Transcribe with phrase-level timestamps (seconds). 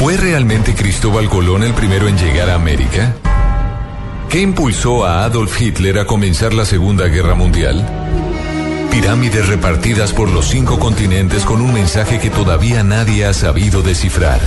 [0.00, 3.14] ¿Fue realmente Cristóbal Colón el primero en llegar a América?
[4.30, 7.86] ¿Qué impulsó a Adolf Hitler a comenzar la Segunda Guerra Mundial?
[8.90, 14.40] Pirámides repartidas por los cinco continentes con un mensaje que todavía nadie ha sabido descifrar.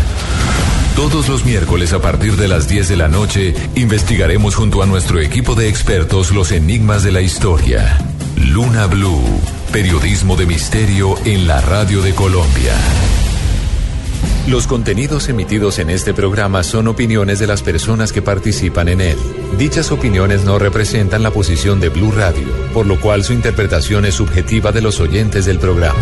[0.96, 5.20] Todos los miércoles a partir de las 10 de la noche investigaremos junto a nuestro
[5.20, 8.00] equipo de expertos los enigmas de la historia.
[8.38, 9.22] Luna Blue,
[9.72, 12.74] periodismo de misterio en la radio de Colombia.
[14.48, 19.18] Los contenidos emitidos en este programa son opiniones de las personas que participan en él.
[19.58, 24.16] Dichas opiniones no representan la posición de Blue Radio, por lo cual su interpretación es
[24.16, 26.00] subjetiva de los oyentes del programa.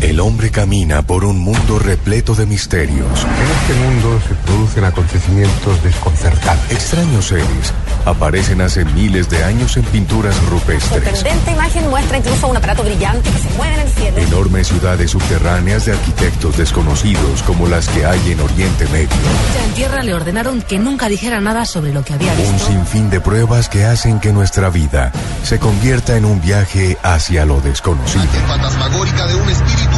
[0.00, 3.24] El hombre camina por un mundo repleto de misterios.
[3.24, 6.72] En este mundo se producen acontecimientos desconcertantes.
[6.72, 7.72] Extraños seres
[8.08, 11.02] aparecen hace miles de años en pinturas rupestres.
[11.04, 14.18] Sorprendente imagen muestra incluso un aparato brillante que se mueve en el cielo.
[14.18, 19.08] Enormes ciudades subterráneas de arquitectos desconocidos como las que hay en Oriente Medio.
[19.54, 22.52] Ya en tierra le ordenaron que nunca dijera nada sobre lo que había visto.
[22.52, 25.12] Un sinfín de pruebas que hacen que nuestra vida
[25.42, 28.24] se convierta en un viaje hacia lo desconocido.
[28.46, 29.97] fantasmagórica de un espíritu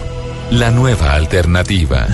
[0.51, 2.05] la nueva alternativa.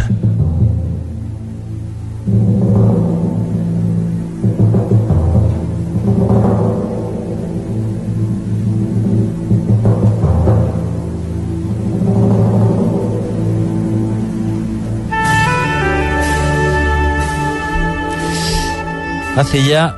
[19.36, 19.96] Hace ya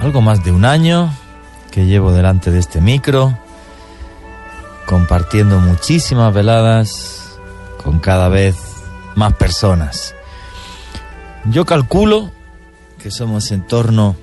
[0.00, 1.12] algo más de un año
[1.70, 3.38] que llevo delante de este micro,
[4.86, 7.21] compartiendo muchísimas veladas
[7.84, 8.56] con cada vez
[9.14, 10.14] más personas.
[11.46, 12.30] Yo calculo
[13.02, 14.16] que somos en torno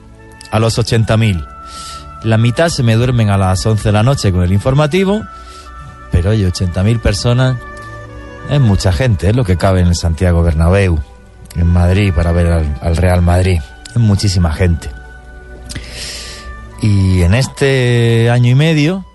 [0.51, 1.47] a los 80.000.
[2.23, 5.21] La mitad se me duermen a las 11 de la noche con el informativo,
[6.11, 7.57] pero oye, 80.000 personas
[8.49, 10.99] es mucha gente, es lo que cabe en el Santiago Bernabéu,
[11.55, 13.59] en Madrid, para ver al, al Real Madrid.
[13.89, 14.89] Es muchísima gente.
[16.81, 19.05] Y en este año y medio,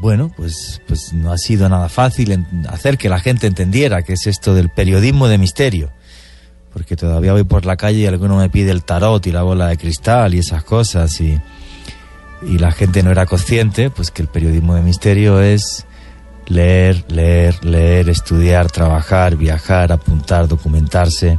[0.00, 4.26] bueno, pues, pues no ha sido nada fácil hacer que la gente entendiera qué es
[4.26, 5.90] esto del periodismo de misterio.
[6.72, 9.68] Porque todavía voy por la calle y alguno me pide el tarot y la bola
[9.68, 11.38] de cristal y esas cosas y,
[12.48, 15.86] y la gente no era consciente, pues que el periodismo de misterio es
[16.46, 21.38] leer, leer, leer, estudiar, trabajar, viajar, apuntar, documentarse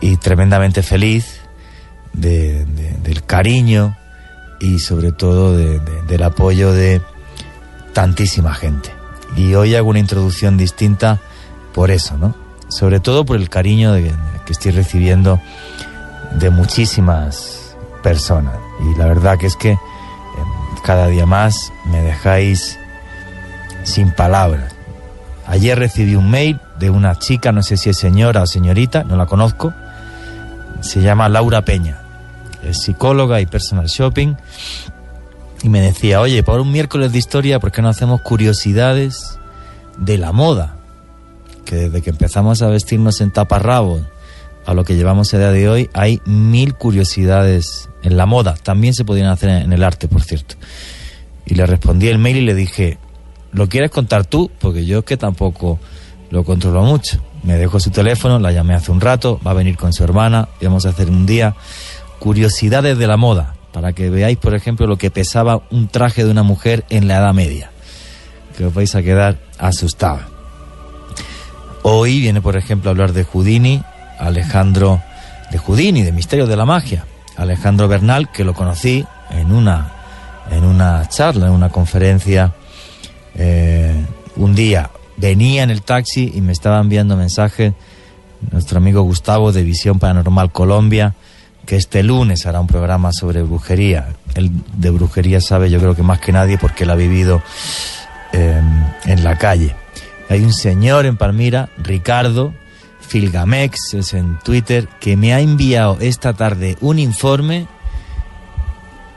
[0.00, 1.40] y tremendamente feliz
[2.12, 3.96] de- de- del cariño
[4.60, 7.00] y sobre todo de- de- del apoyo de
[7.92, 8.90] tantísima gente.
[9.36, 11.18] Y hoy hago una introducción distinta
[11.74, 12.34] por eso, ¿no?
[12.68, 14.12] Sobre todo por el cariño que
[14.52, 15.40] estoy recibiendo
[16.38, 18.54] de muchísimas personas.
[18.92, 19.78] Y la verdad que es que eh,
[20.84, 22.78] cada día más me dejáis
[23.84, 24.74] sin palabras.
[25.46, 29.16] Ayer recibí un mail de una chica, no sé si es señora o señorita, no
[29.16, 29.72] la conozco.
[30.80, 31.97] Se llama Laura Peña.
[32.62, 34.34] Es psicóloga y personal shopping.
[35.62, 39.38] Y me decía, oye, por un miércoles de historia, ¿por qué no hacemos curiosidades
[39.96, 40.76] de la moda?
[41.64, 44.02] Que desde que empezamos a vestirnos en taparrabos
[44.66, 48.54] a lo que llevamos a día de hoy, hay mil curiosidades en la moda.
[48.62, 50.56] También se podrían hacer en el arte, por cierto.
[51.46, 52.98] Y le respondí el mail y le dije,
[53.52, 54.50] ¿lo quieres contar tú?
[54.60, 55.78] Porque yo es que tampoco
[56.30, 57.18] lo controlo mucho.
[57.42, 60.48] Me dejó su teléfono, la llamé hace un rato, va a venir con su hermana
[60.60, 61.54] y vamos a hacer un día
[62.18, 66.30] curiosidades de la moda, para que veáis, por ejemplo, lo que pesaba un traje de
[66.30, 67.70] una mujer en la Edad Media,
[68.56, 70.22] que os vais a quedar asustados.
[71.82, 73.82] Hoy viene, por ejemplo, a hablar de Houdini,
[74.18, 75.00] Alejandro
[75.50, 77.04] de Houdini, de Misterio de la Magia,
[77.36, 79.92] Alejandro Bernal, que lo conocí en una,
[80.50, 82.52] en una charla, en una conferencia,
[83.34, 84.04] eh,
[84.36, 87.72] un día venía en el taxi y me estaba enviando mensajes
[88.50, 91.14] nuestro amigo Gustavo de Visión Paranormal Colombia,
[91.68, 94.08] que este lunes hará un programa sobre brujería.
[94.34, 97.42] Él de brujería sabe yo creo que más que nadie porque él ha vivido
[98.32, 98.58] eh,
[99.04, 99.76] en la calle.
[100.30, 102.54] Hay un señor en Palmira, Ricardo
[103.00, 107.66] Filgamex, es en Twitter, que me ha enviado esta tarde un informe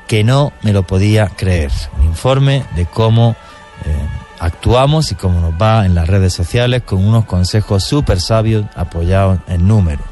[0.10, 1.72] que no me lo podía creer.
[2.00, 3.38] Un informe de cómo
[3.86, 3.96] eh,
[4.42, 9.40] actuamos y cómo nos va en las redes sociales con unos consejos súper sabios apoyados
[9.48, 10.11] en números.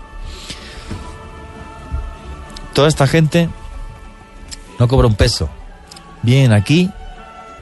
[2.74, 3.50] Toda esta gente
[4.80, 5.50] no cobra un peso.
[6.21, 6.92] Vienen aquí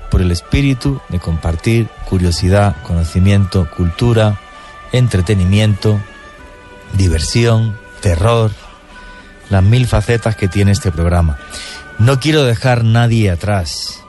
[0.10, 4.40] por el espíritu de compartir curiosidad, conocimiento, cultura,
[4.92, 6.00] entretenimiento,
[6.94, 8.52] diversión, terror,
[9.50, 11.38] las mil facetas que tiene este programa.
[12.00, 14.04] No quiero dejar nadie atrás.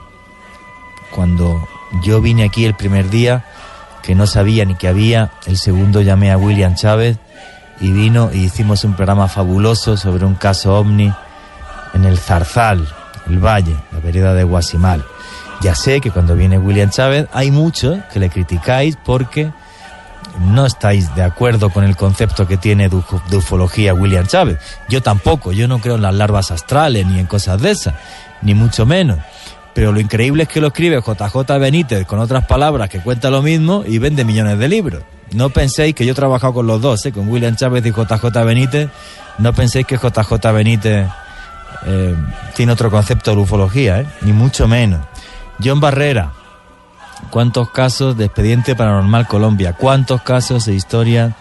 [1.15, 1.67] Cuando
[2.03, 3.45] yo vine aquí el primer día,
[4.03, 7.17] que no sabía ni que había, el segundo llamé a William Chávez
[7.79, 11.13] y vino y hicimos un programa fabuloso sobre un caso ovni
[11.93, 12.87] en el Zarzal,
[13.27, 15.03] el Valle, la vereda de Guasimal.
[15.61, 19.51] Ya sé que cuando viene William Chávez hay muchos que le criticáis porque
[20.39, 24.57] no estáis de acuerdo con el concepto que tiene de, de ufología William Chávez.
[24.87, 27.93] Yo tampoco, yo no creo en las larvas astrales ni en cosas de esas,
[28.41, 29.19] ni mucho menos.
[29.73, 33.41] Pero lo increíble es que lo escribe JJ Benítez con otras palabras que cuenta lo
[33.41, 35.03] mismo y vende millones de libros.
[35.31, 37.11] No penséis que yo he trabajado con los dos, ¿eh?
[37.11, 38.89] con William Chávez y JJ Benítez.
[39.37, 41.07] No penséis que JJ Benítez
[41.85, 42.15] eh,
[42.55, 44.07] tiene otro concepto de ufología, ¿eh?
[44.21, 45.01] ni mucho menos.
[45.63, 46.33] John Barrera,
[47.29, 49.73] ¿cuántos casos de expediente paranormal Colombia?
[49.73, 51.35] ¿Cuántos casos de historia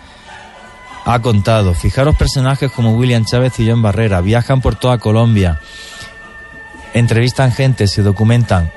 [1.04, 1.74] ha contado?
[1.74, 5.60] Fijaros personajes como William Chávez y John Barrera, viajan por toda Colombia,
[6.94, 8.70] entrevistan gente, se documentan,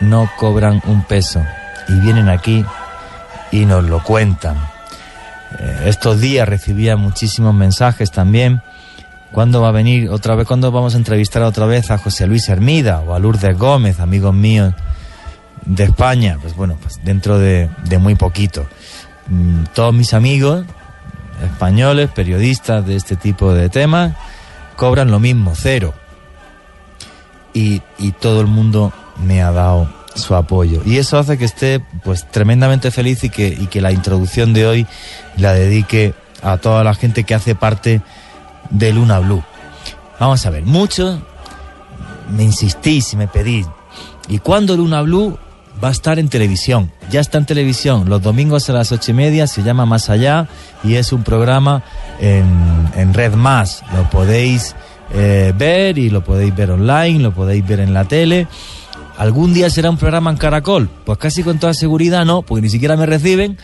[0.00, 1.44] no cobran un peso
[1.88, 2.64] y vienen aquí
[3.50, 4.56] y nos lo cuentan.
[5.58, 8.62] Eh, estos días recibía muchísimos mensajes también.
[9.32, 10.46] ¿Cuándo va a venir otra vez?
[10.46, 14.34] ¿Cuándo vamos a entrevistar otra vez a José Luis Hermida o a Lourdes Gómez, amigos
[14.34, 14.74] míos
[15.64, 16.38] de España?
[16.40, 18.66] Pues bueno, pues dentro de, muy poquito.
[19.28, 20.64] Mm, Todos mis amigos
[21.44, 24.14] españoles, periodistas de este tipo de temas,
[24.76, 25.94] cobran lo mismo, cero.
[27.52, 28.92] Y, y todo el mundo
[29.24, 30.82] me ha dado su apoyo.
[30.84, 34.66] Y eso hace que esté pues tremendamente feliz y que, y que la introducción de
[34.66, 34.86] hoy
[35.36, 38.00] la dedique a toda la gente que hace parte
[38.70, 39.42] de Luna Blue.
[40.18, 41.18] Vamos a ver, muchos
[42.30, 43.66] me insistís y me pedís,
[44.28, 45.38] ¿y cuándo Luna Blue
[45.82, 46.92] va a estar en televisión?
[47.10, 50.46] Ya está en televisión, los domingos a las ocho y media, se llama Más Allá
[50.84, 51.82] y es un programa
[52.20, 53.82] en, en Red Más.
[53.94, 54.76] Lo podéis
[55.12, 58.46] eh, ver y lo podéis ver online, lo podéis ver en la tele.
[59.18, 60.88] ¿Algún día será un programa en Caracol?
[61.04, 63.58] Pues casi con toda seguridad no, porque ni siquiera me reciben.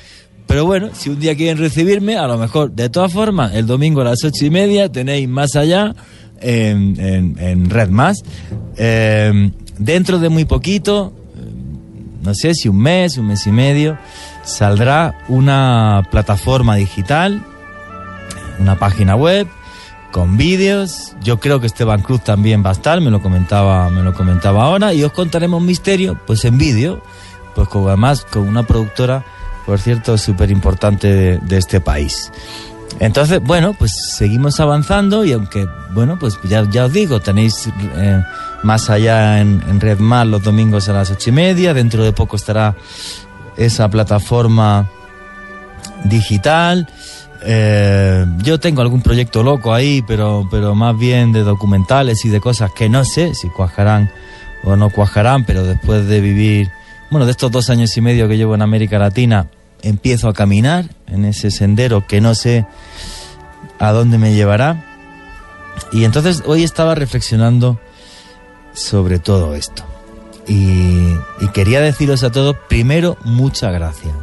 [0.46, 4.02] Pero bueno, si un día quieren recibirme, a lo mejor, de todas formas, el domingo
[4.02, 5.92] a las ocho y media tenéis más allá
[6.40, 6.94] en,
[7.38, 8.22] en- Red Más.
[8.76, 11.40] Eh, dentro de muy poquito, eh,
[12.22, 13.98] no sé si un mes, un mes y medio,
[14.44, 17.42] saldrá una plataforma digital,
[18.60, 19.48] una página web
[20.16, 21.12] con vídeos.
[21.20, 24.64] Yo creo que Esteban Cruz también va a estar, me lo comentaba, me lo comentaba
[24.64, 27.02] ahora, y os contaremos misterio, pues en vídeo,
[27.54, 29.26] pues con, además con una productora,
[29.66, 32.32] por cierto, súper importante de, de este país.
[32.98, 38.22] Entonces, bueno, pues seguimos avanzando y aunque, bueno, pues ya, ya os digo, tenéis eh,
[38.62, 42.74] más allá en, en los domingos a las ocho y media, dentro de poco estará
[43.58, 44.88] esa plataforma
[46.04, 46.88] digital.
[47.42, 52.40] Eh, yo tengo algún proyecto loco ahí, pero, pero más bien de documentales y de
[52.40, 54.10] cosas que no sé si cuajarán
[54.64, 56.70] o no cuajarán, pero después de vivir,
[57.10, 59.48] bueno, de estos dos años y medio que llevo en América Latina,
[59.82, 62.66] empiezo a caminar en ese sendero que no sé
[63.78, 64.84] a dónde me llevará.
[65.92, 67.78] Y entonces hoy estaba reflexionando
[68.72, 69.84] sobre todo esto.
[70.48, 74.14] Y, y quería deciros a todos, primero, muchas gracias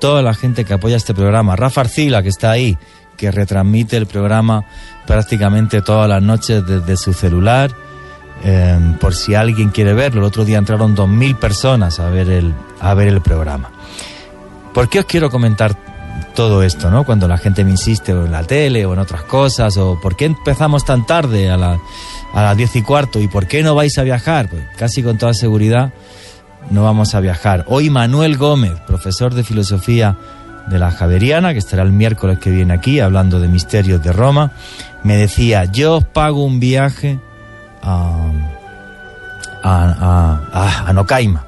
[0.00, 1.54] toda la gente que apoya este programa.
[1.54, 2.76] Rafa Arcila, que está ahí,
[3.16, 4.64] que retransmite el programa
[5.06, 7.70] prácticamente todas las noches desde su celular.
[8.42, 12.54] eh, por si alguien quiere verlo, el otro día entraron 2.000 personas a ver, el,
[12.80, 13.70] a ver el programa.
[14.72, 15.76] ¿Por qué os quiero comentar
[16.34, 17.04] todo esto, no?
[17.04, 20.24] Cuando la gente me insiste en la tele o en otras cosas, o por qué
[20.24, 21.78] empezamos tan tarde a, la-
[22.32, 25.18] a las 10 y cuarto y por qué no vais a viajar, pues casi con
[25.18, 25.92] toda seguridad
[26.68, 27.64] no vamos a viajar.
[27.68, 30.16] Hoy Manuel Gómez, profesor de filosofía
[30.68, 34.52] de la Javeriana, que estará el miércoles que viene aquí hablando de misterios de Roma,
[35.02, 37.18] me decía, yo os pago un viaje
[37.82, 38.30] a,
[39.62, 41.44] a, a, a- Nocaima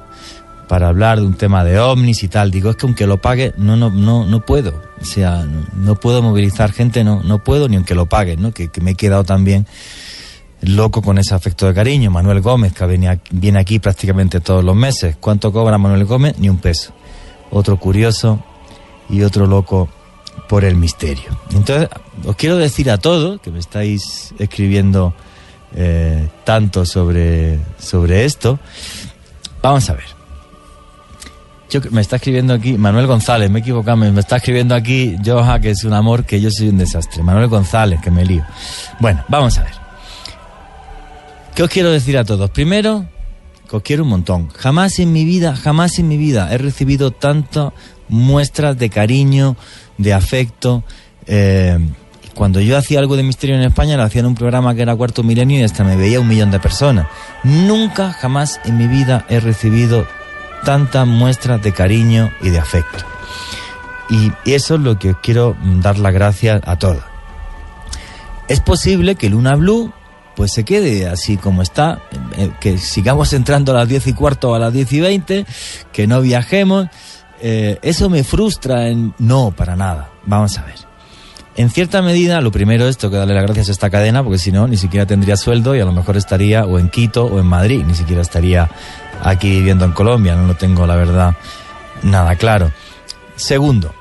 [0.67, 2.49] para hablar de un tema de ovnis y tal.
[2.49, 4.81] Digo, es que aunque lo pague, no, no, no, no puedo.
[5.01, 8.51] O sea, no, no puedo movilizar gente, no, no puedo ni aunque lo pague, ¿no?
[8.53, 9.67] Que, que me he quedado también
[10.63, 12.11] loco con ese afecto de cariño.
[12.11, 15.17] Manuel Gómez, que viene aquí, prácticamente todos los meses.
[15.19, 16.37] ¿Cuánto cobra Manuel Gómez?
[16.39, 16.93] Ni un peso.
[17.51, 18.43] Otro curioso
[19.09, 19.89] y otro loco
[20.47, 21.37] por el misterio.
[21.51, 21.89] Entonces,
[22.25, 25.13] os quiero decir a todos que me estáis escribiendo
[25.75, 28.59] eh, tanto sobre, sobre esto,
[29.61, 30.05] vamos a ver.
[31.69, 35.15] Yo, me está escribiendo aquí Manuel González, me he equivocado, me, me está escribiendo aquí
[35.25, 37.23] Joja, que es un amor, que yo soy un desastre.
[37.23, 38.43] Manuel González, que me lío.
[38.99, 39.82] Bueno, vamos a ver.
[41.55, 42.49] ¿Qué os quiero decir a todos?
[42.49, 43.05] Primero,
[43.69, 44.49] que os quiero un montón.
[44.49, 47.73] Jamás en mi vida, jamás en mi vida he recibido tantas
[48.09, 49.55] muestras de cariño,
[49.99, 50.83] de afecto.
[51.27, 51.77] Eh,
[52.33, 54.95] cuando yo hacía algo de misterio en España, lo hacía en un programa que era
[54.95, 57.05] Cuarto Milenio y hasta me veía un millón de personas.
[57.43, 60.07] Nunca, jamás en mi vida he recibido
[60.65, 63.05] tantas muestras de cariño y de afecto.
[64.09, 67.03] Y eso es lo que os quiero dar las gracias a todos.
[68.47, 69.93] Es posible que Luna Blue
[70.35, 72.01] pues se quede así como está,
[72.37, 75.45] eh, que sigamos entrando a las 10 y cuarto o a las 10 y 20,
[75.91, 76.87] que no viajemos.
[77.41, 79.13] Eh, eso me frustra en...
[79.19, 80.09] No, para nada.
[80.25, 80.75] Vamos a ver.
[81.55, 84.51] En cierta medida, lo primero es que darle las gracias a esta cadena, porque si
[84.51, 87.45] no, ni siquiera tendría sueldo y a lo mejor estaría o en Quito o en
[87.45, 88.69] Madrid, ni siquiera estaría
[89.21, 91.35] aquí viviendo en Colombia, no lo tengo la verdad
[92.01, 92.71] nada claro.
[93.35, 93.93] Segundo,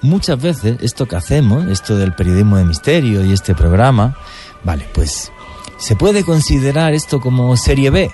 [0.00, 4.16] muchas veces esto que hacemos, esto del periodismo de misterio y este programa,
[4.64, 5.30] vale, pues
[5.76, 8.10] se puede considerar esto como serie B.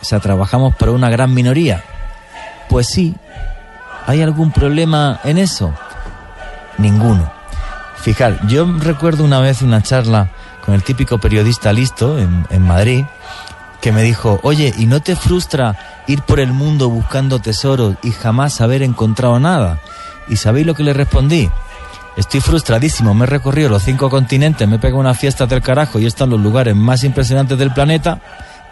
[0.00, 1.82] O sea, trabajamos para una gran minoría.
[2.68, 3.16] Pues sí,
[4.06, 5.72] ¿hay algún problema en eso?
[6.76, 7.30] Ninguno.
[7.96, 10.30] Fijar, yo recuerdo una vez una charla
[10.64, 13.04] con el típico periodista listo en, en Madrid,
[13.80, 18.12] que me dijo, oye, ¿y no te frustra ir por el mundo buscando tesoros y
[18.12, 19.80] jamás haber encontrado nada?
[20.28, 21.50] ¿Y sabéis lo que le respondí?
[22.18, 26.00] Estoy frustradísimo, me he recorrido los cinco continentes, me he pegado una fiesta del carajo
[26.00, 28.20] y en los lugares más impresionantes del planeta.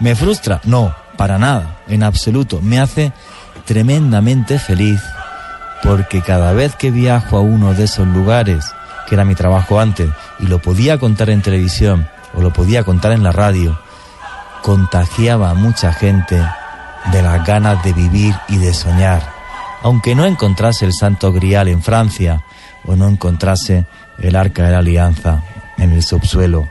[0.01, 0.61] ¿Me frustra?
[0.65, 2.61] No, para nada, en absoluto.
[2.61, 3.13] Me hace
[3.65, 5.01] tremendamente feliz
[5.85, 8.65] porque cada vez que viajo a uno de esos lugares,
[9.09, 10.11] que era mi trabajo antes,
[10.41, 13.79] y lo podía contar en televisión o lo podía contar en la radio,
[14.63, 16.45] contagiaba a mucha gente
[17.13, 19.23] de las ganas de vivir y de soñar.
[19.85, 22.43] Aunque no encontrase el Santo Grial en Francia
[22.87, 23.87] o no encontrase
[24.19, 25.43] el Arca de la Alianza
[25.79, 26.69] en el subsuelo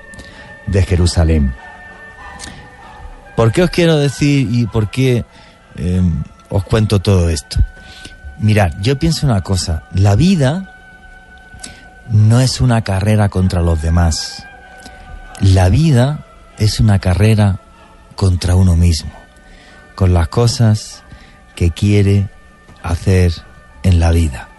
[0.67, 1.53] de Jerusalén.
[3.35, 5.25] ¿Por qué os quiero decir y por qué
[5.75, 6.01] eh,
[6.49, 7.59] os cuento todo esto?
[8.39, 10.71] Mirad, yo pienso una cosa, la vida
[12.09, 14.45] no es una carrera contra los demás.
[15.41, 16.25] La vida
[16.57, 17.59] es una carrera
[18.15, 19.11] contra uno mismo,
[19.95, 21.03] con las cosas
[21.55, 22.29] que quiere
[22.83, 23.33] hacer
[23.83, 24.49] en la vida.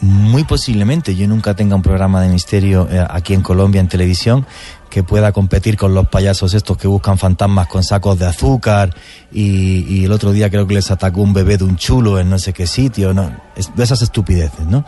[0.00, 4.46] Muy posiblemente yo nunca tenga un programa de misterio eh, aquí en Colombia en televisión
[4.90, 8.94] que pueda competir con los payasos estos que buscan fantasmas con sacos de azúcar
[9.32, 12.38] y, el otro día creo que les atacó un bebé de un chulo en no
[12.38, 13.30] sé qué sitio, ¿no?
[13.74, 14.84] De esas estupideces, ¿no?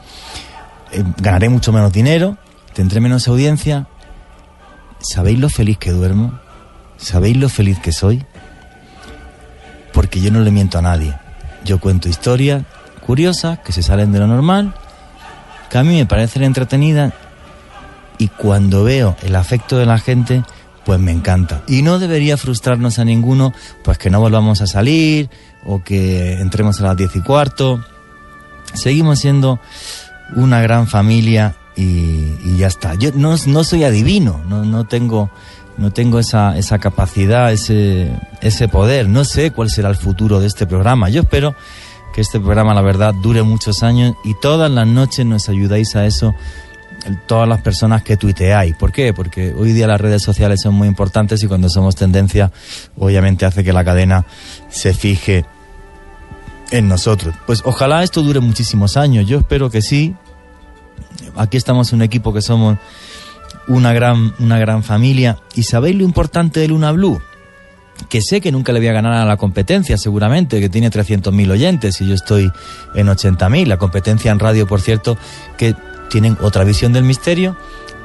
[0.92, 2.36] Eh, ganaré mucho menos dinero,
[2.74, 3.86] tendré menos audiencia.
[5.00, 6.38] ¿Sabéis lo feliz que duermo?
[6.96, 8.24] ¿Sabéis lo feliz que soy?
[9.92, 11.14] Porque yo no le miento a nadie.
[11.64, 12.64] Yo cuento historias
[13.06, 14.74] curiosas que se salen de lo normal,
[15.70, 17.12] que a mí me parecen entretenidas
[18.18, 20.42] y cuando veo el afecto de la gente,
[20.84, 21.62] pues me encanta.
[21.68, 23.52] Y no debería frustrarnos a ninguno,
[23.84, 25.30] pues que no volvamos a salir
[25.64, 27.84] o que entremos a las diez y cuarto.
[28.74, 29.60] Seguimos siendo
[30.34, 32.94] una gran familia y, y ya está.
[32.94, 35.30] Yo no, no soy adivino, no, no tengo
[35.78, 38.10] no tengo esa, esa capacidad, ese,
[38.40, 39.08] ese poder.
[39.08, 41.08] No sé cuál será el futuro de este programa.
[41.08, 41.54] Yo espero
[42.18, 46.04] que este programa, la verdad, dure muchos años y todas las noches nos ayudáis a
[46.04, 46.34] eso
[47.28, 48.74] todas las personas que tuiteáis.
[48.74, 49.14] ¿Por qué?
[49.14, 52.50] Porque hoy día las redes sociales son muy importantes y cuando somos tendencia,
[52.96, 54.26] obviamente hace que la cadena
[54.68, 55.44] se fije
[56.72, 57.36] en nosotros.
[57.46, 59.24] Pues ojalá esto dure muchísimos años.
[59.28, 60.16] Yo espero que sí.
[61.36, 62.78] Aquí estamos un equipo que somos
[63.68, 65.38] una gran, una gran familia.
[65.54, 67.22] ¿Y sabéis lo importante de Luna Blue?
[68.08, 71.50] Que sé que nunca le voy a ganar a la competencia, seguramente, que tiene 300.000
[71.50, 72.50] oyentes y yo estoy
[72.94, 73.66] en 80.000.
[73.66, 75.18] La competencia en radio, por cierto,
[75.56, 75.74] que
[76.08, 77.56] tienen otra visión del misterio,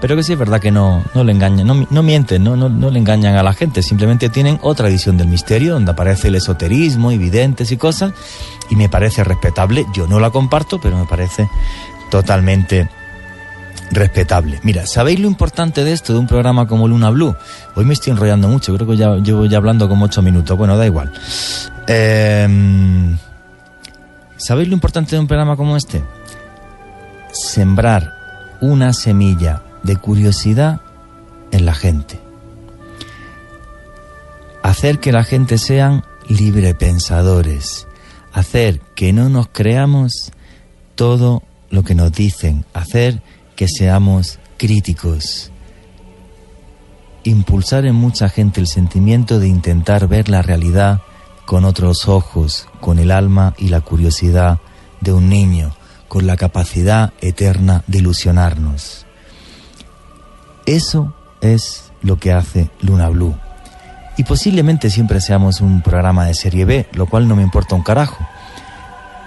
[0.01, 2.67] pero que sí es verdad que no, no le engañan, no, no mienten, no, no,
[2.67, 6.35] no, le engañan a la gente, simplemente tienen otra visión del misterio, donde aparece el
[6.35, 8.11] esoterismo, evidentes y cosas,
[8.69, 9.85] y me parece respetable.
[9.93, 11.47] Yo no la comparto, pero me parece
[12.11, 12.89] totalmente
[13.95, 14.59] respetable.
[14.63, 17.35] Mira, ¿sabéis lo importante de esto, de un programa como Luna Blue?
[17.75, 20.57] Hoy me estoy enrollando mucho, creo que ya llevo ya hablando como ocho minutos.
[20.57, 21.11] Bueno, da igual.
[21.87, 23.17] Eh,
[24.37, 26.03] ¿Sabéis lo importante de un programa como este?
[27.31, 28.13] Sembrar
[28.59, 30.81] una semilla de curiosidad
[31.51, 32.19] en la gente.
[34.63, 37.87] Hacer que la gente sean librepensadores.
[38.33, 40.31] Hacer que no nos creamos
[40.95, 42.65] todo lo que nos dicen.
[42.73, 43.21] Hacer
[43.63, 45.49] que seamos críticos.
[47.23, 50.99] Impulsar en mucha gente el sentimiento de intentar ver la realidad
[51.45, 54.59] con otros ojos, con el alma y la curiosidad
[54.99, 55.73] de un niño,
[56.09, 59.05] con la capacidad eterna de ilusionarnos.
[60.65, 63.37] Eso es lo que hace Luna Blue.
[64.17, 67.83] Y posiblemente siempre seamos un programa de serie B, lo cual no me importa un
[67.83, 68.27] carajo.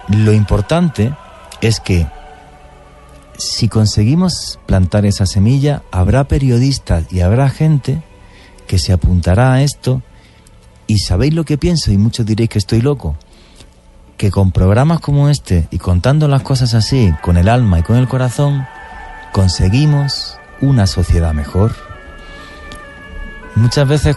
[0.08, 1.14] Lo importante
[1.62, 2.06] es que
[3.38, 8.02] si conseguimos plantar esa semilla, habrá periodistas y habrá gente
[8.66, 10.02] que se apuntará a esto
[10.86, 13.16] y sabéis lo que pienso y muchos diréis que estoy loco.
[14.16, 17.96] Que con programas como este y contando las cosas así, con el alma y con
[17.96, 18.66] el corazón,
[19.32, 21.74] conseguimos una sociedad mejor.
[23.56, 24.16] Muchas veces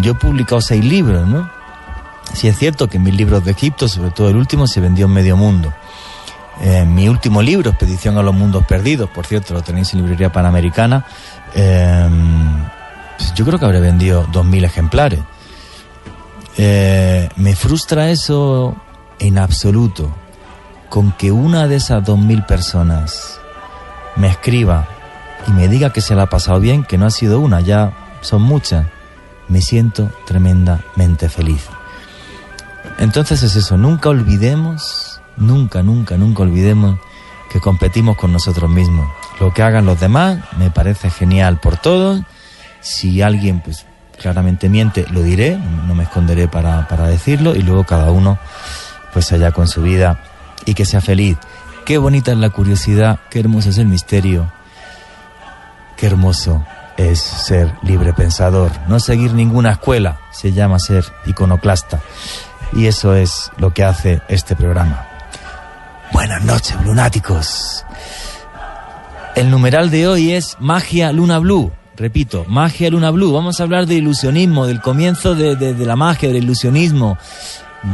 [0.00, 1.50] yo he publicado seis libros, ¿no?
[2.34, 5.12] Si es cierto que mis libros de Egipto, sobre todo el último, se vendió en
[5.12, 5.72] medio mundo.
[6.86, 11.04] Mi último libro, Expedición a los Mundos Perdidos, por cierto, lo tenéis en librería panamericana,
[11.54, 12.64] em,
[13.16, 15.20] pues yo creo que habré vendido dos mil ejemplares.
[16.56, 18.76] Eh, me frustra eso
[19.18, 20.10] en absoluto,
[20.88, 23.40] con que una de esas dos mil personas
[24.16, 24.86] me escriba
[25.48, 27.92] y me diga que se la ha pasado bien, que no ha sido una, ya
[28.20, 28.86] son muchas,
[29.48, 31.66] me siento tremendamente feliz.
[32.98, 36.98] Entonces es eso, nunca olvidemos, nunca, nunca, nunca olvidemos
[37.50, 39.10] que competimos con nosotros mismos.
[39.38, 42.22] Lo que hagan los demás me parece genial por todos.
[42.80, 43.86] Si alguien pues
[44.20, 48.38] claramente miente, lo diré, no me esconderé para, para decirlo y luego cada uno
[49.12, 50.20] pues allá con su vida
[50.64, 51.36] y que sea feliz.
[51.84, 54.50] Qué bonita es la curiosidad, qué hermoso es el misterio,
[55.96, 56.64] qué hermoso
[56.96, 62.00] es ser libre pensador, no seguir ninguna escuela, se llama ser iconoclasta.
[62.72, 65.11] Y eso es lo que hace este programa.
[66.12, 67.84] Buenas noches, lunáticos.
[69.34, 71.72] El numeral de hoy es Magia Luna Blue.
[71.96, 73.32] Repito, Magia Luna Blue.
[73.32, 77.16] Vamos a hablar de ilusionismo, del comienzo de, de la magia, del ilusionismo,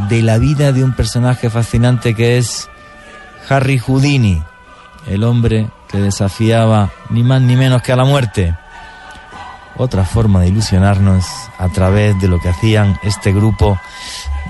[0.09, 2.69] de la vida de un personaje fascinante que es
[3.49, 4.43] Harry Houdini,
[5.07, 8.55] el hombre que desafiaba ni más ni menos que a la muerte
[9.79, 11.25] otra forma de ilusionarnos
[11.57, 13.79] a través de lo que hacían este grupo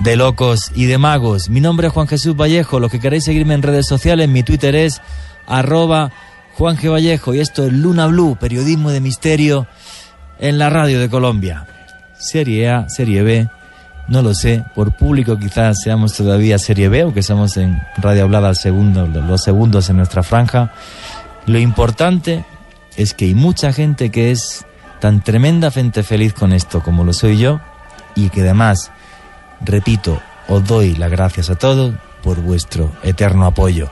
[0.01, 1.49] de locos y de magos.
[1.49, 4.75] Mi nombre es Juan Jesús Vallejo, los que queréis seguirme en redes sociales, mi Twitter
[4.75, 5.01] es
[5.47, 6.11] arroba
[6.57, 6.91] Juan G.
[6.91, 9.67] Vallejo y esto es Luna Blue, periodismo de misterio
[10.39, 11.67] en la radio de Colombia.
[12.17, 13.47] Serie A, Serie B,
[14.07, 18.53] no lo sé, por público quizás seamos todavía Serie B, aunque estamos en radio hablada
[18.55, 20.73] segundo, los segundos en nuestra franja.
[21.45, 22.43] Lo importante
[22.97, 24.65] es que hay mucha gente que es
[24.99, 27.59] tan tremendamente feliz con esto como lo soy yo
[28.15, 28.91] y que además,
[29.61, 33.89] repito, os doy las gracias a todos por vuestro eterno apoyo.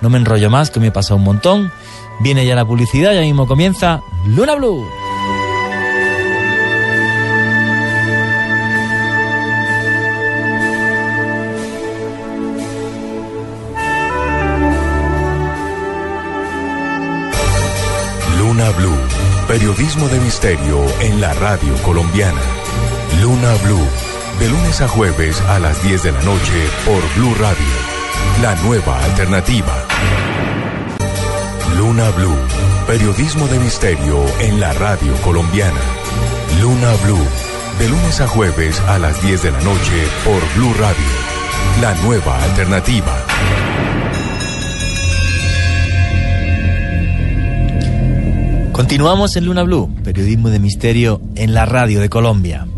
[0.00, 1.72] No me enrollo más, que me he pasado un montón.
[2.20, 5.07] Viene ya la publicidad, ya mismo comienza Luna Blue.
[19.48, 22.42] Periodismo de misterio en la radio colombiana.
[23.22, 23.88] Luna Blue.
[24.38, 27.66] De lunes a jueves a las 10 de la noche por Blue Radio.
[28.42, 29.72] La nueva alternativa.
[31.78, 32.36] Luna Blue.
[32.86, 35.80] Periodismo de misterio en la radio colombiana.
[36.60, 37.26] Luna Blue.
[37.78, 41.06] De lunes a jueves a las 10 de la noche por Blue Radio.
[41.80, 43.24] La nueva alternativa.
[48.78, 52.68] Continuamos en Luna Blue, periodismo de misterio en la radio de Colombia.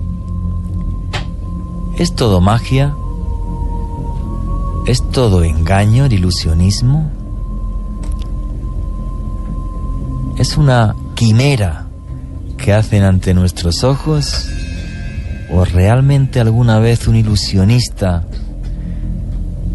[1.98, 2.94] ¿Es todo magia?
[4.86, 7.10] ¿Es todo engaño, el ilusionismo?
[10.38, 11.88] ¿Es una quimera
[12.56, 14.48] que hacen ante nuestros ojos?
[15.52, 18.24] ¿O realmente alguna vez un ilusionista,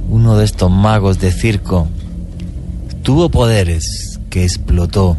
[0.09, 1.87] uno de estos magos de circo,
[3.03, 5.17] tuvo poderes que explotó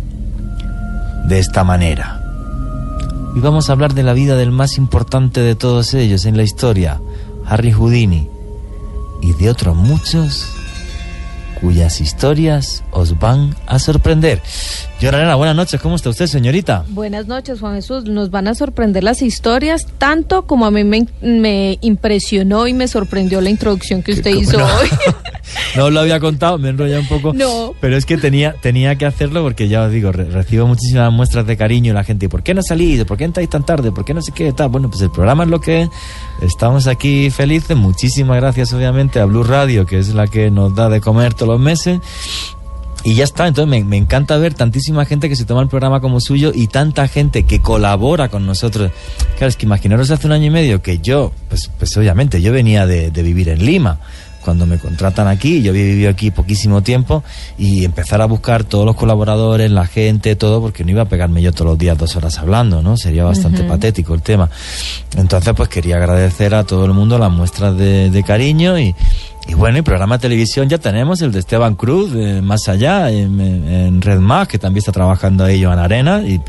[1.29, 2.21] de esta manera.
[3.35, 6.43] Y vamos a hablar de la vida del más importante de todos ellos en la
[6.43, 7.01] historia,
[7.45, 8.29] Harry Houdini,
[9.21, 10.47] y de otros muchos
[11.61, 14.43] cuyas historias os van a sorprender.
[14.99, 16.87] Yorarena, buenas noches, ¿cómo está usted, señorita?
[16.89, 18.05] Buenas noches, Juan Jesús.
[18.05, 23.43] Nos van a sorprender las historias, tanto como a mí me, impresionó y me sorprendió
[23.43, 24.89] la introducción que usted hizo hoy.
[25.77, 27.35] no lo había contado, me enrollé un poco.
[27.35, 27.75] No.
[27.79, 31.59] Pero es que tenía, tenía que hacerlo porque ya os digo, recibo muchísimas muestras de
[31.59, 32.31] cariño y la gente.
[32.31, 33.05] ¿Por qué no salís?
[33.05, 33.93] ¿Por qué entráis tan tarde?
[33.93, 34.51] ¿Por qué no sé qué?
[34.55, 34.71] Tal?
[34.71, 35.89] Bueno, pues el programa es lo que es.
[36.41, 37.77] Estamos aquí felices.
[37.77, 41.53] Muchísimas gracias, obviamente, a Blue Radio, que es la que nos da de comer todos
[41.53, 42.01] los meses
[43.07, 46.01] Y ya está, entonces me, me encanta ver tantísima gente que se toma el programa
[46.01, 48.91] como suyo y tanta gente que colabora con nosotros.
[49.37, 52.51] Claro, es que imaginaros hace un año y medio que yo, pues, pues obviamente, yo
[52.51, 54.01] venía de, de vivir en Lima
[54.45, 57.23] cuando me contratan aquí, yo había vivido aquí poquísimo tiempo
[57.59, 61.43] y empezar a buscar todos los colaboradores, la gente, todo, porque no iba a pegarme
[61.43, 62.97] yo todos los días dos horas hablando, ¿no?
[62.97, 64.49] Sería bastante patético el tema.
[65.17, 68.95] Entonces, pues quería agradecer a todo el mundo las muestras de, de cariño y,
[69.49, 73.11] y bueno, y programa de televisión ya tenemos, el de Esteban Cruz, de Más Allá,
[73.11, 76.41] en, en Red Más, que también está trabajando ahí Joan Arena, y,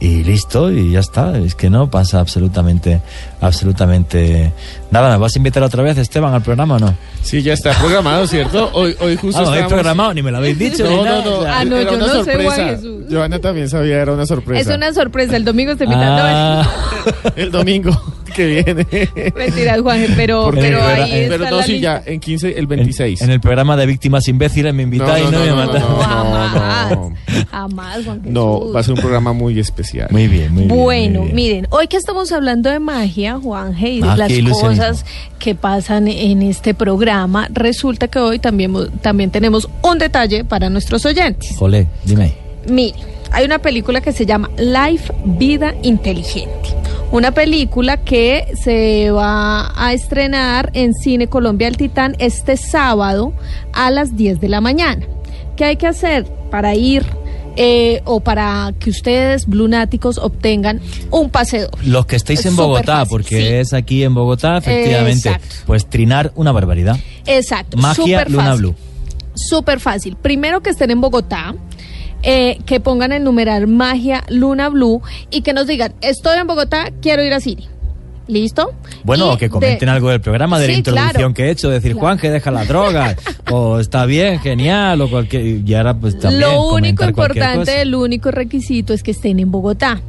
[0.00, 1.36] y listo, y ya está.
[1.38, 3.00] Es que no pasa absolutamente,
[3.40, 4.52] absolutamente
[4.90, 5.10] nada.
[5.10, 6.94] ¿Me vas a invitar otra vez, Esteban, al programa o no?
[7.22, 8.70] Sí, ya está programado, ¿cierto?
[8.74, 10.84] Hoy, hoy justo Ah, estábamos- programado, ni me lo habéis dicho.
[10.88, 11.40] No, no, no.
[11.46, 12.64] Ah, no, era yo una no sé, sorpresa.
[12.68, 13.04] Jesús.
[13.10, 14.70] Joana también sabía, era una sorpresa.
[14.70, 16.04] Es una sorpresa, el domingo se invitan.
[16.08, 16.70] Ah,
[17.36, 17.90] El domingo
[18.34, 18.86] que viene.
[19.34, 22.02] Mentiras, Juan, pero, Porque- pero ahí eh, está pero no, la sí, lista.
[22.04, 23.22] ya, en 15, el en, 26.
[23.22, 25.30] en el programa de Víctimas Imbéciles me invitáis, ¿no?
[25.30, 25.84] no, Me no, no, matáis.
[25.84, 27.12] no, jamás, no.
[27.50, 28.32] jamás, Juan Jesús.
[28.32, 30.08] No, va a ser un programa muy especial.
[30.10, 30.76] Muy bien, muy bien.
[30.76, 31.36] Bueno, muy bien.
[31.36, 35.04] miren, hoy que estamos hablando de magia, Juanje, y de Magia las cosas
[35.38, 41.04] que pasan en este programa, resulta que hoy también, también tenemos un detalle para nuestros
[41.06, 41.54] oyentes.
[41.56, 42.34] Jolé, dime ahí.
[42.68, 42.94] Mire,
[43.34, 46.70] hay una película que se llama Life Vida Inteligente.
[47.10, 53.32] Una película que se va a estrenar en Cine Colombia El Titán este sábado
[53.72, 55.04] a las 10 de la mañana.
[55.56, 57.04] ¿Qué hay que hacer para ir
[57.56, 61.88] eh, o para que ustedes, blunáticos, obtengan un pase doble?
[61.88, 63.46] Los que estéis Es en Bogotá, fácil, porque sí.
[63.46, 65.56] es aquí en Bogotá, efectivamente, Exacto.
[65.66, 66.98] pues trinar una barbaridad.
[67.26, 67.76] Exacto.
[67.78, 68.54] Magia Luna.
[68.54, 68.74] Blue.
[69.34, 70.16] Súper fácil.
[70.16, 71.54] Primero que estén en Bogotá,
[72.22, 76.86] eh, que pongan el numeral Magia Luna Blue y que nos digan, estoy en Bogotá,
[77.02, 77.68] quiero ir a cine.
[78.26, 78.72] ¿Listo?
[79.02, 81.34] Bueno, Y o que comenten de- algo del programa, de la introducción claro.
[81.34, 82.06] que he hecho, decir, Claro.
[82.06, 83.16] Juan, que deja las drogas,
[83.50, 85.42] o está bien, genial, o cualquier...
[85.68, 90.00] Y ahora pues también Lo único importante, el único requisito es que estén en Bogotá.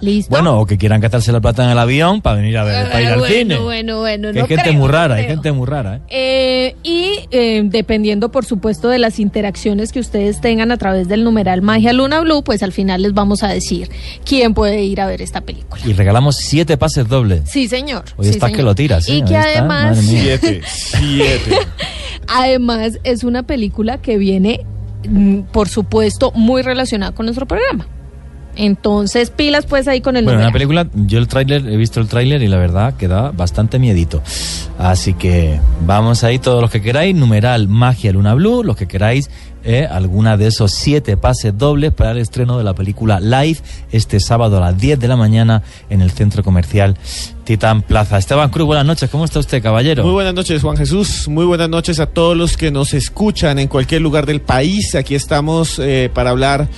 [0.00, 0.30] ¿Listo?
[0.30, 3.02] Bueno, o que quieran gastarse la plata en el avión para venir a ver, para
[3.02, 3.58] ir al bueno, cine.
[3.58, 5.36] Bueno, bueno, Que no hay gente creo, muy no rara, hay creo.
[5.36, 6.00] gente muy rara, ¿eh?
[6.08, 11.24] Eh, y eh, dependiendo, por supuesto, de las interacciones que ustedes tengan a través del
[11.24, 13.88] numeral Magia Luna Blue, pues al final les vamos a decir
[14.24, 15.82] quién puede ir a ver esta película.
[15.86, 17.42] Y regalamos siete pases dobles.
[17.46, 18.04] Sí, señor.
[18.16, 18.52] Hoy sí, señor.
[18.52, 19.16] que lo tiras, ¿eh?
[19.16, 19.98] Y que además.
[19.98, 21.58] Siete, siete.
[22.28, 24.60] además es una película que viene,
[25.08, 27.86] mm, por supuesto, muy relacionada con nuestro programa.
[28.56, 30.52] Entonces, pilas pues ahí con el Bueno, numeral.
[30.52, 34.22] película, yo el tráiler, he visto el tráiler y la verdad que da bastante miedito.
[34.78, 39.30] Así que vamos ahí todos los que queráis, numeral Magia Luna Blue, los que queráis
[39.64, 43.58] eh, alguna de esos siete pases dobles para el estreno de la película Live
[43.92, 46.96] este sábado a las 10 de la mañana en el centro comercial
[47.44, 48.18] Titán Plaza.
[48.18, 50.04] Esteban Cruz, buenas noches, ¿cómo está usted, caballero?
[50.04, 51.28] Muy buenas noches, Juan Jesús.
[51.28, 54.94] Muy buenas noches a todos los que nos escuchan en cualquier lugar del país.
[54.94, 56.68] Aquí estamos eh, para hablar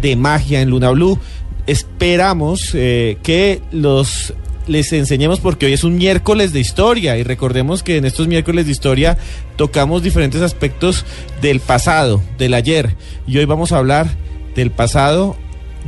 [0.00, 1.18] de magia en Luna Blue.
[1.66, 4.34] Esperamos eh, que los
[4.66, 8.66] les enseñemos porque hoy es un miércoles de historia y recordemos que en estos miércoles
[8.66, 9.16] de historia
[9.56, 11.04] tocamos diferentes aspectos
[11.40, 12.94] del pasado, del ayer
[13.26, 14.08] y hoy vamos a hablar
[14.54, 15.36] del pasado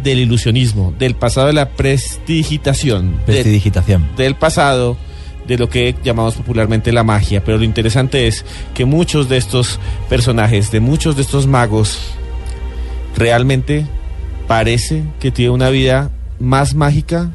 [0.03, 4.09] del ilusionismo, del pasado de la prestidigitación, del- Prestidigitación.
[4.17, 4.97] del pasado
[5.49, 7.43] de lo que llamamos popularmente la magia.
[7.43, 11.99] Pero lo interesante es que muchos de estos personajes, de muchos de estos magos,
[13.17, 13.87] realmente
[14.47, 17.31] parece que tiene una vida más mágica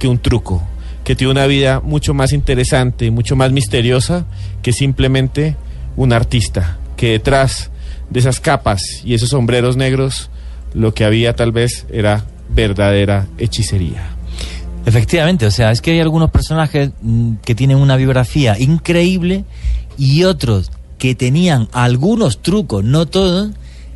[0.00, 0.60] que un truco,
[1.04, 4.26] que tiene una vida mucho más interesante, mucho más misteriosa
[4.62, 5.54] que simplemente
[5.96, 7.70] un artista, que detrás
[8.08, 10.30] de esas capas y esos sombreros negros
[10.74, 14.16] lo que había tal vez era verdadera hechicería.
[14.86, 19.44] Efectivamente, o sea, es que hay algunos personajes mm, que tienen una biografía increíble
[19.98, 23.50] y otros que tenían algunos trucos, no todos,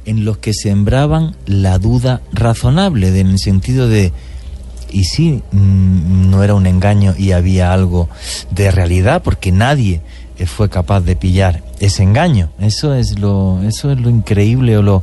[0.04, 4.12] en los que sembraban la duda razonable, en el sentido de,
[4.94, 8.08] ¿y si mm, no era un engaño y había algo
[8.50, 9.22] de realidad?
[9.22, 10.00] Porque nadie
[10.38, 12.50] eh, fue capaz de pillar ese engaño.
[12.60, 15.02] Eso es lo, eso es lo increíble o lo,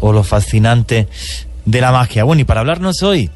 [0.00, 1.08] o lo fascinante
[1.64, 2.24] de la magia.
[2.24, 3.30] Bueno, y para hablarnos hoy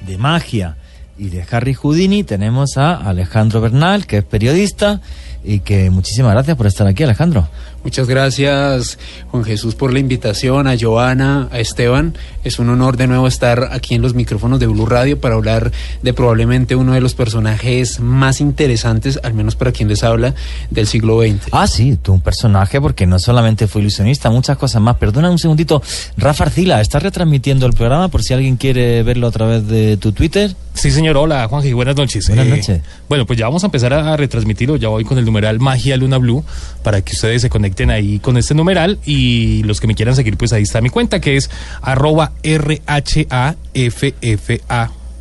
[0.00, 0.76] de magia
[1.16, 5.00] y de Harry Houdini tenemos a Alejandro Bernal, que es periodista
[5.44, 7.48] y que muchísimas gracias por estar aquí, Alejandro.
[7.84, 8.96] Muchas gracias,
[9.32, 12.14] Juan Jesús, por la invitación, a Joana, a Esteban.
[12.44, 15.72] Es un honor de nuevo estar aquí en los micrófonos de Blue Radio para hablar
[16.00, 20.34] de probablemente uno de los personajes más interesantes, al menos para quien les habla,
[20.70, 21.48] del siglo XX.
[21.50, 24.96] Ah, sí, tú un personaje porque no solamente fue ilusionista, muchas cosas más.
[24.98, 25.82] Perdona un segundito,
[26.16, 30.12] Rafa Arcila, ¿estás retransmitiendo el programa por si alguien quiere verlo a través de tu
[30.12, 30.54] Twitter?
[30.74, 31.16] Sí, señor.
[31.18, 31.72] Hola, Juanji.
[31.74, 32.26] Buenas noches.
[32.28, 32.80] Buenas Eh, noches.
[33.06, 34.76] Bueno, pues ya vamos a empezar a retransmitirlo.
[34.76, 36.42] Ya voy con el numeral Magia Luna Blue
[36.82, 40.36] para que ustedes se conecten ahí con este numeral y los que me quieran seguir,
[40.36, 43.60] pues ahí está mi cuenta que es arroba R-H-A-F-F-A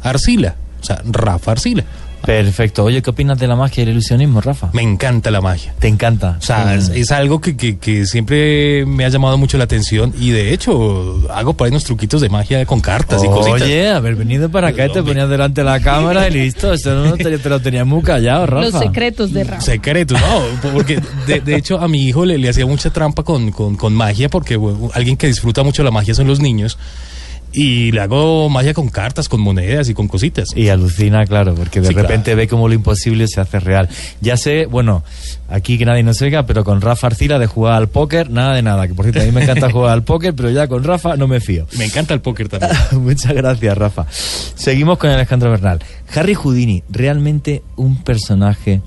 [0.04, 1.84] Arcila, o sea, Rafa Arcila.
[2.26, 2.84] Perfecto.
[2.84, 4.70] Oye, ¿qué opinas de la magia y el ilusionismo, Rafa?
[4.74, 5.74] Me encanta la magia.
[5.80, 6.38] ¿Te encanta?
[6.40, 10.14] O sea, es, es algo que, que- que siempre me ha llamado mucho la atención
[10.20, 13.62] y de hecho hago por ahí unos truquitos de magia con cartas y cositas.
[13.64, 16.74] Oye, haber venido para acá y te ponías delante de la cámara y listo.
[16.74, 18.70] Eso no te, te lo tenía muy callado, Rafa.
[18.70, 19.62] Los secretos de Rafa.
[19.62, 23.52] Secretos, no, porque de, de hecho a mi hijo le, le hacía mucha trampa con,
[23.52, 26.78] con, con magia, porque bueno, alguien que disfruta mucho la magia son los niños,
[27.54, 30.50] y le hago magia con cartas, con monedas y con cositas.
[30.56, 33.90] Y alucina, claro, porque de Sí, repente ve cómo lo imposible se hace real.
[34.22, 35.04] Ya sé, bueno,
[35.50, 38.62] aquí que nadie nos oiga, pero con Rafa Arcila de jugar al póker, nada de
[38.62, 38.88] nada.
[38.88, 41.28] Que por cierto, a mí me encanta jugar al póker, pero ya con Rafa no
[41.28, 41.68] me fío.
[41.78, 42.72] Me encanta el póker también.
[43.04, 44.06] Muchas gracias, Rafa.
[44.10, 45.80] Seguimos con Alejandro Bernal.
[46.16, 48.82] Harry Houdini, realmente un personaje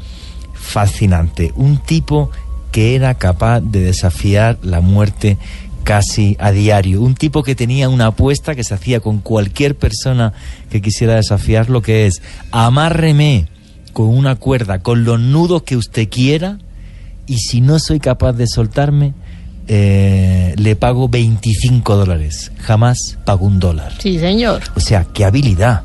[0.55, 1.53] fascinante.
[1.57, 2.31] Un tipo
[2.73, 5.39] que era capaz de desafiar la muerte
[5.85, 7.01] casi a diario.
[7.03, 10.33] Un tipo que tenía una apuesta que se hacía con cualquier persona
[10.71, 13.47] que quisiera desafiar lo que es amárreme
[13.93, 16.59] con una cuerda, con los nudos que usted quiera,
[17.27, 19.15] y si no soy capaz de soltarme,
[19.69, 22.51] eh, le pago 25 dólares.
[22.59, 23.93] Jamás pago un dólar.
[23.99, 24.63] Sí, señor.
[24.75, 25.85] O sea, qué habilidad,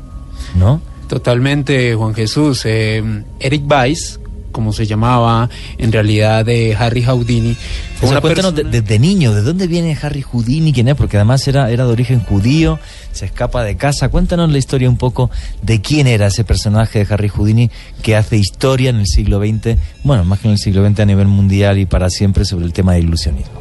[0.56, 0.82] ¿no?
[1.08, 2.62] Totalmente, Juan Jesús.
[2.66, 3.02] Eh,
[3.38, 4.20] Eric Weiss,
[4.52, 8.98] como se llamaba en realidad de Harry Houdini, fue Eso una cuéntanos de- persona- desde
[8.98, 10.72] niño, ¿de dónde viene Harry Houdini?
[10.72, 10.94] ¿Quién es?
[10.96, 12.78] Porque además era, era de origen judío,
[13.12, 14.08] se escapa de casa.
[14.08, 15.30] Cuéntanos la historia un poco
[15.62, 17.70] de quién era ese personaje de Harry Houdini
[18.02, 21.04] que hace historia en el siglo XX, bueno, más que en el siglo XX a
[21.06, 23.60] nivel mundial y para siempre sobre el tema del ilusionismo.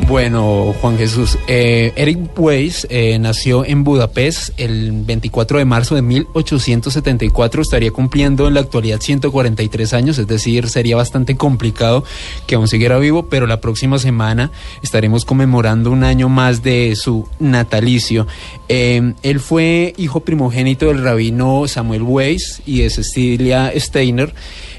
[0.00, 6.02] Bueno, Juan Jesús, eh, Eric Weiss eh, nació en Budapest el 24 de marzo de
[6.02, 12.04] 1874, estaría cumpliendo en la actualidad 143 años, es decir, sería bastante complicado
[12.46, 14.50] que aún siguiera vivo, pero la próxima semana
[14.82, 18.26] estaremos conmemorando un año más de su natalicio.
[18.68, 24.34] Eh, él fue hijo primogénito del rabino Samuel Weiss y de Cecilia Steiner.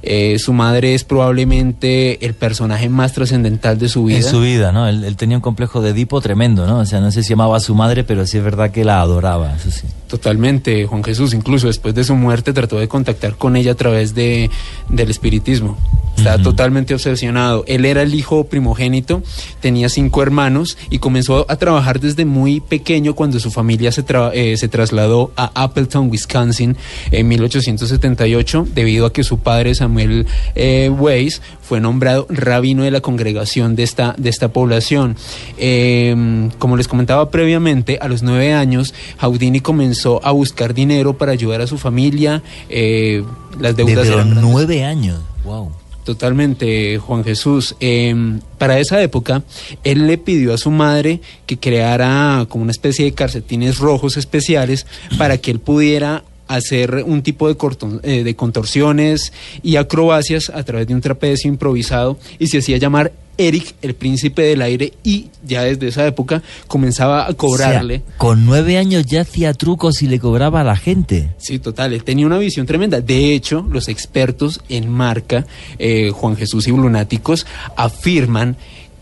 [0.08, 4.18] Eh, su madre es probablemente el personaje más trascendental de su vida.
[4.18, 4.88] En su vida, ¿no?
[4.88, 6.80] Él, él tenía un complejo de Edipo tremendo, ¿no?
[6.80, 9.02] O sea, no sé si llamaba a su madre, pero sí es verdad que la
[9.02, 9.88] adoraba, eso sí.
[10.08, 14.14] Totalmente, Juan Jesús, incluso después de su muerte trató de contactar con ella a través
[14.14, 14.52] de,
[14.90, 15.76] del espiritismo.
[16.18, 17.64] Estaba totalmente obsesionado.
[17.68, 19.22] Él era el hijo primogénito,
[19.60, 24.32] tenía cinco hermanos y comenzó a trabajar desde muy pequeño cuando su familia se, tra-
[24.34, 26.78] eh, se trasladó a Appleton, Wisconsin
[27.12, 30.26] en 1878 debido a que su padre Samuel
[30.56, 35.16] eh, Weiss fue nombrado rabino de la congregación de esta, de esta población.
[35.58, 41.32] Eh, como les comentaba previamente, a los nueve años, Houdini comenzó a buscar dinero para
[41.32, 42.42] ayudar a su familia.
[42.70, 43.24] eh,
[43.60, 45.72] las deudas Desde eran nueve años, wow.
[46.06, 47.76] Totalmente, Juan Jesús.
[47.80, 48.16] Eh,
[48.60, 49.42] para esa época,
[49.84, 54.86] él le pidió a su madre que creara como una especie de calcetines rojos especiales
[55.18, 60.64] para que él pudiera hacer un tipo de, corton- eh, de contorsiones y acrobacias a
[60.64, 65.26] través de un trapecio improvisado y se hacía llamar Eric, el príncipe del aire, y
[65.46, 67.96] ya desde esa época comenzaba a cobrarle.
[67.96, 71.32] O sea, con nueve años ya hacía trucos y le cobraba a la gente.
[71.38, 73.02] Sí, total, él tenía una visión tremenda.
[73.02, 75.46] De hecho, los expertos en marca,
[75.80, 78.56] eh, Juan Jesús y Lunáticos, afirman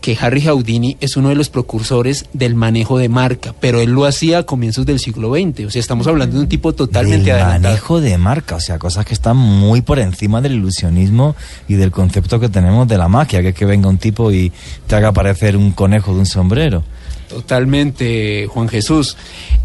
[0.04, 4.04] que Harry Houdini es uno de los precursores del manejo de marca, pero él lo
[4.04, 5.64] hacía a comienzos del siglo XX.
[5.64, 7.72] O sea, estamos hablando de un tipo totalmente del adelantado.
[7.72, 11.34] manejo de marca, o sea, cosas que están muy por encima del ilusionismo
[11.68, 14.52] y del concepto que tenemos de la magia, que es que venga un tipo y
[14.86, 16.82] te haga parecer un conejo de un sombrero.
[17.28, 19.16] Totalmente, Juan Jesús.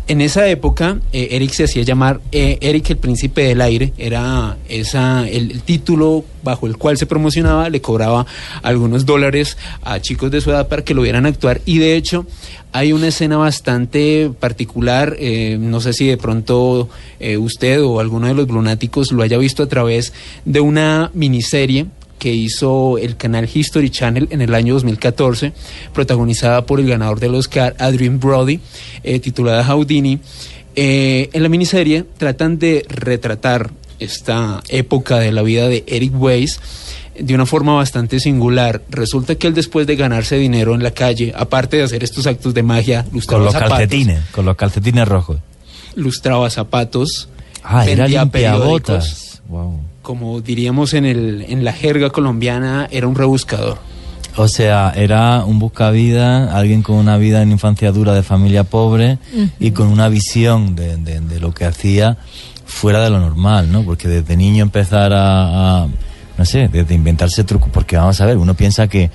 [0.08, 3.94] En esa época, eh, Eric se hacía llamar eh, Eric el Príncipe del Aire.
[3.98, 7.70] Era esa, el, título bajo el cual se promocionaba.
[7.70, 8.26] Le cobraba
[8.64, 11.62] algunos dólares a chicos de su edad para que lo vieran actuar.
[11.66, 12.26] Y de hecho,
[12.72, 15.16] hay una escena bastante particular.
[15.20, 19.38] eh, no sé si de pronto eh, usted o alguno de los lunáticos lo haya
[19.38, 20.14] visto a través
[20.46, 21.88] de una miniserie
[22.20, 25.54] que hizo el canal History Channel en el año 2014,
[25.94, 28.60] protagonizada por el ganador del Oscar, Adrian Brody,
[29.04, 30.20] eh, titulada Houdini.
[30.76, 36.60] Eh, en la miniserie tratan de retratar esta época de la vida de Eric Weiss
[37.20, 38.82] de una forma bastante singular.
[38.90, 42.54] Resulta que él después de ganarse dinero en la calle, aparte de hacer estos actos
[42.54, 45.40] de magia, lustraba Con los zapatos, calcetines, con los calcetines rojos.
[45.96, 47.28] lustraba zapatos,
[47.62, 49.80] Ah, vendía periódicos, Wow.
[50.04, 53.78] como diríamos en, el, en la jerga colombiana, era un rebuscador.
[54.38, 59.18] O sea, era un buscavida, alguien con una vida en infancia dura de familia pobre
[59.60, 62.18] y con una visión de, de- de lo que hacía
[62.66, 63.84] fuera de lo normal, ¿no?
[63.84, 65.88] Porque desde niño empezar a, a-
[66.38, 69.10] no sé, desde inventarse trucos, porque vamos a ver, uno piensa que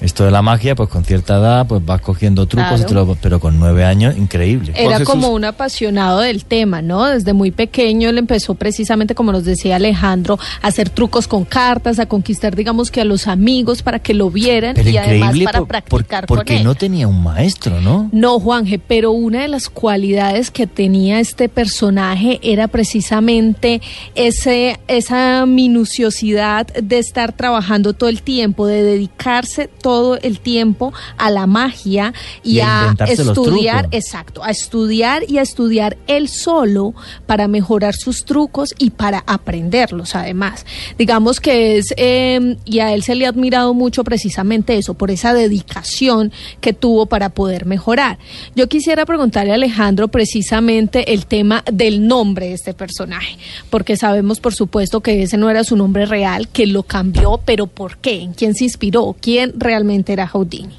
[0.00, 3.04] esto de la magia, pues con cierta edad, pues vas cogiendo trucos, Claro.
[3.06, 4.72] lo- pero con nueve años, increíble.
[4.76, 7.04] Era como un apasionado del tema, ¿no?
[7.06, 11.98] Desde muy pequeño él empezó precisamente, como nos decía Alejandro, a hacer trucos con cartas,
[11.98, 15.58] a conquistar, digamos que a los amigos para que lo vieran Pero y además para
[15.60, 16.64] por- por- practicar con porque él.
[16.64, 18.08] no tenía un maestro, ¿no?
[18.12, 23.80] No, Juanje, pero una de las cualidades que tenía este personaje era precisamente
[24.14, 31.30] ese, esa minuciosidad de estar trabajando todo el tiempo, de dedicarse todo el tiempo a
[31.30, 36.92] la magia y, Y a estudiar, exacto, a estudiar y a estudiar él solo
[37.26, 40.66] para mejorar sus trucos y para aprenderlos además.
[40.98, 45.12] Digamos que es, eh, y a él se le ha admirado mucho precisamente eso, por
[45.12, 48.18] esa dedicación que tuvo para poder mejorar.
[48.56, 53.38] Yo quisiera preguntarle a Alejandro precisamente el tema del nombre de este personaje,
[53.70, 57.68] porque sabemos por supuesto que ese no era su nombre real, que lo cambió, pero
[57.68, 58.22] ¿por qué?
[58.22, 59.14] ¿En quién se inspiró?
[59.20, 59.75] ¿Quién realmente
[60.12, 60.74] era Houdini?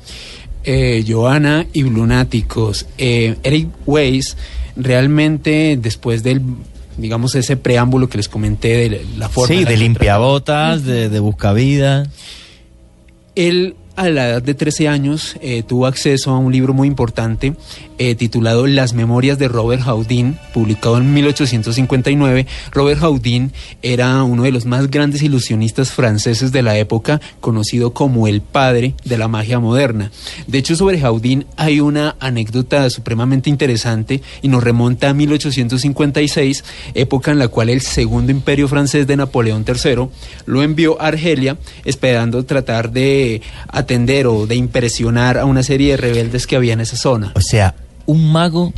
[0.63, 2.85] eh, Johanna y Lunáticos.
[2.97, 4.35] Eh, Eric Weiss
[4.75, 6.41] realmente después del
[6.97, 12.09] digamos ese preámbulo que les comenté de la forma Sí, de limpiabotas, de, de buscavidas.
[13.35, 17.53] Él a la edad de 13 años eh, tuvo acceso a un libro muy importante
[17.97, 22.45] eh, titulado Las Memorias de Robert Houdin, publicado en 1859.
[22.71, 28.27] Robert Houdin era uno de los más grandes ilusionistas franceses de la época, conocido como
[28.27, 30.11] el padre de la magia moderna.
[30.47, 37.31] De hecho, sobre Houdin hay una anécdota supremamente interesante y nos remonta a 1856, época
[37.31, 40.07] en la cual el segundo imperio francés de Napoleón III
[40.45, 45.97] lo envió a Argelia, esperando tratar de atender o de impresionar a una serie de
[45.97, 47.31] rebeldes que había en esa zona.
[47.35, 47.75] O sea,
[48.07, 48.73] un mago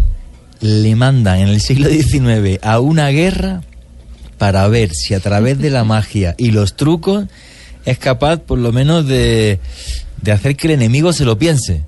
[0.60, 3.62] le mandan en el siglo XIX a una guerra
[4.38, 7.26] para ver si a través de la magia y los trucos
[7.86, 9.60] es capaz por lo menos de,
[10.22, 11.84] de hacer que el enemigo se lo piense.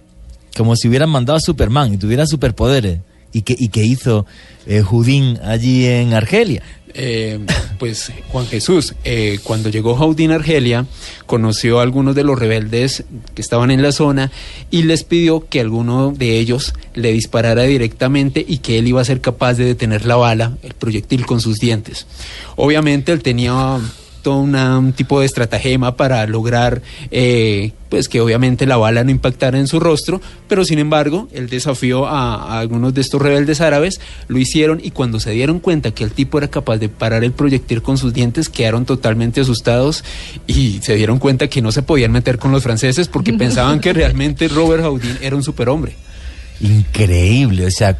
[0.55, 2.99] Como si hubieran mandado a Superman y tuviera superpoderes.
[3.33, 4.25] ¿Y que, y que hizo
[4.67, 6.61] eh, Houdin allí en Argelia?
[6.93, 7.39] Eh,
[7.79, 10.85] pues Juan Jesús, eh, cuando llegó Houdin a Argelia,
[11.25, 14.31] conoció a algunos de los rebeldes que estaban en la zona
[14.69, 19.05] y les pidió que alguno de ellos le disparara directamente y que él iba a
[19.05, 22.07] ser capaz de detener la bala, el proyectil con sus dientes.
[22.55, 23.79] Obviamente él tenía
[24.21, 26.81] todo una- un tipo de estratagema para lograr
[27.11, 31.49] eh, pues que obviamente la bala no impactara en su rostro, pero sin embargo el
[31.49, 35.91] desafío a, a algunos de estos rebeldes árabes lo hicieron y cuando se dieron cuenta
[35.91, 40.05] que el tipo era capaz de parar el proyectil con sus dientes quedaron totalmente asustados
[40.47, 43.91] y se dieron cuenta que no se podían meter con los franceses porque pensaban que
[43.91, 45.95] realmente Robert Houdin era un superhombre.
[46.61, 47.97] Increíble, o sea,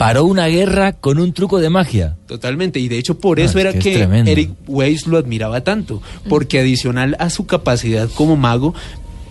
[0.00, 2.16] paró una guerra con un truco de magia.
[2.24, 4.32] Totalmente, y de hecho por No, eso es era que que.
[4.32, 8.72] Eric Weiss lo admiraba tanto, porque adicional a su capacidad como mago,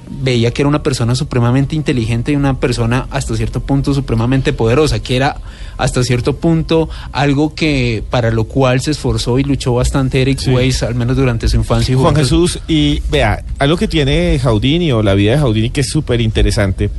[0.09, 4.99] veía que era una persona supremamente inteligente y una persona hasta cierto punto supremamente poderosa,
[4.99, 5.37] que era
[5.77, 10.51] hasta cierto punto algo que para lo cual se esforzó y luchó bastante Eric Sí.
[10.51, 12.15] Weiss, al menos durante su infancia y Juan.
[12.15, 16.21] Jesús, y vea, algo que tiene Houdini o la vida de Houdini que es súper
[16.21, 16.89] interesante,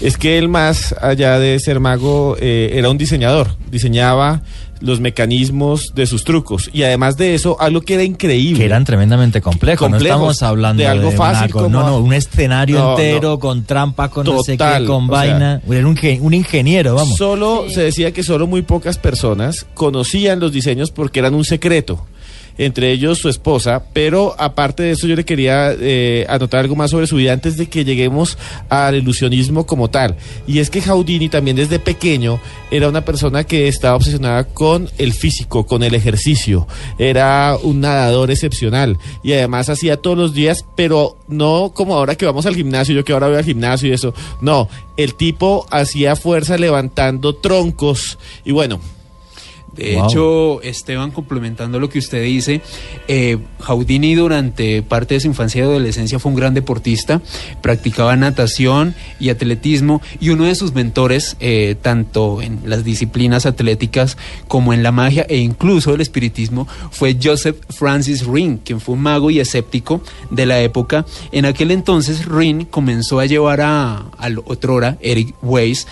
[0.00, 4.42] es que él más allá de ser mago eh, era un diseñador, diseñaba
[4.80, 8.60] los mecanismos de sus trucos y además de eso, algo que era increíble.
[8.60, 9.78] Que eran tremendamente complejos.
[9.88, 13.30] Complejos, no estamos hablando de algo una fácil como- no, no, un escenario No, entero
[13.30, 13.38] no.
[13.38, 15.62] con trampas, con no sé qué, Total, con o sea, vaina.
[15.68, 17.16] Era un ingeniero, vamos.
[17.16, 22.06] Solo se decía que solo muy pocas personas conocían los diseños porque eran un secreto.
[22.58, 26.90] Entre ellos su esposa, pero aparte de eso yo le quería eh, anotar algo más
[26.90, 28.38] sobre su vida antes de que lleguemos
[28.68, 30.16] al ilusionismo como tal.
[30.46, 32.40] Y es que Houdini también desde pequeño
[32.70, 36.66] era una persona que estaba obsesionada con el físico, con el ejercicio.
[36.98, 42.26] Era un nadador excepcional y además hacía todos los días, pero no como ahora que
[42.26, 44.14] vamos al gimnasio, yo que ahora voy al gimnasio y eso.
[44.40, 48.80] No, el tipo hacía fuerza levantando troncos y bueno.
[49.76, 50.06] De Wow.
[50.06, 52.62] hecho, Esteban, complementando lo que usted dice,
[53.08, 57.20] eh, Houdini durante parte de su infancia y adolescencia fue un gran deportista,
[57.62, 64.16] practicaba natación y atletismo y uno de sus mentores, eh, tanto en las disciplinas atléticas
[64.48, 69.02] como en la magia e incluso el espiritismo, fue Joseph Francis Ring, quien fue un
[69.02, 71.04] mago y escéptico de la época.
[71.32, 75.86] En aquel entonces, Ring comenzó a llevar a, al otrora, Eric Weiss,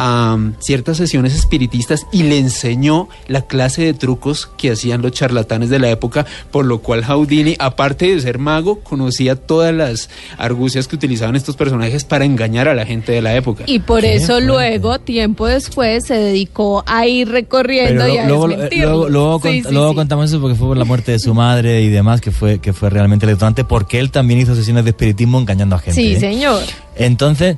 [0.00, 5.70] a ciertas sesiones espiritistas y le enseñó la clase de trucos que hacían los charlatanes
[5.70, 10.86] de la época, por lo cual Houdini, aparte de ser mago, conocía todas las argucias
[10.86, 13.64] que utilizaban estos personajes para engañar a la gente de la época.
[13.66, 18.48] Y por eso luego, tiempo después, se dedicó a ir recorriendo Pero y a luego,
[18.48, 18.88] desmentirlo.
[18.90, 19.96] luego, luego, Sí, cont- sí, luego sí.
[19.96, 22.72] contamos eso porque fue por la muerte de su madre y demás, que fue, que
[22.72, 26.00] fue realmente detonante, porque él también hizo sesiones de espiritismo engañando a gente.
[26.00, 26.20] Sí, ¿eh?
[26.20, 26.62] señor.
[26.94, 27.56] Entonces,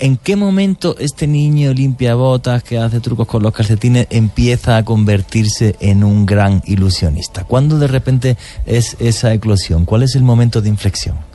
[0.00, 4.84] ¿en qué momento este niño limpia botas, que hace trucos con los calcetines, empieza a
[4.84, 7.44] convertirse en un gran ilusionista?
[7.44, 8.36] ¿Cuándo de repente
[8.66, 9.84] es esa eclosión?
[9.84, 11.29] ¿Cuál es el momento de inflexión?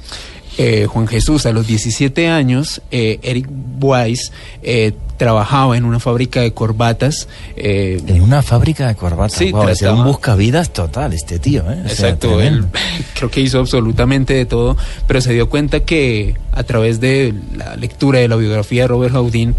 [0.58, 3.48] Eh, Juan Jesús, a los 17 años, eh, Eric
[3.82, 4.32] Weiss
[4.64, 7.28] eh, trabajaba en una fábrica de corbatas.
[7.58, 9.38] eh, En una fábrica de corbatas.
[9.38, 11.82] Sí, ese era un trataba- buscavidas total este tío, ¿eh?
[11.86, 12.66] O sea, Exacto, él
[13.16, 14.78] creo que hizo absolutamente de todo,
[15.08, 19.14] pero se dio cuenta que a través de la lectura de la biografía de Robert
[19.16, 19.56] Houdin,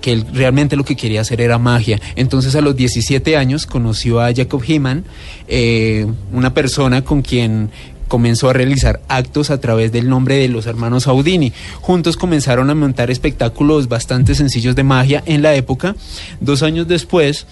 [0.00, 2.00] que él realmente lo que quería hacer era magia.
[2.14, 5.04] Entonces a los 17 años conoció a Jacob Heeman,
[5.48, 7.70] eh, una persona con quien
[8.08, 11.52] comenzó a realizar actos a través del nombre de los hermanos Houdini.
[11.80, 15.94] Juntos comenzaron a montar espectáculos bastante sencillos de magia en la época.
[16.40, 17.46] Dos años después,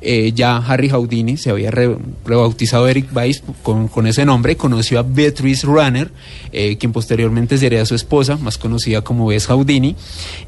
[0.00, 4.98] eh, ya Harry Houdini se había re- rebautizado Eric Weiss con, con ese nombre, conoció
[4.98, 6.10] a Beatrice Runner,
[6.52, 9.96] eh, quien posteriormente sería su esposa, más conocida como Bess Houdini,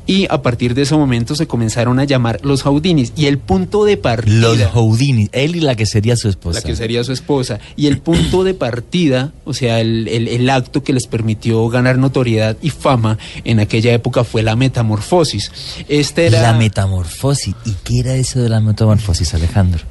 [0.07, 3.12] y a partir de ese momento se comenzaron a llamar los Houdinis.
[3.17, 4.35] Y el punto de partida...
[4.35, 6.61] Los Houdini, él y la que sería su esposa.
[6.61, 7.61] La que sería su esposa.
[7.77, 11.97] Y el punto de partida, o sea, el, el- el acto que les permitió ganar
[11.99, 15.51] notoriedad y fama en aquella época fue la metamorfosis.
[15.89, 17.55] Este era, La metamorfosis.
[17.65, 19.83] ¿Y qué era eso de la metamorfosis, Alejandro?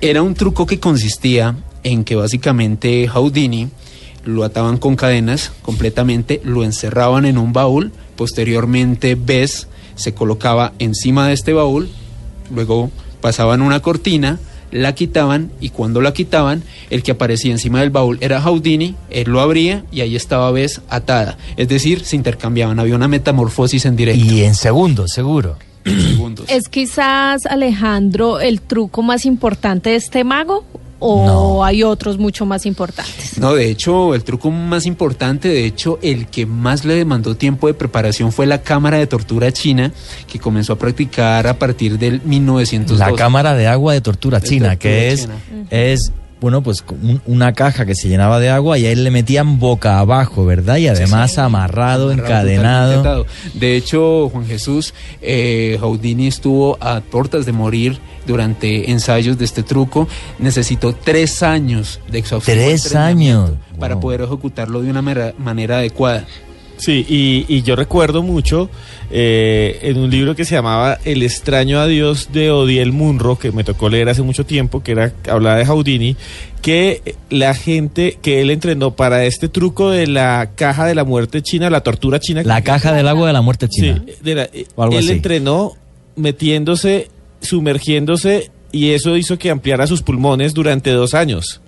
[0.00, 3.68] era un truco que consistía en que básicamente Houdini
[4.24, 11.28] lo ataban con cadenas completamente, lo encerraban en un baúl, posteriormente Bess se colocaba encima
[11.28, 11.88] de este baúl,
[12.54, 12.90] luego
[13.22, 14.38] pasaban una cortina,
[14.74, 19.30] la quitaban y cuando la quitaban, el que aparecía encima del baúl era Houdini, él
[19.30, 21.38] lo abría y ahí estaba Bess atada.
[21.56, 24.24] Es decir, se intercambiaban, había una metamorfosis en directo.
[24.24, 25.56] Y en segundos, seguro.
[25.84, 26.46] segundos.
[26.48, 30.64] ¿Es quizás, Alejandro, el truco más importante de este mago?
[31.06, 33.38] ¿O hay otros mucho más importantes?
[33.38, 37.66] No, de hecho, el truco más importante, de hecho, el que más le demandó tiempo
[37.66, 39.92] de preparación fue la cámara de tortura china,
[40.26, 42.98] que comenzó a practicar a partir del 1902.
[42.98, 45.34] La cámara de agua de tortura De china, tortura que es, china.
[45.70, 49.10] es bueno, pues un- una caja que se llenaba de agua y a él le
[49.10, 50.76] metían boca abajo, ¿verdad?
[50.76, 53.26] Y además amarrado, Amarrado, encadenado.
[53.54, 59.62] De hecho, Juan Jesús, eh, Houdini estuvo a tortas de morir durante ensayos de este
[59.62, 60.08] truco.
[60.38, 63.52] Necesitó tres años de exhaustivo Tres años.
[63.78, 64.02] para Wow.
[64.02, 66.24] poder ejecutarlo de una manera adecuada.
[66.76, 68.68] Sí, y, y yo recuerdo mucho
[69.10, 73.62] eh, en un libro que se llamaba El extraño adiós de Odiel Munro, que me
[73.62, 76.16] tocó leer hace mucho tiempo, que era hablaba de Houdini,
[76.62, 81.42] que la gente que él entrenó para este truco de la caja de la muerte
[81.42, 82.42] china, la tortura china.
[82.44, 84.02] La caja del agua de la muerte china.
[84.06, 85.12] Sí, de la- eh, O algo él así.
[85.12, 85.72] entrenó
[86.16, 87.08] metiéndose,
[87.40, 91.60] sumergiéndose, y eso hizo que ampliara sus pulmones durante dos años.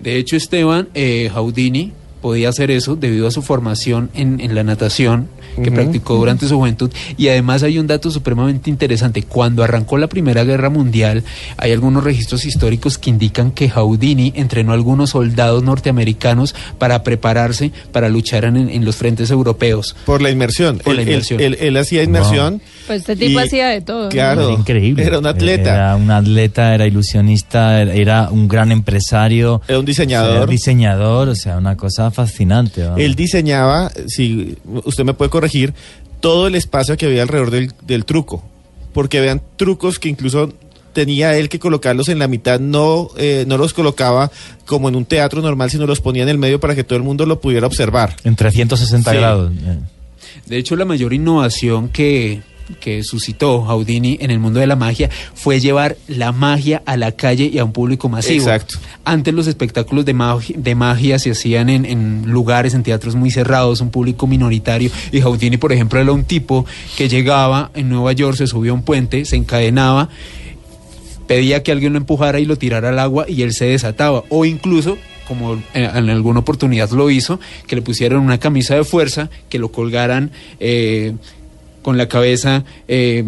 [0.00, 1.92] De hecho, Esteban eh, Houdini
[2.24, 5.74] podía hacer eso debido a su formación en, en la natación que Ujú.
[5.74, 6.90] practicó durante su juventud.
[7.18, 9.22] Y además hay un dato supremamente interesante.
[9.24, 11.22] Cuando arrancó la Primera Guerra Mundial,
[11.58, 17.72] hay algunos registros históricos que indican que Houdini entrenó a algunos soldados norteamericanos para prepararse
[17.92, 19.94] para luchar en, en los frentes europeos.
[20.06, 20.78] Por la inmersión.
[20.78, 21.40] Por la Él- él- inmersión.
[21.42, 22.62] Él, él hacía inmersión.
[22.86, 24.04] Pues este tipo Y- hacía de todo.
[24.04, 24.08] ¿no?
[24.08, 24.48] Claro.
[24.48, 25.04] Era increíble.
[25.04, 25.74] Era un atleta.
[25.74, 29.60] Era un atleta, era ilusionista, era- era un gran empresario.
[29.68, 30.36] Era un diseñador.
[30.36, 32.82] Era diseñador, o sea, una cosa fascinante.
[32.96, 35.74] Él diseñaba, si usted me puede corregir,
[36.20, 38.42] todo el espacio que había alrededor del, del truco.
[38.94, 40.52] Porque vean trucos que incluso
[40.92, 44.30] tenía él que colocarlos en la mitad, no, eh, no los colocaba
[44.64, 47.02] como en un teatro normal, sino los ponía en el medio para que todo el
[47.02, 48.14] mundo lo pudiera observar.
[48.22, 49.16] En 360 Sí.
[49.16, 49.52] grados.
[49.52, 49.78] eh.
[50.46, 52.42] De hecho, la mayor innovación que,
[52.80, 57.12] que suscitó Houdini en el mundo de la magia fue llevar la magia a la
[57.12, 58.44] calle y a un público masivo.
[58.44, 58.78] Exacto.
[59.04, 63.30] Antes los espectáculos de magia, de magia se hacían en, en lugares, en teatros muy
[63.30, 64.90] cerrados, un público minoritario.
[65.12, 68.74] Y Houdini, por ejemplo, era un tipo que llegaba en Nueva York, se subía a
[68.74, 70.08] un puente, se encadenaba,
[71.26, 74.24] pedía que alguien lo empujara y lo tirara al agua y él se desataba.
[74.28, 74.96] O incluso
[75.26, 79.58] como en, en alguna oportunidad lo hizo, que le pusieran una camisa de fuerza, que
[79.58, 81.14] lo colgaran eh,
[81.84, 83.22] con la cabeza eh,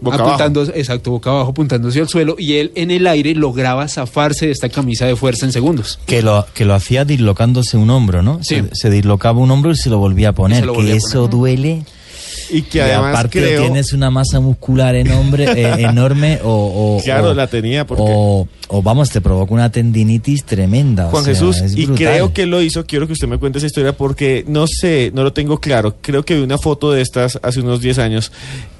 [0.00, 4.46] Boca apuntando, exacto, boca abajo, apuntándose al suelo, y él en el aire lograba zafarse
[4.46, 5.98] de esta camisa de fuerza en segundos.
[6.06, 8.38] Que lo, que lo hacía dislocándose un hombro, ¿no?
[8.42, 8.56] Sí.
[8.56, 10.66] Se, se dislocaba un hombro y se lo volvía a poner.
[10.66, 11.30] volvía que a eso poner.
[11.30, 11.84] duele.
[12.50, 17.30] Y que además aparte creo- tienes una masa muscular enorme, eh, enorme o, o- Claro,
[17.30, 21.08] o- la tenía, porque- o, o, vamos, te provoca una tendinitis tremenda.
[21.10, 23.66] Juan sea, Jesús, es y creo que lo hizo, quiero que usted me cuente esa
[23.66, 25.96] historia porque no sé, no lo tengo claro.
[26.00, 28.32] Creo que vi una foto de estas hace unos 10 años,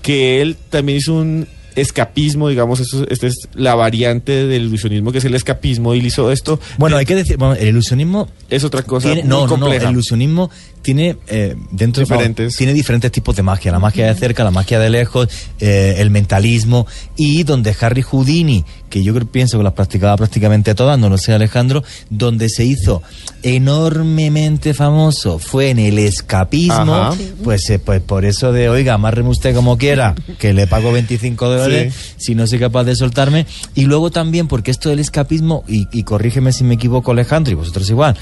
[0.03, 1.47] que él también hizo un
[1.77, 6.07] escapismo, digamos, esto, esta es la variante del ilusionismo, que es el escapismo, y él
[6.07, 6.59] hizo esto.
[6.77, 9.61] Bueno, hay que decir, bueno, el ilusionismo Es otra cosa tiene, muy no, no, no,
[9.61, 9.85] compleja.
[9.87, 10.51] el ilusionismo
[10.89, 12.57] tiene eh, dentro Diferentes.
[12.57, 15.28] tiene diferentes tipos de magia, la magia de cerca, la magia de lejos,
[15.61, 20.74] eh, el mentalismo y donde Harry Houdini, que yo creo, pienso que las practicaba prácticamente
[20.74, 23.03] todas, no lo sé Alejandro, donde se hizo
[23.43, 27.14] enormemente famoso fue en el escapismo, Ajá.
[27.45, 31.51] pues eh, pues por eso de, oiga, amárreme usted como quiera, que le pago 25
[31.51, 33.45] dólares si no soy capaz de soltarme.
[33.74, 37.57] Y luego también, porque esto del escapismo, y, y corrígeme si me equivoco Alejandro, y
[37.57, 38.16] vosotros igual,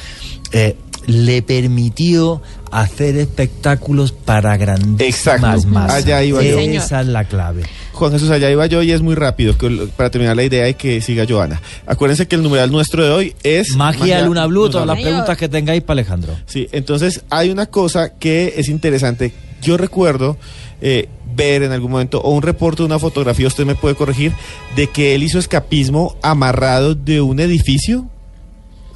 [0.56, 0.76] eh,
[1.06, 2.42] le permitió
[2.72, 5.68] hacer espectáculos para grandísimas Exacto.
[5.68, 6.04] masas.
[6.04, 6.58] Allá iba yo.
[6.58, 7.62] Esa es la clave.
[7.92, 9.54] Juan Jesús, allá iba yo y es muy rápido
[9.96, 11.62] para terminar la idea y que siga Joana.
[11.86, 15.48] Acuérdense que el numeral nuestro de hoy es Magia, Luna Blue, todas las preguntas que
[15.48, 16.36] tengáis para Alejandro.
[16.46, 19.32] Sí, entonces hay una cosa que es interesante.
[19.62, 20.36] Yo recuerdo
[20.82, 24.32] eh, ver en algún momento o un reporte, una fotografía, usted me puede corregir,
[24.74, 28.08] de que él hizo escapismo amarrado de un edificio.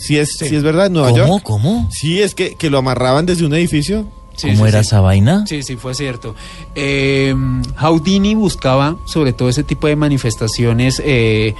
[0.00, 1.26] Si es, si es verdad, en Nueva ¿Cómo?
[1.26, 1.42] York.
[1.44, 1.88] ¿Cómo?
[1.92, 4.06] Sí, es que, que lo amarraban desde un edificio.
[4.34, 4.86] Sí, ¿Cómo sí, era sí.
[4.86, 5.44] esa vaina?
[5.46, 6.34] Sí, sí, fue cierto.
[6.74, 7.34] Eh,
[7.76, 11.54] Houdini buscaba sobre todo ese tipo de manifestaciones eh,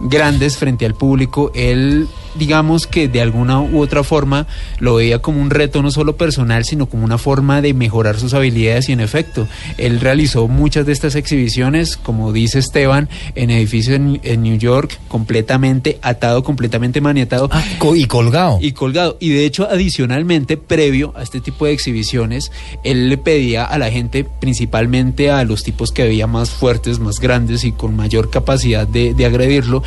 [0.00, 1.52] grandes frente al público.
[1.54, 2.08] Él,
[2.38, 4.46] digamos que de alguna u otra forma
[4.78, 8.34] lo veía como un reto no solo personal, sino como una forma de mejorar sus
[8.34, 13.96] habilidades y en efecto, él realizó muchas de estas exhibiciones, como dice Esteban, en edificios
[13.96, 17.48] en, en New York, completamente atado, completamente maniatado.
[17.52, 17.62] Ah,
[17.94, 18.58] y colgado.
[18.60, 19.16] Y colgado.
[19.20, 22.50] Y de hecho, adicionalmente, previo a este tipo de exhibiciones,
[22.84, 27.20] él le pedía a la gente, principalmente a los tipos que veía más fuertes, más
[27.20, 29.82] grandes y con mayor capacidad de, de agredirlo,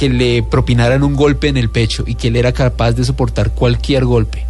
[0.00, 3.50] que le propinaran un golpe en el pecho y que él era capaz de soportar
[3.50, 4.46] cualquier golpe.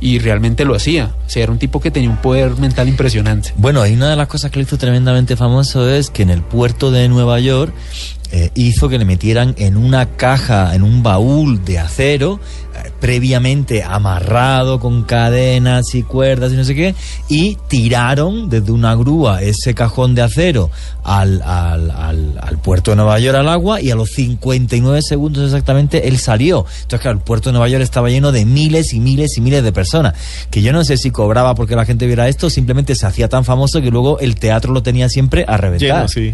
[0.00, 1.16] Y realmente lo hacía.
[1.26, 3.52] O sea, era un tipo que tenía un poder mental impresionante.
[3.56, 6.42] Bueno, y una de las cosas que le hizo tremendamente famoso es que en el
[6.42, 7.74] puerto de Nueva York
[8.36, 12.40] eh, hizo que le metieran en una caja, en un baúl de acero,
[12.74, 16.96] eh, previamente amarrado con cadenas y cuerdas y no sé qué,
[17.28, 20.68] y tiraron desde una grúa ese cajón de acero
[21.04, 26.08] al, al, al- puerto de Nueva York al agua y a los 59 segundos exactamente
[26.08, 26.64] él salió.
[26.82, 29.62] Entonces, claro, el puerto de Nueva York estaba lleno de miles y miles y miles
[29.62, 30.14] de personas,
[30.50, 33.44] que yo no sé si cobraba porque la gente viera esto simplemente se hacía tan
[33.44, 35.88] famoso que luego el teatro lo tenía siempre a reventar.
[36.08, 36.32] Sí.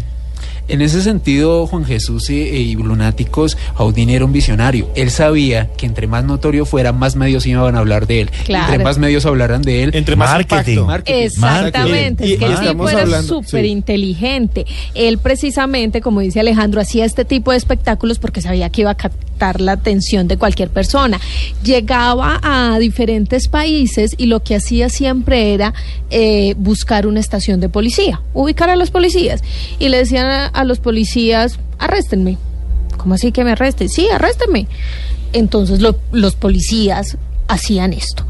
[0.67, 4.89] En ese sentido, Juan Jesús y, y Lunáticos, Houdini era un visionario.
[4.95, 8.31] Él sabía que entre más notorio fuera, más medios iban a hablar de él.
[8.45, 8.71] Claro.
[8.71, 10.71] Entre más medios hablaran de él, Entre más Marketing.
[10.71, 10.85] impacto.
[10.85, 11.23] marketing.
[11.23, 13.71] Exactamente, es que el tipo era súper sí.
[13.71, 14.65] inteligente.
[14.93, 18.95] Él precisamente, como dice Alejandro, hacía este tipo de espectáculos porque sabía que iba a
[18.95, 21.19] captar la atención de cualquier persona.
[21.63, 25.73] Llegaba a diferentes países y lo que hacía siempre era
[26.09, 29.43] eh, buscar una estación de policía, ubicar a los policías.
[29.79, 32.37] Y le decían a, a los policías, arréstenme.
[32.97, 33.89] ¿Cómo así que me arresten?
[33.89, 34.67] Sí, arréstenme.
[35.33, 37.17] Entonces lo- los policías
[37.51, 38.25] hacían esto.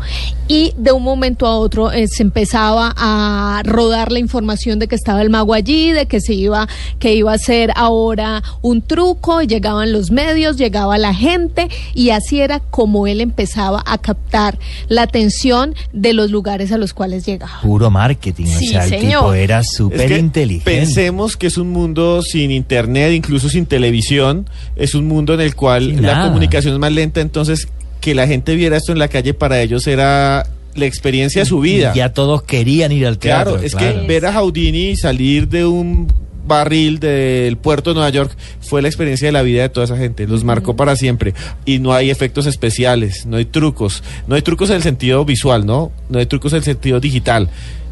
[0.47, 4.95] Y de un momento a otro eh, se empezaba a rodar la información de que
[4.95, 6.67] estaba el mago allí, de que se iba,
[6.99, 12.41] que iba a ser ahora un truco, llegaban los medios, llegaba la gente, y así
[12.41, 14.59] era como él empezaba a captar
[14.89, 17.61] la atención de los lugares a los cuales llegaba.
[17.61, 19.21] Puro marketing, Sí, o sea, el señor.
[19.21, 20.69] tipo era Es súper que inteligente.
[20.69, 24.49] Pensemos que es un mundo sin internet, incluso sin televisión.
[24.75, 26.27] Es un mundo en el cual Sin la nada.
[26.27, 27.21] comunicación es más lenta.
[27.21, 27.67] Entonces,
[28.01, 30.45] que la gente viera esto en la calle para ellos era
[30.75, 31.91] la experiencia de su vida.
[31.93, 33.53] Y Ya todos querían ir al teatro.
[33.53, 34.01] Claro, es claro.
[34.01, 36.07] que ver a Houdini salir de un
[36.45, 39.95] barril del puerto de Nueva York fue la experiencia de la vida de toda esa
[39.95, 41.33] gente, los marcó para siempre
[41.65, 45.65] y no hay efectos especiales, no hay trucos, no hay trucos en el sentido visual,
[45.65, 45.91] ¿no?
[46.09, 47.49] No hay trucos en el sentido digital,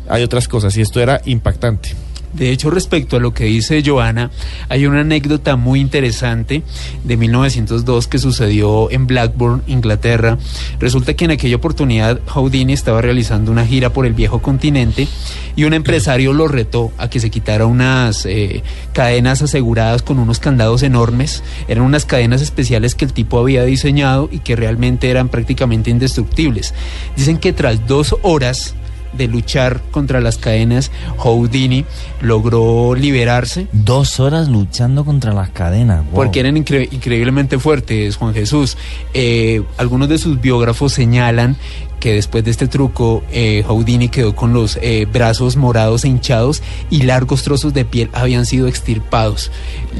[0.09, 1.91] hay otras cosas y esto era impactante.
[2.33, 4.29] De hecho, respecto a lo que dice Joana,
[4.69, 6.63] hay una anécdota muy interesante
[7.03, 10.37] de 1902 que sucedió en Blackburn, Inglaterra.
[10.79, 15.07] Resulta que en aquella oportunidad Houdini estaba realizando una gira por el viejo continente
[15.55, 18.63] y un empresario lo retó a que se quitara unas eh,
[18.93, 21.43] cadenas aseguradas con unos candados enormes.
[21.67, 26.73] Eran unas cadenas especiales que el tipo había diseñado y que realmente eran prácticamente indestructibles.
[27.17, 28.75] Dicen que tras dos horas
[29.13, 31.85] de luchar contra las cadenas, Houdini
[32.21, 33.67] logró liberarse.
[33.71, 36.03] Dos horas luchando contra las cadenas.
[36.05, 36.13] wow.
[36.15, 38.77] Porque eran incre- increíblemente fuertes, Juan Jesús.
[39.13, 41.57] Eh, algunos de sus biógrafos señalan
[41.99, 46.61] que después de este truco, eh, Houdini quedó con los eh, brazos morados e hinchados
[46.89, 49.51] y largos trozos de piel habían sido extirpados.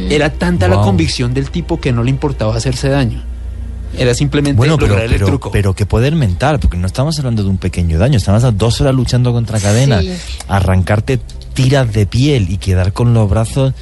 [0.10, 3.22] Era tanta la convicción del tipo que no le importaba hacerse daño.
[3.98, 5.52] Era simplemente Bueno, pero, lograr el pero, truco.
[5.52, 8.80] pero qué poder mental, porque no estamos hablando de un pequeño daño, estamos a dos
[8.82, 10.12] horas luchando contra cadenas, Sí.
[10.48, 11.20] arrancarte
[11.54, 13.74] tiras de piel y quedar con los brazos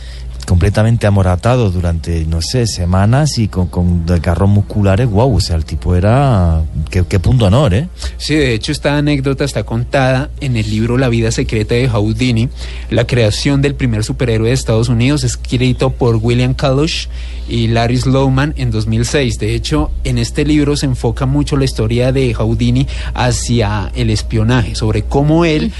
[0.47, 5.65] completamente amoratados durante, no sé, semanas y con, con desgarros musculares, wow, o sea, el
[5.65, 6.63] tipo era...
[6.89, 7.89] Qué, qué punto honor, ¿eh?
[8.17, 12.47] Sí, de hecho esta anécdota está contada en el libro La vida secreta de Houdini.
[12.89, 17.07] La creación del primer superhéroe de Estados Unidos, escrito por William Kalush
[17.49, 19.39] y Larry Slowman en 2006.
[19.39, 24.75] De hecho, en este libro se enfoca mucho la historia de Houdini hacia el espionaje,
[24.75, 25.73] sobre cómo él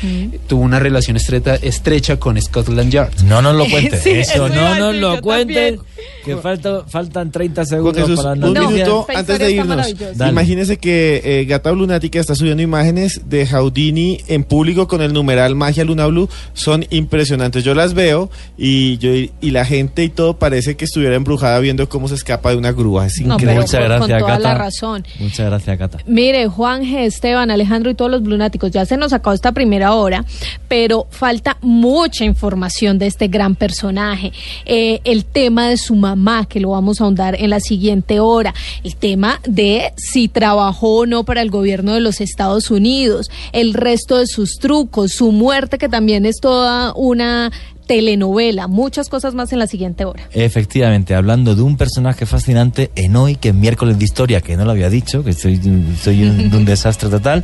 [0.47, 3.21] tuvo una relación estrecha, estrecha con Scotland Yard.
[3.23, 5.79] No nos lo cuentes, Sí, eso eso no nos lo también.
[6.25, 8.71] Que falta, faltan 30 Juan segundos Jesús, para un noticias.
[8.71, 9.87] minuto antes de irnos.
[10.29, 15.55] Imagínese que eh, Gata Lunática está subiendo imágenes de Houdini en público con el numeral
[15.55, 16.29] Magia Luna Blue.
[16.53, 17.63] Son impresionantes.
[17.63, 21.87] Yo las veo y yo y la gente y todo parece que estuviera embrujada viendo
[21.89, 23.05] cómo se escapa de una grúa.
[23.07, 23.61] Es No, increíble.
[23.61, 24.39] Muchas con- con gracias, toda Cata.
[24.39, 25.05] la razón.
[25.19, 25.97] Muchas gracias, Cata.
[26.05, 27.05] Mire, Juan G.
[27.05, 30.25] Esteban, Alejandro y todos los blunáticos, ya se nos acabó esta primera hora,
[30.67, 34.31] pero falta mucha información de este gran personaje.
[34.65, 38.53] Eh, el tema de su mamá, que lo vamos a ahondar en la siguiente hora.
[38.83, 43.29] El tema de si trabajó o no para el gobierno de los Estados Unidos.
[43.51, 47.51] El resto de sus trucos, su muerte, que también es toda una
[47.87, 48.67] telenovela.
[48.67, 50.29] Muchas cosas más en la siguiente hora.
[50.33, 54.65] Efectivamente, hablando de un personaje fascinante en hoy, que es miércoles de historia, que no
[54.65, 55.59] lo había dicho, que soy,
[56.01, 57.43] soy un, un desastre total.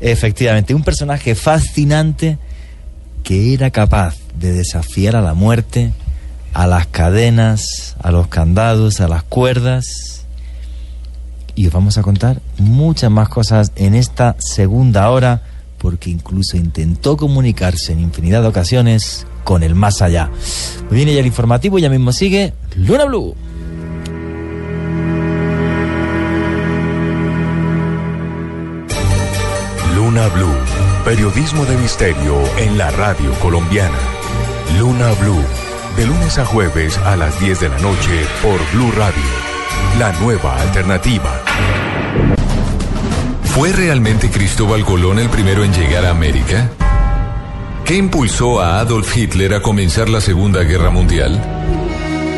[0.00, 2.38] Efectivamente, un personaje fascinante
[3.22, 5.92] que era capaz de desafiar a la muerte,
[6.54, 10.26] a las cadenas, a los candados, a las cuerdas.
[11.54, 15.42] Y os vamos a contar muchas más cosas en esta segunda hora,
[15.78, 20.30] porque incluso intentó comunicarse en infinidad de ocasiones con el más allá.
[20.90, 23.34] Bien, ya el informativo, ya mismo sigue Luna Blue.
[29.94, 30.54] Luna Blue,
[31.04, 33.98] periodismo de misterio en la radio colombiana.
[34.78, 35.44] Luna Blue,
[35.96, 39.22] de lunes a jueves a las 10 de la noche por Blue Radio,
[39.98, 41.30] la nueva alternativa.
[43.54, 46.70] ¿Fue realmente Cristóbal Colón el primero en llegar a América?
[47.84, 51.40] ¿Qué impulsó a Adolf Hitler a comenzar la Segunda Guerra Mundial?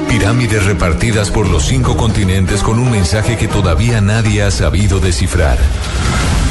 [0.09, 5.59] Pirámides repartidas por los cinco continentes con un mensaje que todavía nadie ha sabido descifrar.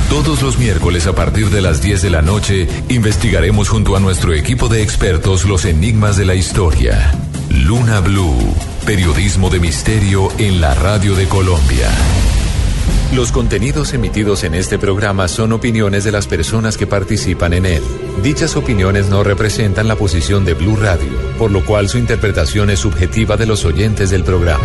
[0.09, 4.33] Todos los miércoles a partir de las 10 de la noche investigaremos junto a nuestro
[4.33, 7.11] equipo de expertos los enigmas de la historia.
[7.49, 11.89] Luna Blue, periodismo de misterio en la radio de Colombia.
[13.13, 17.83] Los contenidos emitidos en este programa son opiniones de las personas que participan en él.
[18.23, 22.79] Dichas opiniones no representan la posición de Blue Radio, por lo cual su interpretación es
[22.79, 24.63] subjetiva de los oyentes del programa.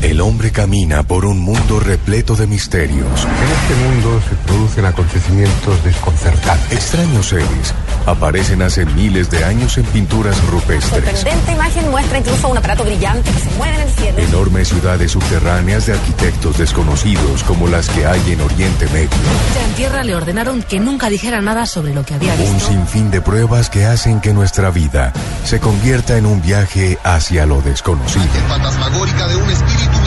[0.00, 3.06] El hombre camina por un mundo repleto de misterios.
[3.24, 6.72] En este mundo se producen acontecimientos desconcertantes.
[6.72, 7.74] Extraños seres
[8.06, 11.04] aparecen hace miles de años en pinturas rupestres.
[11.04, 14.18] Sorprendente imagen muestra incluso un aparato brillante que se mueve en el cielo.
[14.18, 19.08] Enormes ciudades subterráneas de arquitectos desconocidos como las que hay en Oriente Medio.
[19.54, 22.68] Ya en tierra le ordenaron que nunca dijera nada sobre lo que había Un visto.
[22.68, 25.12] sinfín de pruebas que hacen que nuestra vida
[25.44, 28.24] se convierta en un viaje hacia lo desconocido.
[28.48, 29.73] fantasmagórica de un espíritu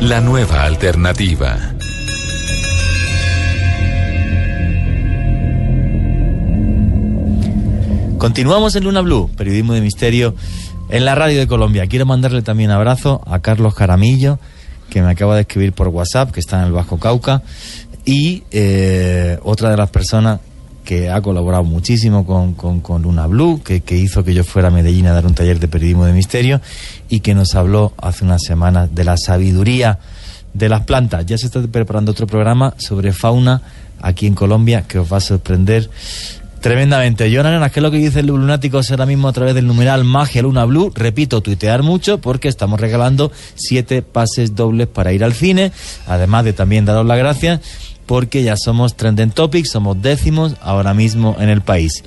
[0.00, 1.74] la nueva alternativa.
[8.18, 10.34] Continuamos en Luna Blue, periodismo de misterio
[10.90, 11.86] en la radio de Colombia.
[11.86, 14.38] Quiero mandarle también abrazo a Carlos Jaramillo,
[14.90, 17.42] que me acaba de escribir por WhatsApp, que está en el Bajo Cauca,
[18.04, 20.40] y eh, otra de las personas
[20.86, 24.68] que ha colaborado muchísimo con, con, con Luna Blue, que, que hizo que yo fuera
[24.68, 26.62] a Medellín a dar un taller de periodismo de misterio
[27.10, 29.98] y que nos habló hace unas semanas de la sabiduría
[30.54, 31.26] de las plantas.
[31.26, 33.60] Ya se está preparando otro programa sobre fauna
[34.00, 35.90] aquí en Colombia que os va a sorprender
[36.60, 37.30] Tremendamente.
[37.32, 40.02] John Arenas, ¿qué es lo que dice el lunático ahora mismo a través del numeral
[40.02, 40.90] Magia Luna Blue?
[40.92, 45.70] Repito, tuitear mucho porque estamos regalando siete pases dobles para ir al cine,
[46.08, 47.60] además de también daros las gracias
[48.06, 52.04] porque ya somos trending topics, somos décimos ahora mismo en el país.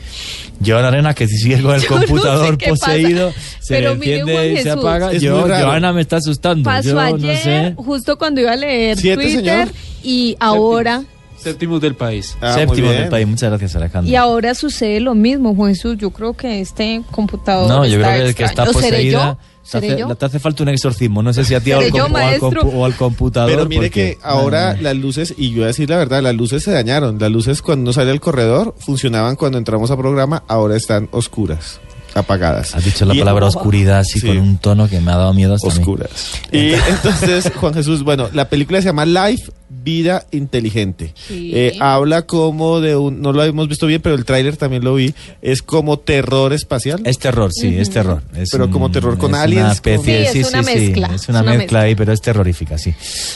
[0.65, 4.57] Joana Arenas, que si sigue con el Yo no sé computador poseído, se le y
[4.57, 5.13] se apaga.
[5.13, 5.41] Yo.
[5.41, 6.63] Joana me está asustando.
[6.63, 7.73] Pasó Yo ayer, no sé.
[7.77, 9.75] justo cuando iba a leer ¿Siete, Twitter, señor?
[10.03, 11.03] y ahora,
[11.37, 12.35] Séptimos del país.
[12.41, 13.01] Ah, muy Séptimo bien.
[13.01, 13.27] del país.
[13.27, 14.11] Muchas gracias, Alejandro.
[14.11, 15.97] y ahora sucede lo mismo, Juan Jesús.
[15.97, 18.79] Yo creo que este computador No, yo está creo que, que está extraño.
[18.81, 19.37] ¿Seré poseída.
[19.71, 20.15] Te ¿Seré hace, yo?
[20.15, 21.21] te hace falta un exorcismo.
[21.21, 23.49] No sé si a ti o al, ¿Seré yo, compu- o al o computador.
[23.51, 26.35] Pero mire porque- que ahora las luces, y yo voy a decir la verdad, las
[26.35, 27.17] luces se dañaron.
[27.19, 31.79] Las luces cuando uno sale al corredor funcionaban cuando entramos a programa, ahora están oscuras,
[32.15, 32.73] apagadas.
[32.75, 34.27] Has dicho la Y- palabra oscuridad así Sí.
[34.27, 35.73] con un tono que me ha dado miedo hasta mí.
[35.79, 36.31] Oscuras.
[36.51, 39.51] Y entonces, Juan Jesús, bueno, la película se llama Life,
[39.83, 41.13] Vida Inteligente.
[41.15, 41.51] Sí.
[41.53, 44.95] Eh, habla como de un, no lo hemos visto bien, pero el tráiler también lo
[44.95, 47.01] vi, es como terror espacial.
[47.05, 48.21] Es terror, sí, es terror.
[48.35, 50.63] Es Pero como terror con es aliens, Una especie, con- Sí, sí, es sí, una
[50.63, 51.79] sí, mezcla, Es una mezcla mezcla.
[51.81, 52.93] ahí, pero es terrorífica, sí.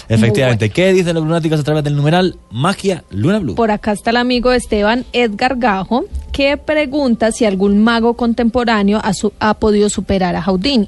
[0.10, 0.70] Efectivamente.
[0.70, 3.56] ¿Qué dicen los lunáticos a través del numeral Magia Luna Blue?
[3.56, 9.14] Por acá está el amigo Esteban Edgar Gajo, que pregunta si algún mago contemporáneo ha,
[9.14, 10.88] su- ha podido superar a Houdini.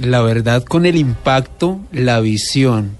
[0.00, 2.96] La verdad, con el impacto, la visión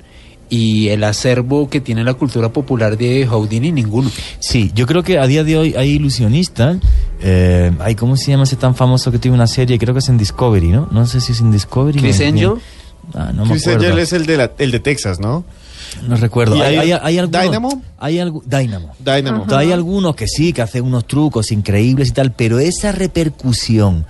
[0.55, 4.11] y el acervo que tiene la cultura popular de Houdini, ninguno.
[4.39, 6.77] Sí, yo creo que a día de hoy hay ilusionistas.
[7.21, 9.79] Eh, hay, ¿Cómo se llama ese tan famoso que tiene una serie?
[9.79, 10.89] Creo que es en Discovery, ¿no?
[10.93, 11.99] No sé si es en Discovery.
[12.01, 12.53] Chris Angel.
[13.15, 13.87] Ah, no me Chris acuerdo.
[13.87, 15.45] Angel es el de, la- el de Texas, ¿no?
[16.07, 16.57] No recuerdo.
[16.57, 17.83] ¿Y ¿Hay, hay- hay, hay alguno- Dynamo?
[17.99, 18.95] Hay algo, Dynamo.
[18.99, 19.47] Dynamo.
[19.57, 24.05] Hay algunos que sí, que hacen unos trucos increíbles y tal, pero esa repercusión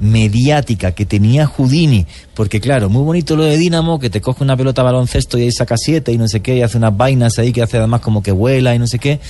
[0.00, 4.56] mediática que tenía Houdini, porque claro, muy bonito lo de Dynamo, que te coge una
[4.56, 7.52] pelota baloncesto y ahí saca siete y no sé qué, y hace unas vainas ahí
[7.52, 9.20] que hace además como que vuela y no sé qué,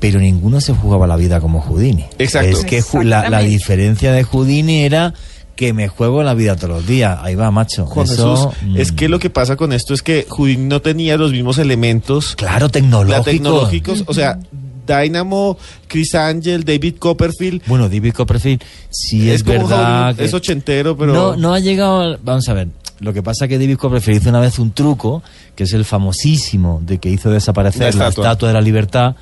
[0.00, 2.04] pero ninguno se jugaba la vida como Houdini.
[2.18, 2.48] Exacto.
[2.50, 5.14] Es que la, la diferencia de Houdini era
[5.56, 7.18] que me juego la vida todos los días.
[7.22, 7.86] Ahí va, macho.
[7.86, 10.80] Juan Eso, Jesús, mm, es que lo que pasa con esto es que Houdini no
[10.82, 13.22] tenía los mismos elementos Claro, la tecnológico.
[13.24, 14.38] tecnológicos, o sea,
[14.86, 15.56] Dynamo,
[15.88, 20.14] Chris Angel, David Copperfield, Bueno, David Copperfield, sí es, como verdad.
[20.14, 22.00] Que es ochentero, pero No, no ha llegado.
[22.00, 22.68] al- Vamos a ver.
[23.00, 25.22] Lo que pasa es que David Copperfield hizo una vez un truco,
[25.56, 29.16] que es el famosísimo, de que hizo desaparecer La estatua de la libertad.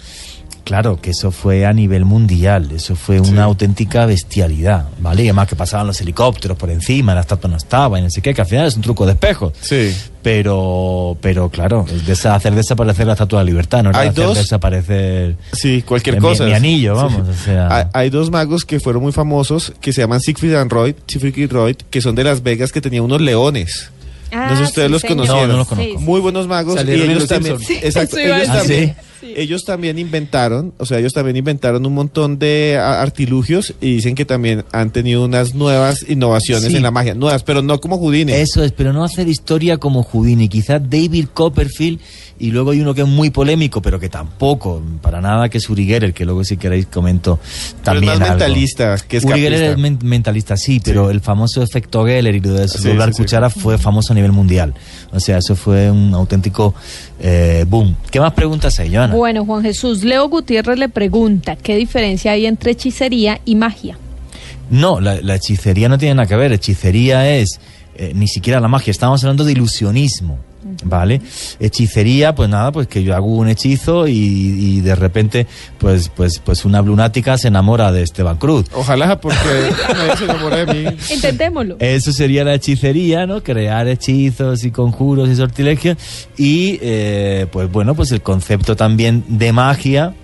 [0.65, 3.39] Claro, que eso fue a nivel mundial, eso fue una Sí.
[3.39, 5.25] auténtica bestialidad, ¿vale?
[5.25, 8.23] Y además que pasaban los helicópteros por encima, la estatua no estaba y no sé
[8.23, 9.53] qué, que al final es un truco de espejo.
[9.61, 9.93] Sí.
[10.23, 14.25] Pero, pero claro, es de hacer desaparecer la estatua de libertad, no era Hay hacer
[14.25, 16.45] dos- desaparecer Sí, cualquier cosa.
[16.45, 17.69] mi anillo, vamos, o sea.
[17.77, 21.37] Hay, hay dos magos que fueron muy famosos que se llaman Siegfried and Roy, Siegfried
[21.37, 23.91] y Roy, que son de Las Vegas, que tenían unos leones.
[24.33, 25.43] No sé si ustedes los conocieron.
[25.43, 26.01] No, no los conozco.
[26.01, 26.75] Muy buenos magos.
[26.75, 28.53] Salieron y ellos Los también, exacto, ellos, decir.
[28.55, 28.97] también,
[29.37, 34.25] ellos también inventaron, o sea, ellos también inventaron un montón de artilugios y dicen que
[34.25, 36.77] también han tenido unas nuevas innovaciones Sí.
[36.77, 38.33] en la magia, nuevas, pero no como Houdini.
[38.33, 40.49] Eso es, pero no hacer historia como Houdini.
[40.49, 42.01] Quizás David Copperfield
[42.43, 45.71] y luego hay uno que es muy polémico, pero que tampoco, para nada, que es
[45.71, 47.39] Uri Geller, que luego si queréis comento
[47.83, 48.31] también más algo.
[48.39, 49.71] mentalista que Uri Geller escapista.
[49.73, 53.15] es men- mentalista, sí, pero el famoso efecto Geller y lo de Sí, doblar sí,
[53.15, 53.23] sí.
[53.23, 54.75] cuchara fue famoso a nivel mundial.
[55.13, 56.75] O sea, eso fue un auténtico
[57.21, 57.97] eh, boom.
[58.11, 59.15] ¿Qué más preguntas hay, Joana?
[59.15, 63.97] Bueno, Juan Jesús, Leo Gutiérrez le pregunta, ¿qué diferencia hay entre hechicería y magia?
[64.69, 66.53] No, la, la hechicería no tiene nada que ver.
[66.53, 67.61] Hechicería es
[67.95, 68.91] eh, ni siquiera la magia.
[68.91, 70.39] Estamos hablando de ilusionismo,
[70.85, 71.21] ¿vale?
[71.61, 75.47] Hechicería, pues nada, pues que yo hago un hechizo y, y de repente,
[75.79, 78.67] pues, pues, pues una lunática se enamora de Esteban Cruz.
[78.75, 79.39] Ojalá, porque
[80.19, 80.97] se enamora de mí.
[81.11, 81.77] Intentémoslo.
[81.79, 83.43] Eso sería la hechicería, ¿no?
[83.43, 85.97] Crear hechizos y conjuros y sortilegios.
[86.37, 90.15] Y, eh, pues bueno, pues el concepto también de magia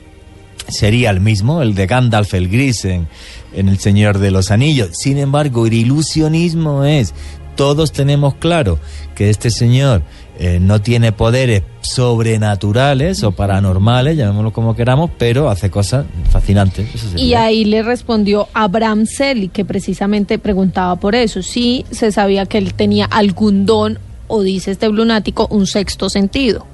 [0.68, 3.08] sería el mismo, el de Gandalf el Gris en,
[3.54, 4.90] en El Señor de los Anillos.
[4.92, 7.14] Sin embargo, el ilusionismo es,
[7.58, 8.78] todos tenemos claro
[9.16, 10.02] que este señor
[10.38, 16.94] eh, no tiene poderes sobrenaturales o paranormales, llamémoslo como queramos, pero hace cosas fascinantes.
[16.94, 21.42] Eso Y ahí le respondió Abraham Selly, que precisamente preguntaba por eso.
[21.42, 23.98] Si se sabía que él tenía algún don,
[24.28, 26.64] o dice este lunático, un sexto sentido.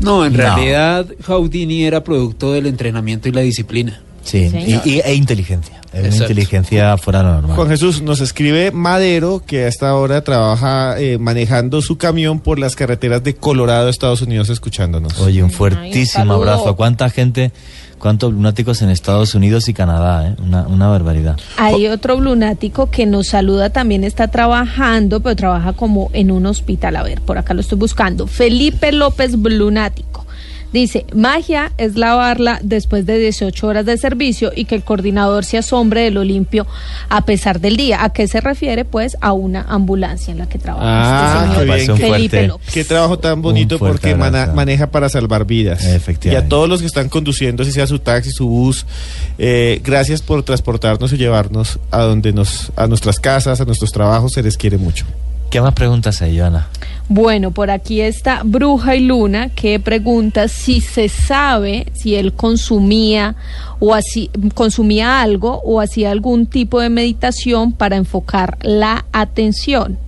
[0.00, 0.38] No, en No.
[0.38, 4.00] realidad Houdini era producto del entrenamiento y la disciplina.
[4.26, 4.80] Sí, Sí.
[4.84, 5.80] y, y- e inteligencia.
[5.92, 7.56] Es una inteligencia fuera de lo normal.
[7.56, 12.58] Juan Jesús nos escribe Madero, que a esta hora trabaja eh, manejando su camión por
[12.58, 15.18] las carreteras de Colorado, Estados Unidos, escuchándonos.
[15.20, 16.76] Oye, un Ay, un fuertísimo abrazo.
[16.76, 17.50] ¿Cuánta gente,
[17.98, 20.28] cuántos lunáticos en Estados Unidos y Canadá?
[20.28, 20.36] eh?
[20.42, 21.36] Una, una barbaridad.
[21.56, 26.96] Hay otro lunático que nos saluda, también está trabajando, pero trabaja como en un hospital.
[26.96, 28.26] A ver, por acá lo estoy buscando.
[28.26, 30.25] Felipe López Lunático.
[30.72, 35.56] Dice, magia es lavarla después de 18 horas de servicio y que el coordinador se
[35.58, 36.66] asombre de lo limpio
[37.08, 38.04] a pesar del día.
[38.04, 38.84] ¿A qué se refiere?
[38.84, 41.64] Pues a una ambulancia en la que trabaja Ah, este qué
[41.94, 41.96] bien.
[42.12, 42.74] Felipe Qué- López.
[42.74, 45.82] Qué trabajo tan bonito porque maneja para salvar vidas.
[46.24, 48.84] Y a todos los que están conduciendo, si sea su taxi, su bus,
[49.38, 54.32] eh, gracias por transportarnos y llevarnos a donde nos, a nuestras casas, a nuestros trabajos,
[54.32, 55.06] se les quiere mucho.
[55.50, 56.66] ¿Qué más preguntas hay, Joana?
[57.08, 63.36] Bueno, por aquí está Bruja y Luna que pregunta si se sabe si él consumía
[63.78, 63.96] o
[64.54, 70.05] consumía algo o hacía algún tipo de meditación para enfocar la atención.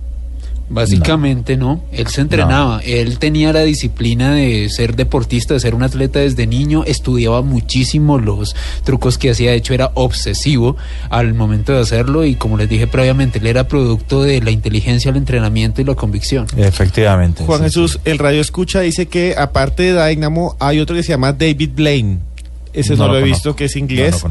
[0.69, 1.83] Básicamente no.
[1.91, 6.45] él se entrenaba, él tenía la disciplina de ser deportista, de ser un atleta desde
[6.47, 10.77] niño, estudiaba muchísimo los trucos que hacía, de hecho era obsesivo
[11.09, 15.09] al momento de hacerlo y como les dije previamente, él era producto de la inteligencia,
[15.09, 16.45] el entrenamiento y la convicción.
[16.55, 17.43] Efectivamente.
[17.45, 21.33] Juan Jesús, el radio escucha dice que aparte de Dynamo hay otro que se llama
[21.33, 22.28] David Blaine.
[22.73, 24.23] Ese no, No lo, lo he visto, que es inglés.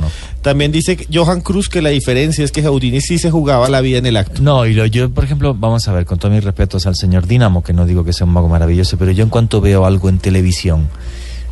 [0.42, 3.98] También dice Johan Cruz que la diferencia es que Houdini sí se jugaba la vida
[3.98, 4.40] en el acto.
[4.42, 7.26] No, y lo, yo, por ejemplo, vamos a ver, con todos mis respetos al señor
[7.26, 10.08] Dínamo, que no digo que sea un mago maravilloso, pero yo en cuanto veo algo
[10.08, 10.88] en televisión,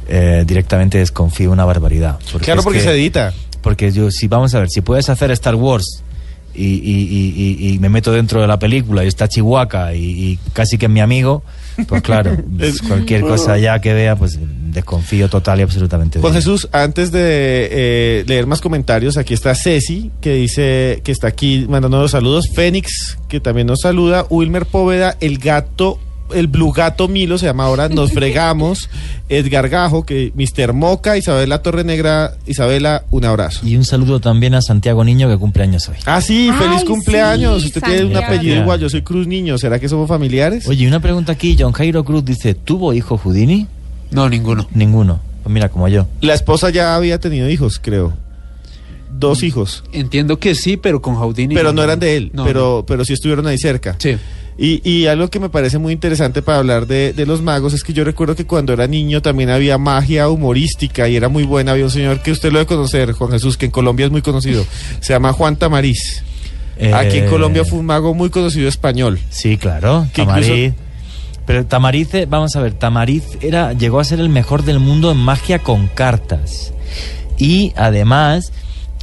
[0.08, 2.18] eh, directamente desconfío una barbaridad.
[2.40, 3.32] Claro, es porque que- se edita.
[3.62, 6.04] Porque yo, si vamos a ver, si puedes hacer Star Wars
[6.54, 9.98] y, y- y- y- y me meto dentro de la película y está Chihuahua y,
[10.04, 11.42] y casi que es mi amigo,
[11.88, 14.38] pues claro, pues cualquier cosa ya que vea, pues
[14.76, 16.20] desconfío total y absolutamente.
[16.20, 16.40] Juan ello.
[16.40, 21.66] Jesús, antes de eh, leer más comentarios, aquí está Ceci, que dice que está aquí
[21.68, 22.48] mandando los saludos.
[22.54, 24.26] Fénix, que también nos saluda.
[24.28, 25.98] Wilmer Póveda, el gato,
[26.34, 28.88] el Blue Gato Milo se llama ahora, nos fregamos.
[29.28, 30.72] Edgar Gajo, que Mr.
[30.72, 33.66] Moca, Isabela Torrenegra, Isabela, un abrazo.
[33.66, 35.96] Y un saludo también a Santiago Niño, que cumple años hoy.
[36.04, 37.62] Ah, sí, feliz Ay, cumpleaños.
[37.62, 39.58] sí, Usted tiene un apellido igual, yo soy Cruz Niño.
[39.58, 40.66] ¿Será que somos familiares?
[40.68, 43.66] Oye, una pregunta aquí, John Jairo Cruz dice, ¿tuvo hijo Houdini?
[44.10, 44.68] No, ninguno.
[44.72, 45.20] Ninguno.
[45.42, 46.06] Pues mira, como yo.
[46.20, 48.12] La esposa ya había tenido hijos, creo.
[49.18, 49.82] Dos hijos.
[49.92, 51.54] Entiendo que sí, pero con Houdini.
[51.54, 53.96] Pero no eran de él, No, pero, pero sí estuvieron ahí cerca.
[53.98, 54.16] Sí.
[54.58, 57.84] Y, y algo que me parece muy interesante para hablar de, de los magos es
[57.84, 61.72] que yo recuerdo que cuando era niño también había magia humorística y era muy buena.
[61.72, 64.22] Había un señor que usted lo debe conocer, Juan Jesús, que en Colombia es muy
[64.22, 64.64] conocido.
[65.00, 66.22] Se llama Juan Tamariz.
[66.94, 69.18] Aquí en Eh, Colombia fue un mago muy conocido español.
[69.30, 70.06] Sí, claro.
[70.14, 70.48] Que Tamariz.
[70.48, 70.74] incluso-
[71.46, 75.10] Pero Tamariz, eh, vamos a ver, Tamariz era, llegó a ser el mejor del mundo
[75.12, 76.72] en magia con cartas.
[77.38, 78.52] Y además,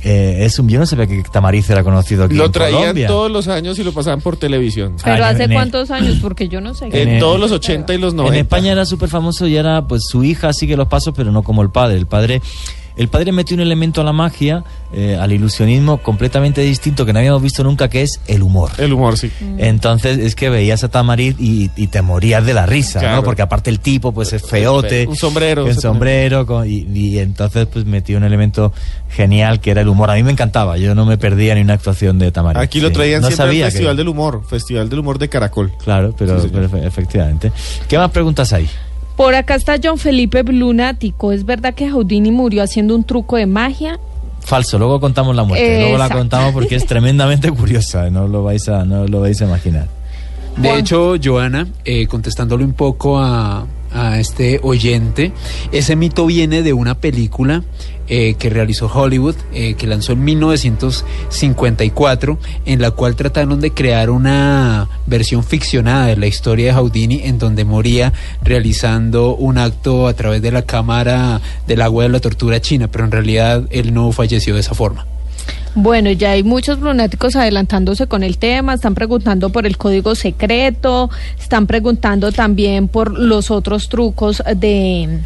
[0.04, 3.08] eh, es un, yo no sabía que Tamariz era conocido aquí Lo en traían Colombia.
[3.08, 4.96] todos los años y lo pasaban por televisión.
[5.04, 6.88] Pero Ah, hace en el- cuántos años, porque yo no sé.
[6.92, 8.36] En el- todos los 80 y los 90.
[8.38, 11.42] En España era súper famoso y era, pues su hija sigue los pasos, pero no
[11.44, 11.98] como el padre.
[11.98, 12.42] El padre,
[12.98, 14.64] el padre metió un elemento a la magia,
[14.94, 18.72] eh, al ilusionismo completamente distinto que no habíamos visto nunca, que es el humor.
[18.78, 19.32] El humor, sí.
[19.58, 23.16] Entonces es que veías a Tamariz y, y te morías de la risa, Claro.
[23.18, 23.24] ¿no?
[23.24, 25.08] Porque aparte el tipo pues es feote.
[25.08, 25.66] Un sombrero.
[25.66, 28.74] Un sombrero con- y, y entonces pues metió un elemento
[29.10, 30.10] genial que era el humor.
[30.12, 32.62] A mí me encantaba, yo no me perdía ni una actuación de Tamariz.
[32.62, 32.94] Aquí lo Sí.
[32.94, 35.72] traían no siempre sabía al Festival que- del Humor, Festival del Humor de Caracol.
[35.84, 37.52] Claro, pero, Sí, pero efe- efectivamente.
[37.88, 38.68] ¿Qué más preguntas hay?
[39.16, 41.32] Por acá está John Felipe Blunático.
[41.32, 44.00] ¿Es verdad que Houdini murió haciendo un truco de magia?
[44.40, 48.68] Falso, luego contamos la muerte, luego la contamos porque es tremendamente curiosa, no lo vais
[48.68, 49.88] a, no lo vais a imaginar.
[50.58, 55.32] De hecho, Joana, eh, contestándole un poco a, a este oyente,
[55.72, 57.64] ese mito viene de una película
[58.08, 64.10] eh, que realizó Hollywood, eh, que lanzó en 1954, en la cual trataron de crear
[64.10, 70.14] una versión ficcionada de la historia de Houdini, en donde moría realizando un acto a
[70.14, 74.12] través de la cámara del agua de la tortura china, pero en realidad él no
[74.12, 75.06] falleció de esa forma.
[75.76, 81.10] Bueno, ya hay muchos lunáticos adelantándose con el tema, están preguntando por el código secreto,
[81.40, 85.22] están preguntando también por los otros trucos de,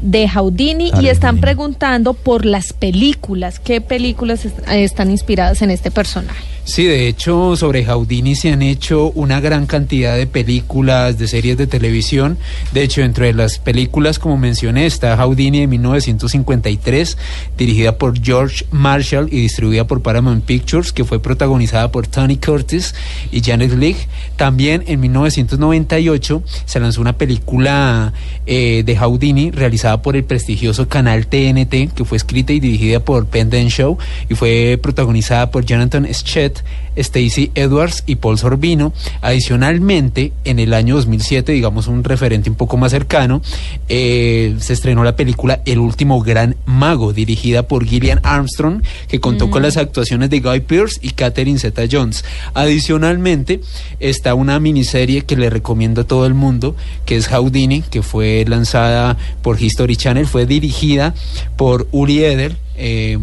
[0.00, 5.90] de Houdini y están preguntando por las películas, qué películas est- están inspiradas en este
[5.90, 6.44] personaje.
[6.66, 11.58] Sí, de hecho, sobre Houdini se han hecho una gran cantidad de películas, de series
[11.58, 12.38] de televisión.
[12.72, 17.18] De hecho, dentro de las películas, como mencioné, está Houdini de 1953,
[17.58, 22.94] dirigida por George Marshall y distribuida por Paramount Pictures, que fue protagonizada por Tony Curtis
[23.30, 23.96] y Janet Leigh.
[24.36, 28.14] También en 1998 se lanzó una película
[28.46, 33.26] eh, de Houdini realizada por el prestigioso canal TNT, que fue escrita y dirigida por
[33.26, 36.64] Penn Show y fue protagonizada por Jonathan Schett,
[36.96, 38.92] Stacy Edwards y Paul Sorbino.
[39.20, 43.42] Adicionalmente, en el año 2007, digamos un referente un poco más cercano,
[43.88, 49.50] eh, se estrenó la película El último gran mago, dirigida por Gillian Armstrong, que contó
[49.50, 52.24] con las actuaciones de Guy Pearce y Catherine Zeta-Jones.
[52.54, 53.60] Adicionalmente,
[54.00, 58.44] está una miniserie que le recomiendo a todo el mundo, que es Houdini, que fue
[58.46, 61.14] lanzada por History Channel, fue dirigida
[61.56, 63.18] por Uri Eder, eh,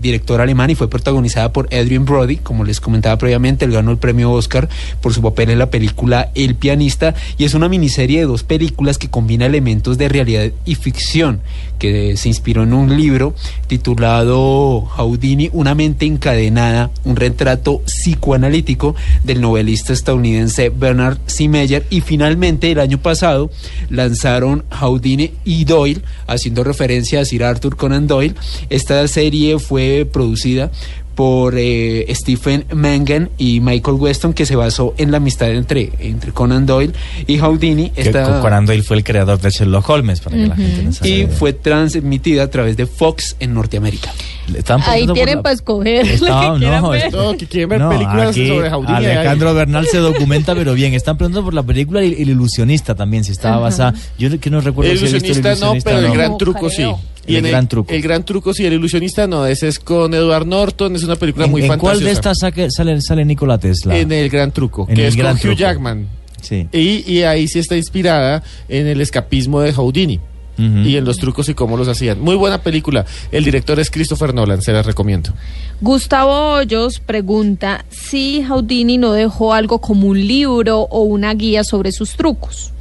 [0.00, 3.98] director alemán y fue protagonizada por Adrian Brody, como les comentaba previamente, él ganó el
[3.98, 4.68] premio Oscar
[5.00, 8.98] por su papel en la película El pianista y es una miniserie de dos películas
[8.98, 11.40] que combina elementos de realidad y ficción,
[11.78, 13.34] que se inspiró en un libro
[13.66, 18.94] titulado Houdini, una mente encadenada, un retrato psicoanalítico
[19.24, 21.48] del novelista estadounidense Bernard C.
[21.48, 23.50] Meyer y finalmente el año pasado
[23.90, 28.34] lanzaron Houdini y Doyle, haciendo referencia a Sir Arthur Conan Doyle.
[28.70, 30.70] Esta serie fue producida
[31.14, 36.32] por eh, Stephen Mangan y Michael Weston que se basó en la amistad entre, entre
[36.32, 36.92] Conan Doyle
[37.26, 37.90] y Houdini.
[37.96, 41.08] Esta- Conan Doyle fue el creador de Sherlock Holmes, para que la gente no sabe.
[41.10, 44.12] y fue transmitida a través de Fox en Norteamérica.
[44.54, 46.20] Están Ahí tienen la- para escoger.
[46.20, 47.36] La que no, ver.
[47.36, 48.94] que quieren ver No, películas aquí sobre Houdini.
[48.96, 50.94] Alejandro Bernal se documenta, pero bien.
[50.94, 53.94] Están preguntando por la película El, El ilusionista también, si estaba basada.
[54.18, 56.70] Yo que no recuerdo El si he visto ilusionista no, ilusionista pero el gran truco
[56.70, 56.84] sí.
[57.26, 57.92] El gran truco.
[57.92, 59.46] El gran truco sí, el ilusionista no.
[59.46, 61.94] Ese es con Edward Norton, es una película ¿En, muy en fantasiosa.
[61.96, 63.98] cuál de estas saque- sale, sale Nikola Tesla?
[63.98, 65.56] En el gran truco, En que el es gran con Hugh truco.
[65.58, 66.06] Jackman.
[66.40, 66.68] Sí.
[66.72, 70.20] Y, y ahí sí está inspirada en el escapismo de Houdini.
[70.58, 72.20] Y en los trucos y cómo los hacían.
[72.20, 73.04] Muy buena película.
[73.30, 75.30] El director es Christopher Nolan, se la recomiendo.
[75.80, 81.92] Gustavo Hoyos pregunta si Houdini no dejó algo como un libro o una guía sobre
[81.92, 82.72] sus trucos.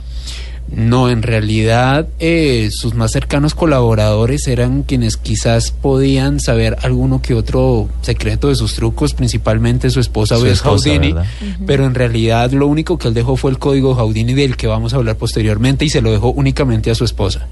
[0.73, 7.35] No, en realidad eh, sus más cercanos colaboradores eran quienes quizás podían saber alguno que
[7.35, 11.29] otro secreto de sus trucos, principalmente su esposa Su esposa, Houdini, ¿verdad?
[11.67, 14.93] pero en realidad lo único que él dejó fue el código Houdini del que vamos
[14.93, 17.47] a hablar posteriormente y se lo dejó únicamente a su esposa.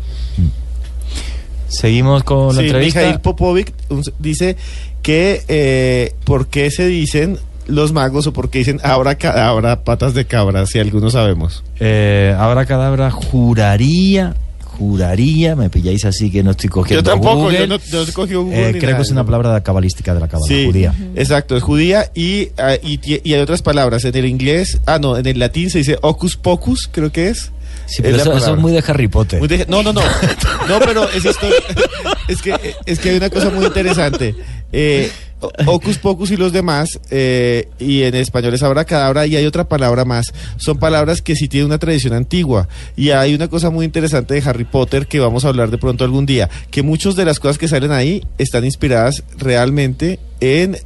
[1.67, 2.99] Seguimos con la Sí, entrevista.
[3.01, 3.73] Mikhail Popovic
[4.19, 4.57] dice
[5.01, 7.37] que eh, por qué se dicen
[7.67, 11.63] los magos o por qué dicen ahora cadabra, patas de cabra, si algunos sabemos.
[11.79, 14.35] Eh, ahora cadabra juraría,
[14.77, 17.59] juraría, me pilláis así que no estoy cogiendo Yo tampoco, Google.
[17.59, 18.95] yo no, he cogido Google Eh, creo nada.
[18.97, 20.93] que es una palabra cabalística de la cabala, Sí, judía.
[21.15, 24.03] exacto, es judía y, ah, y, y hay otras palabras.
[24.05, 27.51] En el inglés, ah, no, en el latín se dice ocus pocus, creo que es.
[27.85, 29.39] Sí, pero Es eso, es muy de Harry Potter.
[29.39, 30.01] Muy de- no, no, no.
[30.69, 31.47] No, pero es, esto-
[32.27, 32.55] es, que,
[32.85, 34.33] es que hay una cosa muy interesante.
[34.71, 35.11] Eh,
[35.43, 39.65] o- Ocus Pocus y los demás, eh, y en español es abracadabra, y hay otra
[39.67, 40.33] palabra más.
[40.57, 42.67] Son palabras que sí tienen una tradición antigua.
[42.95, 46.03] Y hay una cosa muy interesante de Harry Potter que vamos a hablar de pronto
[46.03, 50.77] algún día, que muchas de las cosas que salen ahí están inspiradas realmente en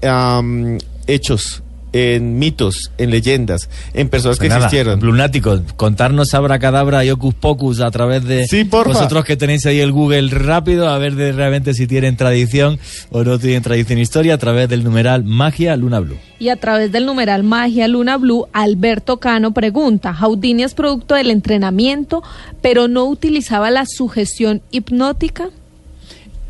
[1.07, 4.99] hechos, en mitos, en leyendas, en personas que Pues nada, existieron.
[4.99, 8.93] Lunáticos, contarnos abracadabra y ocus pocus a través de Sí, porfa.
[8.93, 12.79] vosotros que tenéis ahí el Google rápido, a ver de realmente si tienen tradición
[13.11, 16.17] o no tienen tradición historia, a través del numeral magia luna blue.
[16.39, 21.31] Y a través del numeral Magia Luna Blue, Alberto Cano pregunta, Houdini es producto del
[21.31, 22.21] entrenamiento,
[22.61, 25.49] pero no utilizaba la sugestión hipnótica.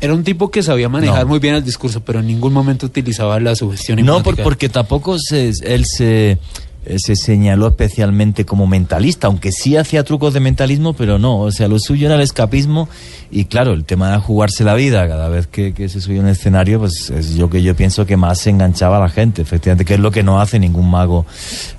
[0.00, 1.28] Era un tipo que sabía manejar No.
[1.28, 5.18] muy bien el discurso, pero en ningún momento utilizaba la sugestión No, por- porque tampoco
[5.18, 6.38] se, él se,
[6.86, 11.50] eh, se señaló especialmente como mentalista, aunque sí hacía trucos de mentalismo, pero no, o
[11.50, 12.88] sea, lo suyo era el escapismo
[13.32, 16.22] y claro, el tema de jugarse la vida cada vez que, que se subía a
[16.22, 19.42] un escenario, pues es yo que yo pienso que más se enganchaba a la gente,
[19.42, 21.26] efectivamente, que es lo que no hace ningún mago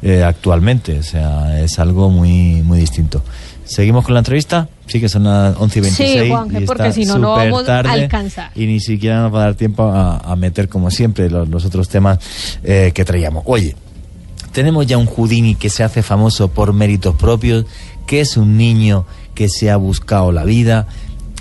[0.02, 3.24] eh, actualmente, o sea, es algo muy, muy distinto.
[3.64, 4.68] ¿Seguimos con la entrevista?
[4.90, 6.22] Sí, que son las 11 y 26.
[6.24, 8.52] Sí, Juanje, y porque está si no, no súper vamos a tarde alcanzar.
[8.56, 11.64] Y ni siquiera nos va a dar tiempo a, a meter, como siempre, los, los
[11.64, 12.18] otros temas
[12.64, 13.44] eh, que traíamos.
[13.46, 13.76] Oye,
[14.52, 17.66] tenemos ya un Houdini que se hace famoso por méritos propios,
[18.08, 20.88] que es un niño que se ha buscado la vida,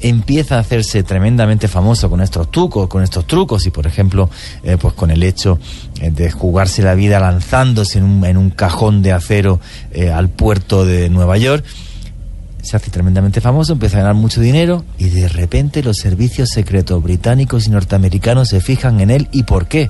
[0.01, 4.31] empieza a hacerse tremendamente famoso con estos trucos, con estos trucos y por ejemplo,
[4.63, 5.59] eh, pues con el hecho
[6.01, 9.61] eh, de jugarse la vida lanzándose en un, en un cajón de acero
[9.93, 11.65] eh, al puerto de Nueva York.
[12.69, 17.03] Se hace tremendamente famoso, empieza a ganar mucho dinero y de repente los servicios secretos
[17.03, 19.29] británicos y norteamericanos se fijan en él.
[19.33, 19.89] ¿Y por qué?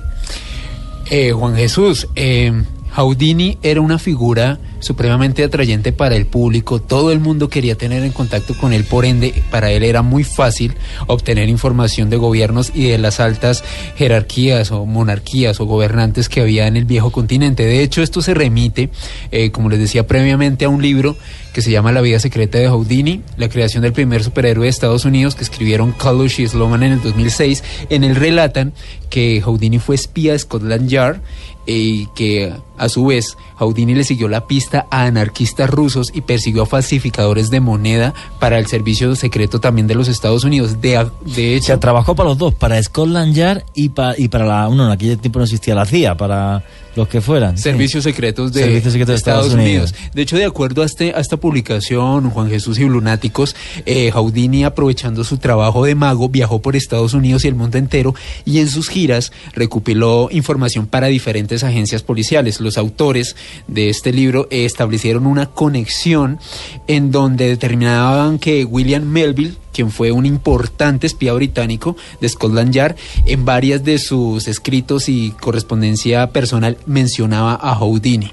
[1.09, 2.53] Eh, Juan Jesús, eh,
[2.95, 8.13] Houdini era una figura supremamente atrayente para el público, todo el mundo quería tener en
[8.13, 10.73] contacto con él, por ende para él era muy fácil
[11.07, 13.61] obtener información de gobiernos y de las altas
[13.97, 17.65] jerarquías o monarquías o gobernantes que había en el viejo continente.
[17.65, 18.89] De hecho, esto se remite,
[19.31, 21.17] eh, como les decía previamente, a un libro
[21.59, 25.03] que se llama La vida secreta de Houdini, la creación del primer superhéroe de Estados
[25.03, 27.65] Unidos que escribieron Kalush y Sloman en el 2006.
[27.89, 28.71] En él relatan
[29.09, 31.17] que Houdini fue espía de Scotland Yard
[31.65, 36.63] y que a su vez Houdini le siguió la pista a anarquistas rusos y persiguió
[36.63, 40.81] a falsificadores de moneda para el servicio secreto también de los Estados Unidos.
[40.81, 44.27] De, de O hecho, sea, trabajó para los dos, para Scotland Yard y, pa- y
[44.29, 44.67] para la...
[44.67, 46.63] Uno, en aquel tiempo no existía la CIA, para
[46.95, 47.55] los que fueran.
[47.57, 47.63] sí.
[47.63, 49.93] Servicios secretos de, Servicios secretos de Estados Unidos.
[50.13, 53.55] De hecho, de acuerdo a, este, a esta publicación, Juan Jesús y Lunáticos,
[53.85, 58.15] eh, Houdini, aprovechando su trabajo de mago, viajó por Estados Unidos y el mundo entero
[58.45, 62.59] y en sus giras recopiló información para diferentes agencias policiales.
[62.59, 63.35] Los autores
[63.67, 66.39] de este libro eh, establecieron una conexión
[66.87, 72.95] en donde determinaban que William Melville, quien fue un importante espía británico de Scotland Yard,
[73.25, 78.31] en varias de sus escritos y correspondencia personal mencionaba a Houdini.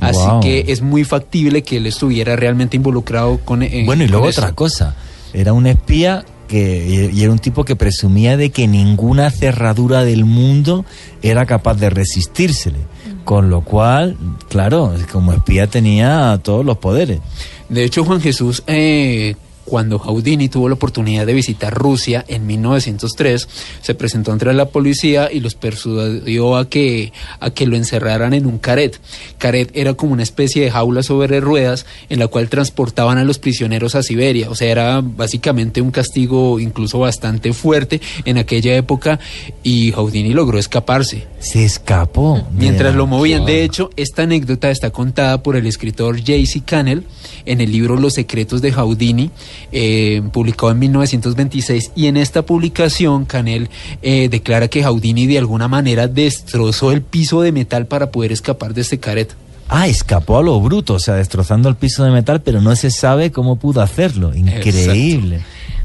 [0.00, 0.40] Así Wow.
[0.40, 3.62] que es muy factible que él estuviera realmente involucrado con...
[3.62, 4.94] eh, Bueno, y luego otra cosa.
[5.34, 10.04] Era un espía que, y y era un tipo que presumía de que ninguna cerradura
[10.04, 10.84] del mundo
[11.22, 12.78] era capaz de resistírsele.
[13.24, 14.16] Con lo cual,
[14.48, 17.20] claro, como espía tenía todos los poderes.
[17.68, 23.48] De hecho, Juan Jesús, eh, cuando Houdini tuvo la oportunidad de visitar Rusia en 1903,
[23.80, 28.46] se presentó ante la policía y los persuadió a que, a que lo encerraran en
[28.46, 29.00] un caret.
[29.38, 33.38] Caret era como una especie de jaula sobre ruedas en la cual transportaban a los
[33.38, 34.50] prisioneros a Siberia.
[34.50, 39.20] O sea, era básicamente un castigo incluso bastante fuerte en aquella época
[39.62, 41.26] y Houdini logró escaparse.
[41.38, 42.46] Se escapó.
[42.52, 43.44] Mientras de- lo movían.
[43.44, 46.62] De hecho, esta anécdota está contada por el escritor J.C.
[46.64, 47.04] Cannell
[47.46, 49.30] en el libro Los secretos de Houdini,
[49.72, 51.92] eh, publicado en 1926.
[51.94, 53.68] Y en esta publicación, Cannell
[54.02, 58.74] eh, declara que Houdini de alguna manera destrozó el piso de metal para poder escapar
[58.74, 59.34] de este caret.
[59.68, 62.90] Ah, escapó a lo bruto, o sea, destrozando el piso de metal, pero no se
[62.90, 64.34] sabe cómo pudo hacerlo.
[64.34, 65.40] Increíble.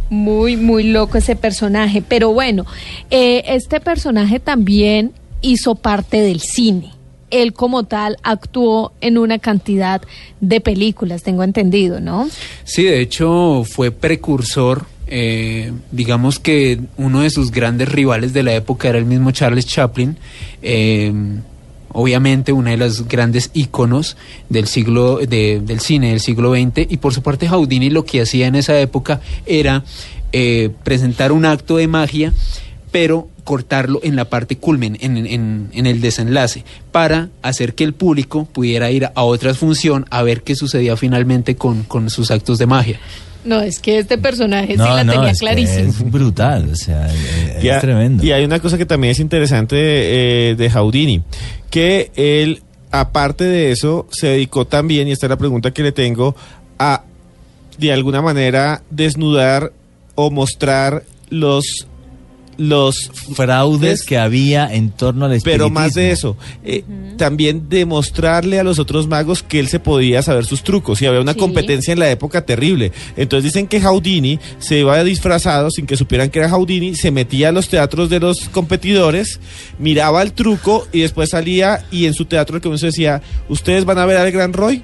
[0.09, 2.01] Muy, muy loco ese personaje.
[2.01, 2.65] Pero bueno,
[3.09, 6.97] eh, este personaje también hizo parte del cine.
[7.30, 10.02] Él como tal actuó en una cantidad
[10.42, 12.30] de películas, tengo entendido, ¿no?
[12.64, 14.86] Sí, de hecho fue precursor.
[15.10, 19.66] eh, digamos que uno de sus grandes rivales de la época era el mismo Charles
[19.66, 20.18] Chaplin.
[20.62, 21.14] eh,
[21.94, 24.18] obviamente una de las grandes íconos
[24.50, 28.22] del siglo de- del cine del siglo XX y por su parte Houdini lo que
[28.22, 29.84] hacía en esa época era
[30.34, 32.34] eh, presentar un acto de magia
[32.92, 37.93] pero cortarlo en la parte culmen, en, en- en el desenlace, para hacer que el
[37.93, 42.58] público pudiera ir a otra función a ver qué sucedía finalmente con, con sus actos
[42.58, 43.00] de magia.
[43.45, 45.88] No, es que este personaje sí No, la no, tenía es clarísima.
[45.89, 47.08] es brutal, o sea,
[47.64, 48.22] Y es tremendo.
[48.26, 51.22] Y hay una cosa que también es interesante eh, de Houdini,
[51.70, 55.93] que él, aparte de eso, se dedicó también, y esta es la pregunta que le
[55.93, 56.36] tengo,
[56.78, 57.04] a
[57.78, 59.72] de alguna manera desnudar
[60.16, 61.88] o mostrar los
[62.58, 65.66] los fraudes que había en torno al espiritismo.
[65.68, 66.84] pero más de eso, eh,
[67.18, 71.22] también demostrarle a los otros magos que él se podía saber sus trucos y había
[71.22, 71.39] una Sí.
[71.39, 72.91] competencia en la época terrible.
[73.16, 77.49] Entonces dicen que Houdini se iba disfrazado sin que supieran que era Houdini, se metía
[77.49, 79.39] a los teatros de los competidores,
[79.80, 83.97] miraba el truco y después salía y en su teatro el comienzo decía, ¿ustedes van
[83.99, 84.82] a ver al Gran Roy?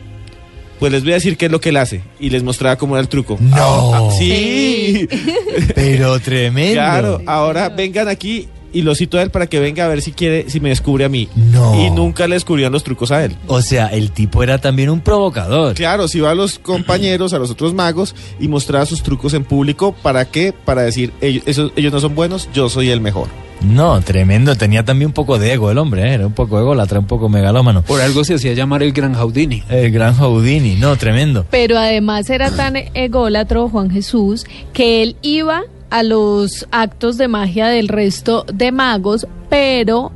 [0.79, 2.01] Pues les voy a decir qué es lo que él hace.
[2.19, 3.37] Y les mostraba cómo era el truco.
[3.39, 3.93] No.
[3.93, 5.07] Ah, sí.
[5.75, 6.73] Pero tremendo.
[6.73, 10.11] Claro, ahora vengan aquí y lo cito a él para que venga a ver si
[10.13, 11.29] quiere, si me descubre a mí.
[11.35, 11.79] No.
[11.85, 13.35] Y nunca le descubrían los trucos a él.
[13.47, 15.75] O sea, el tipo era también un provocador.
[15.75, 19.43] Claro, si va a los compañeros, a los otros magos y mostraba sus trucos en
[19.43, 20.53] público, ¿para qué?
[20.65, 23.27] Para decir, ellos, esos- ellos no son buenos, yo soy el mejor.
[23.63, 24.55] No, tremendo.
[24.55, 26.13] Tenía también un poco de ego el hombre, ¿eh?
[26.13, 27.81] era un poco ególatra, un poco megalómano.
[27.83, 29.63] Por algo se hacía llamar el Gran Houdini.
[29.69, 31.45] El gran Houdini, no, tremendo.
[31.49, 37.67] Pero además era tan ególatro Juan Jesús que él iba a los actos de magia
[37.67, 40.11] del resto de magos, pero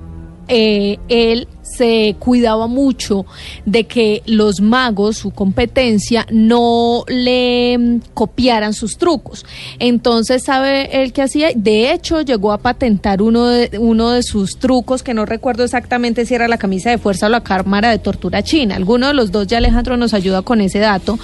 [0.48, 1.48] eh, él
[1.78, 3.26] se cuidaba mucho
[3.66, 9.46] de que los magos, su competencia, no le mm, copiaran sus trucos.
[9.80, 11.50] Entonces, ¿sabe él qué hacía?
[11.56, 16.26] De hecho, llegó a patentar uno de, uno de sus trucos, que no recuerdo exactamente
[16.26, 18.76] si era la camisa de fuerza o la cámara de tortura china.
[18.76, 21.20] Alguno de los dos, ya Alejandro nos ayuda con ese dato.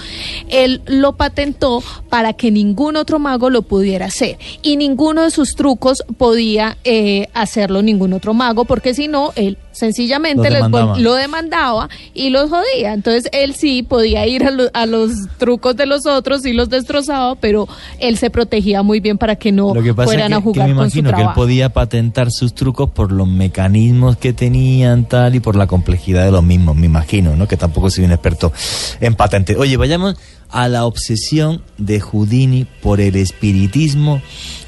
[0.48, 4.38] Él lo patentó para que ningún otro mago lo pudiera hacer.
[4.62, 9.58] Y ninguno de sus trucos podía eh, hacerlo ningún otro mago, porque si no, él
[9.72, 10.98] sencillamente Lo demandaba.
[10.98, 12.92] lo demandaba y los jodía.
[12.94, 16.68] Entonces él sí podía ir a, lo- a los trucos de los otros y los
[16.68, 17.66] destrozaba, pero
[17.98, 20.44] él se protegía muy bien para que no Lo que pasa fueran es a que
[20.44, 24.32] jugar me con su imagino que él podía patentar sus trucos por los mecanismos que
[24.32, 27.46] tenían tal y por la complejidad de los mismos, me imagino, ¿no?
[27.48, 28.52] Que tampoco soy un experto
[29.00, 29.56] en patente.
[29.56, 30.16] Oye, vayamos
[30.50, 34.20] a la obsesión de Houdini por el espiritismo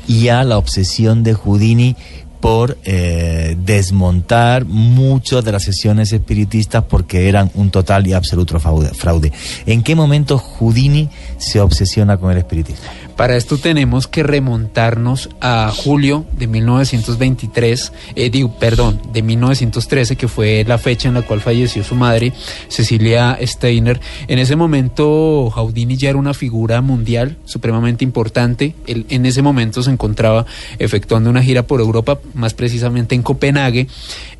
[0.08, 1.96] y a la obsesión de Houdini
[2.40, 9.32] por eh, desmontar muchas de las sesiones espiritistas porque eran un total y absoluto fraude.
[9.66, 11.08] ¿En qué momento Houdini
[11.38, 12.84] se obsesiona con el espiritismo?
[13.16, 20.28] Para esto tenemos que remontarnos a julio de 1923, eh, digo, perdón, de 1913, que
[20.28, 22.34] fue la fecha en la cual falleció su madre,
[22.68, 24.00] Cecilia Steiner.
[24.28, 28.74] En ese momento, Houdini ya era una figura mundial supremamente importante.
[28.86, 30.44] En ese momento se encontraba
[30.78, 33.88] efectuando una gira por Europa, más precisamente en Copenhague.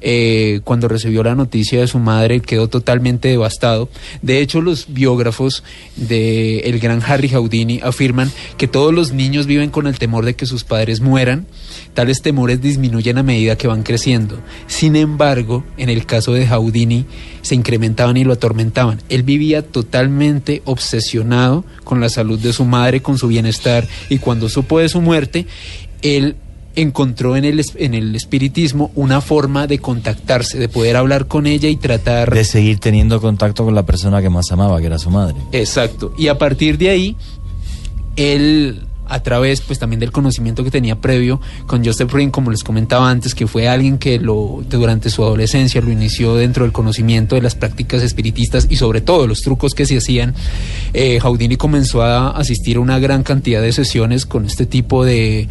[0.01, 3.89] Eh, cuando recibió la noticia de su madre, quedó totalmente devastado.
[4.23, 5.65] De hecho, los biógrafos
[5.97, 10.35] del el gran Harry Houdini afirman que todos los niños viven con el temor de
[10.35, 11.47] que sus padres mueran.
[11.95, 14.39] Tales temores disminuyen a medida que van creciendo.
[14.67, 17.07] Sin embargo, en el caso de Houdini,
[17.43, 19.01] se incrementaban y lo atormentaban.
[19.09, 24.49] Él vivía totalmente obsesionado con la salud de su madre, con su bienestar, y cuando
[24.49, 25.47] supo de su muerte,
[26.03, 26.37] él
[26.77, 31.69] encontró en el, en el espiritismo una forma de contactarse, de poder hablar con ella
[31.69, 32.33] y tratar...
[32.33, 35.37] De seguir teniendo contacto con la persona que más amaba, que era su madre.
[35.53, 36.13] Exacto.
[36.19, 37.17] Y a partir de ahí,
[38.17, 42.65] él a través pues también del conocimiento que tenía previo con Joseph Ring, como les
[42.65, 47.37] comentaba antes, que fue alguien que lo durante su adolescencia lo inició dentro del conocimiento
[47.37, 50.35] de las prácticas espiritistas y sobre todo los trucos que se hacían,
[50.93, 55.49] eh, Houdini comenzó a asistir a una gran cantidad de sesiones con este tipo de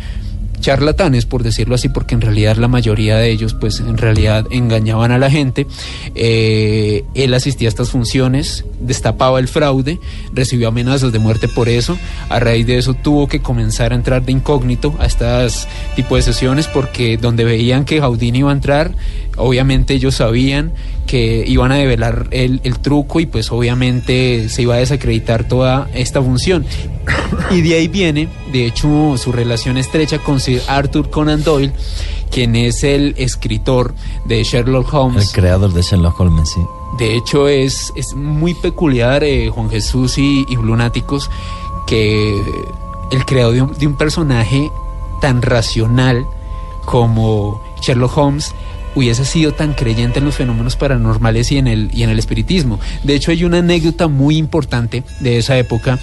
[0.66, 5.12] charlatanes, por decirlo así, porque en realidad la mayoría de ellos, pues en realidad engañaban
[5.12, 5.68] a la gente.
[6.16, 10.00] Eh, él asistía a estas funciones, destapaba el fraude,
[10.34, 12.00] recibió amenazas de muerte por eso.
[12.30, 16.34] A raíz de eso tuvo que comenzar a entrar de incógnito a estas tipos de
[16.34, 18.92] sesiones, porque donde veían que Jaudini iba a entrar,
[19.38, 20.74] obviamente ellos sabían
[21.06, 25.88] que iban a develar el, el, truco y pues obviamente se iba a desacreditar toda
[25.94, 26.66] esta función.
[27.52, 31.74] Y de ahí viene, de hecho, su relación estrecha con Sir Arthur Conan Doyle,
[32.32, 33.94] quien es el escritor
[34.26, 35.28] de Sherlock Holmes.
[35.28, 36.62] El creador de Sherlock Holmes, sí.
[36.98, 41.30] De hecho, es, es muy peculiar, eh, Juan Jesús y, y Lunáticos,
[41.86, 42.42] que
[43.12, 44.72] el creador de un, de un personaje
[45.22, 46.26] tan racional
[46.86, 48.54] como Sherlock Holmes
[48.96, 52.80] hubiese sido tan creyente en los fenómenos paranormales y en el, y en el espiritismo.
[53.04, 56.00] De hecho, hay una anécdota muy importante de esa época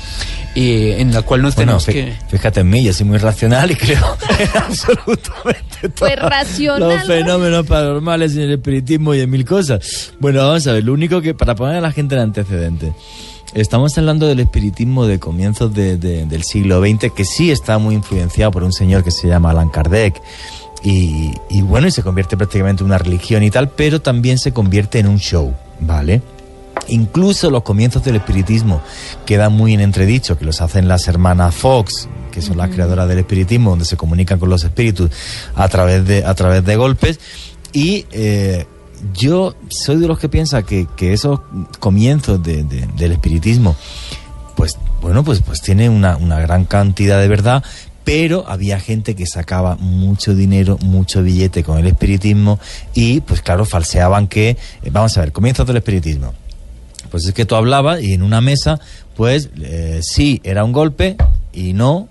[0.54, 2.12] eh, en la cual nos Bueno, tenemos que...
[2.28, 6.80] Fíjate en mí, yo soy muy racional y creo en absolutamente Pues todos racional.
[6.98, 10.12] los fenómenos paranormales en el espiritismo y en mil cosas.
[10.20, 12.92] Bueno, vamos a ver, lo único que, para poner a la gente en antecedente,
[13.54, 17.94] estamos hablando del espiritismo de comienzos de- de- del siglo XX, que sí está muy
[17.94, 20.20] influenciado por un señor que se llama Alan Kardec.
[20.84, 24.52] Y, y bueno, y se convierte prácticamente en una religión y tal, pero también se
[24.52, 26.22] convierte en un show, ¿vale?
[26.88, 28.80] Incluso los comienzos del espiritismo
[29.24, 33.18] quedan muy en entredicho, que los hacen las hermanas Fox, que son las creadoras del
[33.18, 35.10] espiritismo, donde se comunican con los espíritus
[35.54, 37.20] a través de, a través de golpes.
[37.72, 38.66] Y eh,
[39.14, 41.40] yo soy de los que piensa que, que esos
[41.78, 43.76] comienzos de- de- del espiritismo,
[44.56, 47.62] pues bueno, pues, pues tiene una, una gran cantidad de verdad,
[48.04, 52.58] pero había gente que sacaba mucho dinero, mucho billete con el espiritismo
[52.94, 54.56] y pues claro, falseaban que, eh,
[54.90, 56.34] vamos a ver, comienzos del espiritismo.
[57.10, 58.80] Pues es que tú hablabas y en una mesa,
[59.16, 61.16] pues eh, sí era un golpe
[61.52, 62.08] y no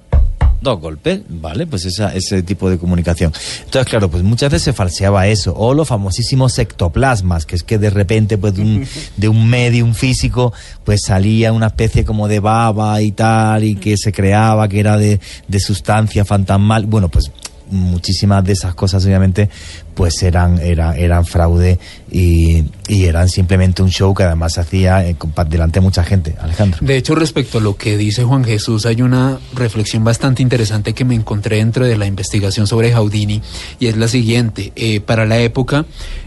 [0.62, 1.66] dos golpes, ¿vale?
[1.66, 3.34] Pues esa, ese tipo de comunicación.
[3.66, 5.54] Entonces, claro, pues muchas veces se falseaba eso.
[5.58, 9.94] O los famosísimos ectoplasmas, que es que de repente, pues de un, de un medium
[9.94, 14.80] físico, pues salía una especie como de baba y tal, y que se creaba que
[14.80, 16.86] era de, de sustancia fantasmal.
[16.86, 17.32] Bueno, pues
[17.72, 19.50] muchísimas de esas cosas obviamente
[19.96, 21.80] pues eran eran eran fraude
[22.12, 25.16] y, y eran simplemente un show que además se hacía eh,
[25.50, 29.02] delante de mucha gente Alejandro De hecho, respecto a lo que dice Juan Jesús, hay
[29.02, 33.42] una reflexión bastante interesante que me encontré dentro de la investigación sobre Houdini
[33.80, 34.72] y es la siguiente.
[34.76, 35.86] Eh, para la época,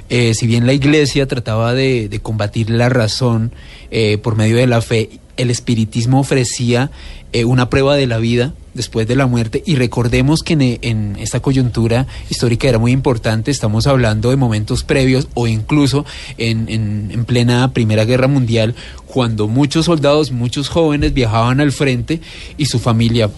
[0.08, 3.52] eh, si bien la iglesia trataba de, de combatir la razón
[3.90, 6.90] eh, por medio de la fe, el espiritismo ofrecía
[7.32, 9.62] eh, una prueba de la vida después de la muerte.
[9.66, 14.82] Y recordemos que en, en esta coyuntura histórica era muy importante, estamos hablando de momentos
[14.85, 16.05] previos o incluso
[16.39, 18.74] en, en- en plena Primera Guerra Mundial,
[19.06, 22.20] cuando muchos soldados, muchos jóvenes viajaban al frente
[22.56, 23.31] y su familia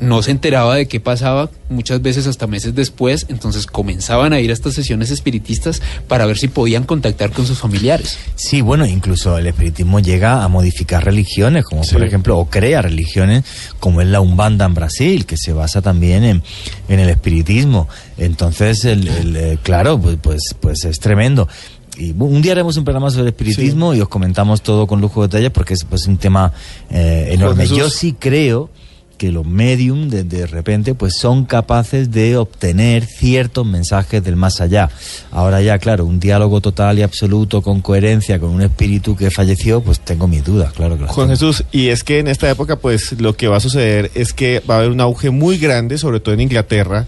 [0.00, 4.50] no se enteraba de qué pasaba muchas veces hasta meses después, entonces comenzaban a ir
[4.50, 8.18] a estas sesiones espiritistas para ver si podían contactar con sus familiares.
[8.34, 13.44] Sí, bueno, incluso el espiritismo llega a modificar religiones, como por ejemplo, o crea religiones,
[13.80, 16.42] como es la Umbanda en Brasil, que se basa también en,
[16.88, 17.88] en el espiritismo.
[18.16, 21.48] Entonces, el, el, eh, claro, pues, pues, pues es tremendo.
[21.96, 25.28] Y un día haremos un programa sobre espiritismo y os comentamos todo con lujo de
[25.28, 26.52] detalles porque es pues, un tema
[26.90, 27.66] eh, enorme.
[27.66, 28.70] Yo sí creo
[29.18, 34.60] que los medium de, de repente pues son capaces de obtener ciertos mensajes del más
[34.62, 34.88] allá.
[35.30, 39.82] Ahora ya, claro, un diálogo total y absoluto con coherencia con un espíritu que falleció,
[39.82, 41.30] pues tengo mis dudas, claro que Juan tengo.
[41.30, 44.62] Jesús, y es que en esta época, pues lo que va a suceder es que
[44.68, 47.06] va a haber un auge muy grande, sobre todo en Inglaterra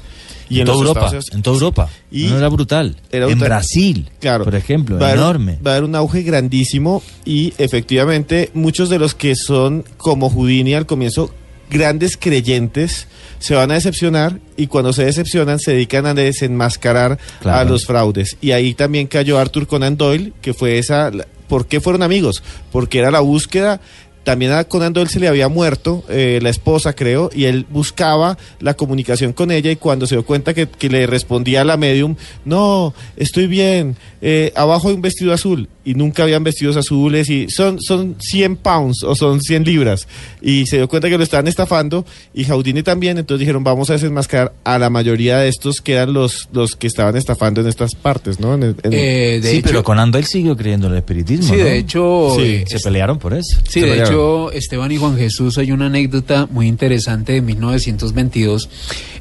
[0.48, 1.34] y en, en toda Europa, Estados Unidos.
[1.36, 1.88] en toda Europa.
[2.10, 2.96] Y no era brutal.
[3.12, 3.48] era en brutal.
[3.48, 4.44] Brasil, Claro.
[4.44, 5.58] por ejemplo, va enorme.
[5.64, 10.74] va a haber un auge grandísimo y efectivamente muchos de los que son como Houdini
[10.74, 11.32] al comienzo
[11.70, 13.06] grandes creyentes
[13.38, 17.58] se van a decepcionar y cuando se decepcionan se dedican a desenmascarar Claro.
[17.58, 18.36] a los fraudes.
[18.40, 21.10] Y ahí también cayó Arthur Conan Doyle, que fue esa...
[21.48, 22.42] ¿Por qué fueron amigos?
[22.72, 23.80] Porque era la búsqueda...
[24.22, 28.36] También a Conan Doyle se le había muerto eh, la esposa, creo, y él buscaba
[28.60, 31.78] la comunicación con ella y cuando se dio cuenta que, que le respondía a la
[31.78, 37.30] medium, no, estoy bien, eh, abajo hay un vestido azul y nunca habían vestidos azules
[37.30, 40.06] y son, son 100 pounds o son 100 libras
[40.42, 42.04] y se dio cuenta que lo estaban estafando
[42.34, 46.12] y Jaudini también, entonces dijeron vamos a desenmascarar a la mayoría de estos que eran
[46.12, 48.54] los, los que estaban estafando en estas partes, ¿no?
[48.54, 51.46] En el- en- Eh, de sí, hecho- pero Conan Doyle siguió creyendo en el espiritismo.
[51.54, 51.64] Sí, ¿no?
[51.64, 53.56] de hecho, Sí, eh, se pelearon por eso.
[53.66, 54.12] Sí, Se de pelearon.
[54.12, 58.68] hecho, Esteban y Juan Jesús, hay una anécdota muy interesante de 1922.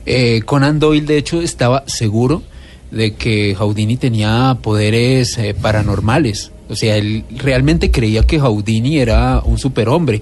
[0.06, 2.44] Eh, Conan Doyle, de hecho, estaba seguro
[2.92, 6.52] de que Houdini tenía poderes eh, paranormales.
[6.70, 10.22] O sea, él realmente creía que Houdini era un superhombre.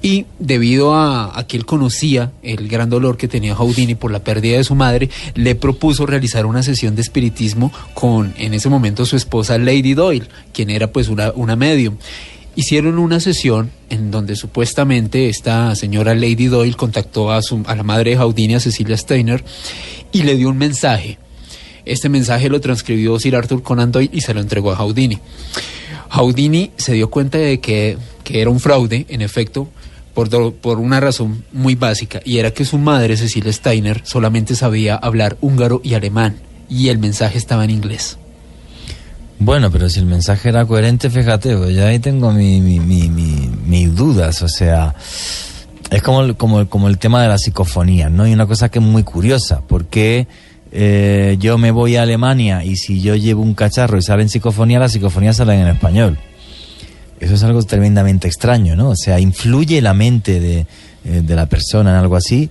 [0.00, 4.56] Y debido a, que él conocía el gran dolor que tenía Houdini por la pérdida
[4.56, 9.16] de su madre, le propuso realizar una sesión de espiritismo con, en ese momento, su
[9.16, 11.96] esposa Lady Doyle, quien era pues una, una medium.
[12.54, 17.82] Hicieron una sesión en donde supuestamente esta señora Lady Doyle contactó a, su, a la
[17.82, 19.44] madre de Houdini, a Cecilia Steiner,
[20.12, 21.18] y le dio un mensaje.
[21.88, 25.18] Este mensaje lo transcribió Sir Arthur Conan Doyle y se lo entregó a Houdini.
[26.10, 29.68] Houdini se dio cuenta de que, que era un fraude, en efecto,
[30.14, 34.96] por, por una razón muy básica, y era que su madre, Cecilia Steiner, solamente sabía
[34.96, 36.36] hablar húngaro y alemán,
[36.68, 38.18] y el mensaje estaba en inglés.
[39.38, 43.08] Bueno, pero si el mensaje era coherente, fíjate, pues ya ahí tengo mi, mi- mi-
[43.08, 44.94] mis dudas, o sea,
[45.90, 48.26] es como, el- como, el- como el tema de la psicofonía, ¿no?
[48.26, 50.26] Y una cosa que es muy curiosa, porque
[50.72, 54.28] eh, yo me voy a Alemania y si yo llevo un cacharro y sale en
[54.28, 56.18] psicofonía, la psicofonía sale en español.
[57.20, 58.90] Eso es algo tremendamente extraño, ¿no?
[58.90, 60.66] O sea, influye la mente de,
[61.04, 62.50] eh, de la persona en algo así.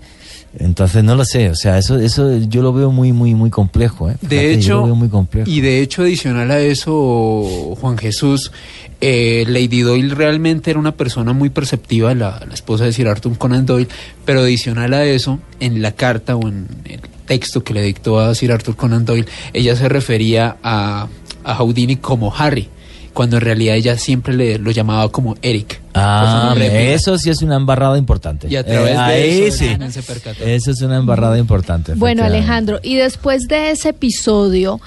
[0.60, 4.10] Entonces no lo sé, o sea, eso eso yo lo veo muy muy muy complejo,
[4.10, 4.16] ¿eh?
[4.22, 5.48] De yo hecho, lo veo muy complejo.
[5.48, 8.52] y de hecho adicional a eso, Juan Jesús,
[9.00, 13.38] eh, Lady Doyle realmente era una persona muy perceptiva, la, la esposa de Sir Arthur
[13.38, 13.88] Conan Doyle,
[14.26, 18.34] pero adicional a eso, en la carta o en el texto que le dictó a
[18.34, 21.08] Sir Arthur Conan Doyle, ella se refería a,
[21.44, 22.70] a Houdini como Harry,
[23.14, 25.80] cuando en realidad ella siempre le, lo llamaba como Eric.
[25.94, 26.80] Ah, réplica.
[26.94, 28.48] eso sí es una embarrada importante.
[28.50, 29.92] Y a través Eh, de ahí eso, sí.
[29.92, 30.44] Se percató.
[30.44, 31.94] Eso es una embarrada importante.
[31.96, 32.24] Bueno.
[32.24, 34.80] Alejandro, y después de ese episodio,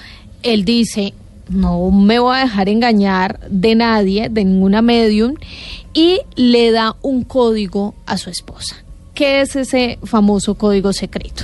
[0.42, 1.12] él dice,
[1.48, 5.34] no me voy a dejar engañar de nadie, de ninguna medium,
[5.92, 8.76] y le da un código a su esposa.
[9.14, 11.42] ¿Qué es ese famoso código secreto?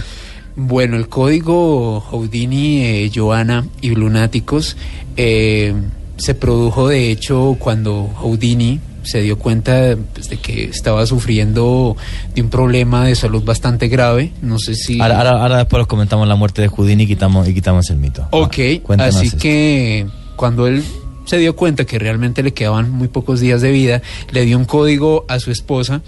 [0.56, 4.76] Bueno, el código Houdini, eh, Joana y Lunáticos
[5.18, 5.74] eh,
[6.16, 11.96] se produjo de hecho cuando Houdini se dio cuenta pues, de que estaba sufriendo
[12.34, 14.32] de un problema de salud bastante grave.
[14.42, 15.00] No sé si...
[15.00, 18.26] Ahora, ahora, ahora después comentamos la muerte de Houdini y quitamos, y quitamos el mito.
[18.30, 19.38] Ok, cuéntanos así esto.
[19.38, 20.06] que
[20.36, 20.82] cuando él
[21.26, 24.64] se dio cuenta que realmente le quedaban muy pocos días de vida, le dio un
[24.64, 26.02] código a su esposa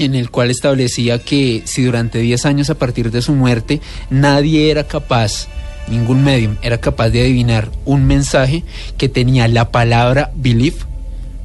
[0.00, 4.70] en el cual establecía que si durante 10 años a partir de su muerte nadie
[4.70, 5.46] era capaz,
[5.88, 8.64] ningún medium era capaz de adivinar un mensaje
[8.96, 10.78] que tenía la palabra believe,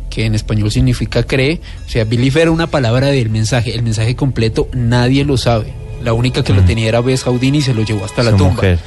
[0.09, 4.15] que en español significa cree, o sea, believe era una palabra del mensaje, el mensaje
[4.15, 5.73] completo nadie lo sabe.
[6.01, 8.53] La única que lo tenía era Bess Houdini y se lo llevó hasta la tumba.
[8.53, 8.79] mujer.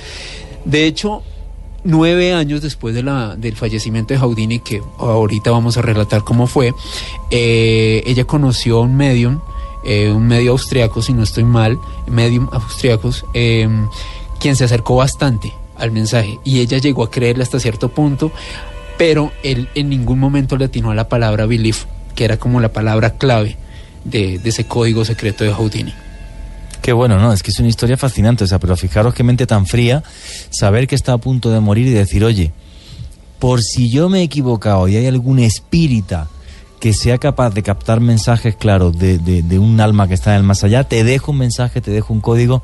[0.64, 1.22] De hecho,
[1.84, 6.46] nueve años después de la, del fallecimiento de Houdini, que ahorita vamos a relatar cómo
[6.46, 6.72] fue,
[7.30, 9.40] eh, ella conoció a un medium,
[9.84, 13.68] eh, un medio austriaco, si no estoy mal, medium austriacos, eh,
[14.40, 18.32] quien se acercó bastante al mensaje y ella llegó a creerle hasta cierto punto,
[18.96, 21.84] pero él en ningún momento le atinó a la palabra belief,
[22.14, 23.56] que era como la palabra clave
[24.04, 25.94] de, de ese código secreto de Houdini.
[26.82, 27.32] Qué bueno, ¿no?
[27.32, 30.02] Es que es una historia fascinante, o sea, pero fijaros qué mente tan fría,
[30.50, 32.52] saber que está a punto de morir y decir, oye,
[33.38, 36.28] por si yo me he equivocado y hay algún espírita
[36.80, 40.38] que sea capaz de captar mensajes claros de, de- de un alma que está en
[40.38, 42.62] el más allá, te dejo un mensaje, te dejo un código,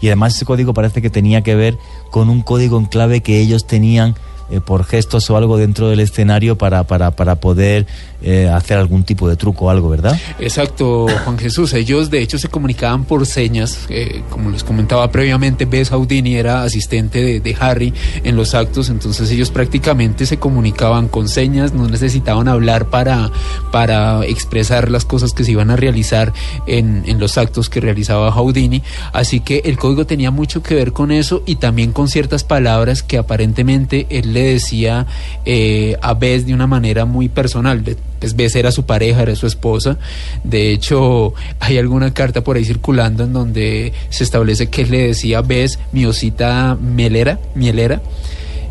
[0.00, 1.78] y además ese código parece que tenía que ver
[2.10, 4.14] con un código en clave que ellos tenían
[4.52, 7.86] eh, por gestos o algo dentro del escenario para, para, para poder
[8.22, 10.20] eh, hacer algún tipo de truco o algo, ¿verdad?
[10.38, 11.72] Exacto, Juan Jesús.
[11.72, 13.86] Ellos de hecho se comunicaban por señas.
[13.88, 19.30] eh, como les comentaba previamente, Bess Houdini era asistente de, Harry en los actos, entonces
[19.30, 23.30] ellos prácticamente se comunicaban con señas, no necesitaban hablar para,
[23.70, 26.32] para expresar las cosas que se iban a realizar
[26.66, 28.82] en, en los actos que realizaba Houdini.
[29.12, 33.02] Así que el código tenía mucho que ver con eso y también con ciertas palabras
[33.02, 35.06] que aparentemente él le decía
[35.44, 37.82] eh, a Bess de una manera muy personal.
[38.18, 39.98] Pues Bess era su pareja, era su esposa.
[40.44, 45.38] De hecho, hay alguna carta por ahí circulando en donde se establece que le decía
[45.38, 47.38] a Bess, mi osita mielera,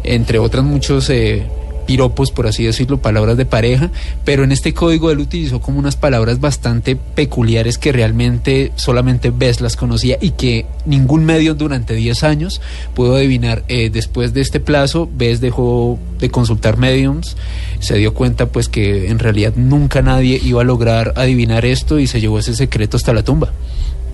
[0.03, 1.43] entre otras muchos eh,
[1.81, 3.91] piropos, por así decirlo, palabras de pareja,
[4.25, 9.61] pero en este código él utilizó como unas palabras bastante peculiares que realmente solamente Bess
[9.61, 12.61] las conocía y que ningún medio durante 10 años
[12.93, 13.63] pudo adivinar.
[13.67, 17.37] Eh, después de este plazo, Bess dejó de consultar mediums,
[17.79, 22.07] se dio cuenta pues que en realidad nunca nadie iba a lograr adivinar esto y
[22.07, 23.51] se llevó ese secreto hasta la tumba.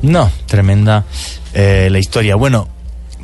[0.01, 1.05] No, tremenda
[1.53, 2.35] eh, la historia.
[2.35, 2.67] Bueno,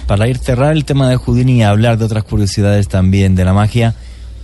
[0.07, 3.53] para ir cerrar el tema de Houdini y hablar de otras curiosidades también de la
[3.53, 3.95] magia,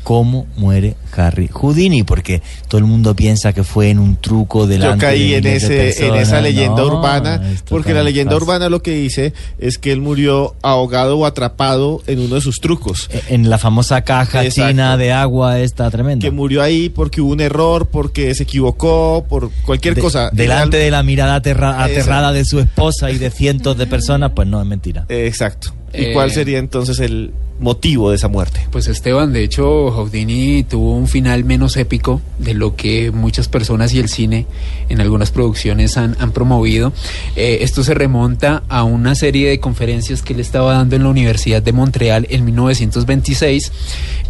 [0.10, 2.02] ¿cómo muere Harry Houdini?
[2.02, 5.46] Porque todo el mundo piensa que fue en un truco delante Yo caí de en,
[5.46, 8.44] ese, en esa leyenda No, urbana, porque la leyenda fácil.
[8.44, 12.56] urbana lo que dice es que él murió ahogado o atrapado en uno de sus
[12.60, 13.08] trucos.
[13.28, 14.72] En la famosa caja Exacto.
[14.72, 16.24] china de agua esta tremenda.
[16.26, 20.32] Que murió ahí porque hubo un error, porque se equivocó, por cualquier De- cosa.
[20.34, 21.92] delante de la mirada aterra- Exacto.
[22.00, 25.06] aterrada de su esposa y de cientos de personas, pues no, es mentira.
[25.08, 25.76] Exacto.
[25.94, 28.66] ¿Y Eh, cuál sería entonces el motivo de esa muerte?
[28.72, 33.94] Pues Esteban, de hecho, Houdini tuvo un final menos épico de lo que muchas personas
[33.94, 34.46] y el cine
[34.88, 36.94] en algunas producciones han, han promovido.
[37.36, 41.10] Eh, esto se remonta a una serie de conferencias que él estaba dando en la
[41.10, 43.72] Universidad de Montreal en 1926.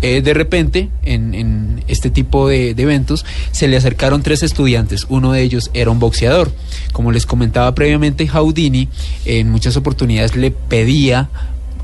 [0.01, 5.05] Eh, de repente, en, en este tipo de, de eventos, se le acercaron tres estudiantes.
[5.09, 6.51] Uno de ellos era un boxeador.
[6.93, 8.87] Como les comentaba previamente, Houdini
[9.25, 11.29] en muchas oportunidades le pedía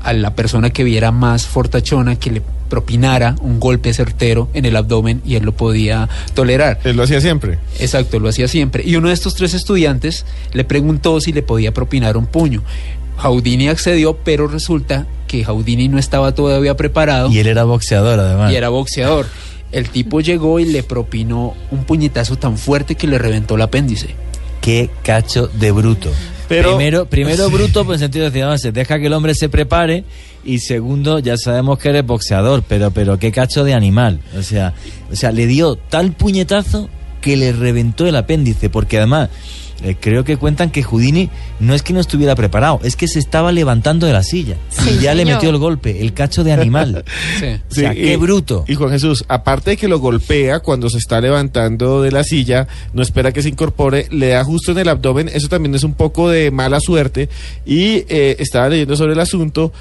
[0.06, 4.76] a la persona que viera más fortachona que le propinara un golpe certero en el
[4.76, 6.80] abdomen y él lo podía tolerar.
[6.84, 7.58] Él lo hacía siempre.
[7.78, 8.82] Exacto, lo hacía siempre.
[8.86, 12.62] Y uno de estos tres estudiantes le preguntó si le podía propinar un puño.
[13.18, 18.52] Houdini accedió, pero resulta que Houdini no estaba todavía preparado Y él era boxeador además.
[18.52, 19.26] y era boxeador.
[19.72, 24.14] El tipo llegó y le propinó un puñetazo tan fuerte que le reventó el apéndice.
[24.60, 26.10] Qué cacho de bruto.
[26.48, 29.48] Pero- primero, primero bruto, pues en sentido de decir, se deja que el hombre se
[29.48, 30.04] prepare.
[30.44, 34.20] Y segundo, ya sabemos que eres boxeador, pero, pero qué cacho de animal.
[34.38, 34.74] O sea,
[35.10, 36.88] o sea, le dio tal puñetazo
[37.20, 39.30] que le reventó el apéndice, porque además
[39.82, 41.28] eh, creo que cuentan que Houdini
[41.60, 44.96] no es que no estuviera preparado, es que se estaba levantando de la silla Sí,
[44.98, 47.04] y ya le metió el golpe, el cacho de animal.
[47.40, 47.46] Sí.
[47.70, 48.64] O sea, qué bruto.
[48.68, 52.66] Y Juan Jesús, aparte de que lo golpea cuando se está levantando de la silla,
[52.94, 55.94] no espera que se incorpore, le da justo en el abdomen, eso también es un
[55.94, 57.28] poco de mala suerte.
[57.66, 59.72] Y eh, estaba leyendo sobre el asunto,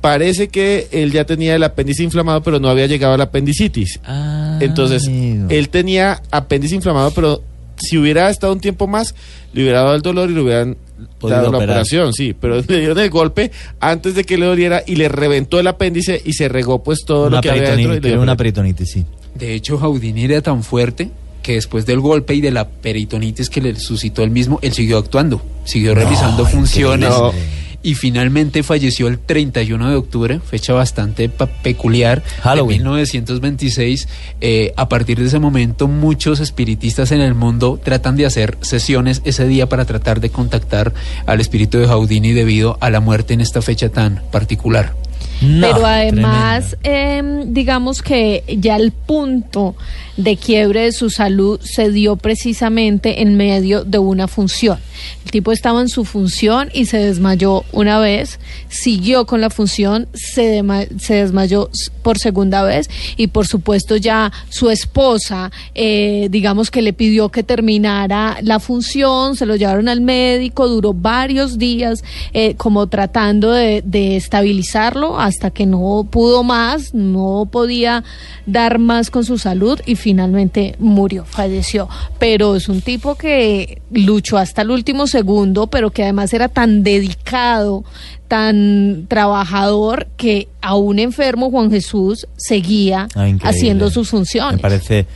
[0.00, 4.00] parece que él ya tenía el apéndice inflamado, pero no había llegado a la apendicitis.
[4.04, 5.46] Ah, Entonces, amigo.
[5.48, 7.42] él tenía apéndice inflamado, pero
[7.76, 9.14] si hubiera estado un tiempo más,
[9.52, 10.76] le hubiera dado el dolor y le hubieran
[11.18, 11.70] Podido dado la operar.
[11.76, 13.50] operación, sí, pero le dieron el golpe
[13.80, 17.26] antes de que le doliera y le reventó el apéndice y se regó pues todo
[17.26, 17.94] una, lo que había dentro.
[17.96, 19.04] y le dio una peritonitis, sí.
[19.34, 21.10] De hecho, Houdini era tan fuerte
[21.42, 24.98] que después del golpe y de la peritonitis que le suscitó él mismo, él siguió
[24.98, 27.40] actuando, siguió realizando funciones increíble.
[27.82, 32.78] Y finalmente falleció el 31 de octubre, fecha bastante pa- peculiar Halloween.
[32.78, 34.08] de 1926.
[34.40, 39.20] Eh, a partir de ese momento, muchos espiritistas en el mundo tratan de hacer sesiones
[39.24, 40.92] ese día para tratar de contactar
[41.26, 44.94] al espíritu de Houdini debido a la muerte en esta fecha tan particular.
[45.40, 49.74] No, Pero además, em, digamos que ya el punto
[50.16, 54.78] de quiebre de su salud se dio precisamente en medio de una función.
[55.24, 60.08] El tipo estaba en su función y se desmayó una vez, siguió con la función,
[60.12, 60.62] se,
[61.08, 61.70] desmayó
[62.02, 67.42] por segunda vez y por supuesto ya su esposa, eh, digamos que le pidió que
[67.42, 73.82] terminara la función, se lo llevaron al médico, duró varios días eh, como tratando de,
[73.84, 78.04] de estabilizarlo hasta que no pudo más, no podía
[78.46, 81.88] dar más con su salud y finalmente murió, falleció.
[82.18, 86.82] Pero es un tipo que luchó hasta el último segundo, pero que además era tan
[86.82, 87.84] dedicado,
[88.28, 94.60] tan trabajador, que aún enfermo Juan Jesús seguía Ah, haciendo sus Me funciones.
[94.60, 95.06] parece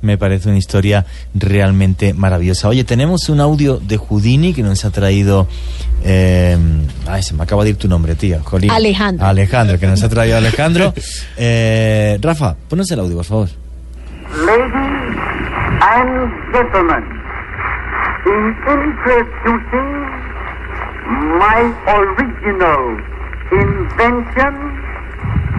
[0.00, 1.04] me parece una historia
[1.34, 2.68] realmente maravillosa.
[2.68, 5.48] Oye, tenemos un audio de Houdini que nos ha traído.
[6.04, 6.56] eh,
[7.08, 8.40] ay, se me acaba de ir tu nombre, tía.
[8.44, 8.70] Jolín.
[8.70, 9.26] Alejandro.
[9.26, 10.94] Alejandro, que nos ha traído Alejandro.
[11.36, 13.48] Eh, Rafa, ponos el audio, por favor.
[14.28, 15.16] Ladies
[15.80, 17.00] and gentlemen,
[18.26, 20.04] in introducing
[21.40, 23.00] my original
[23.50, 24.52] invention,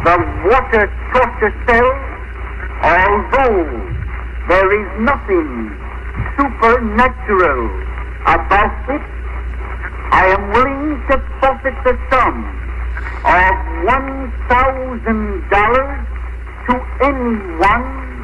[0.05, 1.89] the water torture cell,
[2.85, 3.65] although
[4.47, 5.73] there is nothing
[6.37, 7.73] supernatural
[8.21, 9.01] about it,
[10.13, 12.45] I am willing to forfeit the sum
[13.25, 13.55] of
[13.89, 16.05] $1,000
[16.67, 18.18] to anyone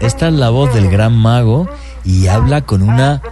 [0.00, 1.68] Esta es la voz del gran mago
[2.04, 3.22] y habla con una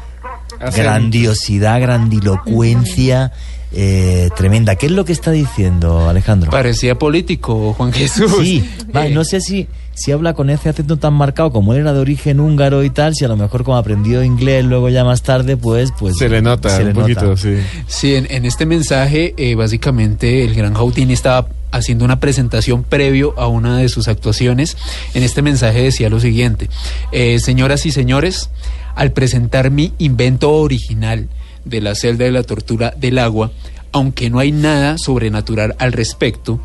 [0.75, 3.33] grandiosidad, grandilocuencia
[3.73, 4.77] eh, tremenda.
[4.77, 6.51] ¿Qué es lo que está diciendo Alejandro?
[6.51, 8.33] Parecía político, Juan Jesús.
[8.41, 11.93] Sí, va, no sé si, si habla con ese acento tan marcado como él era
[11.93, 15.23] de origen húngaro y tal, si a lo mejor como aprendió inglés luego ya más
[15.23, 15.93] tarde, pues...
[15.99, 17.57] pues Se le nota se le un poquito, sí.
[17.87, 23.35] Sí, en, en este mensaje, eh, básicamente, el gran Houdini estaba haciendo una presentación previo
[23.39, 24.77] a una de sus actuaciones.
[25.15, 26.69] En este mensaje decía lo siguiente,
[27.13, 28.51] eh, señoras y señores,
[28.97, 31.29] al presentar mi invento original
[31.65, 33.53] de la celda de la tortura del agua,
[33.93, 36.61] aunque no hay nada sobrenatural al respecto,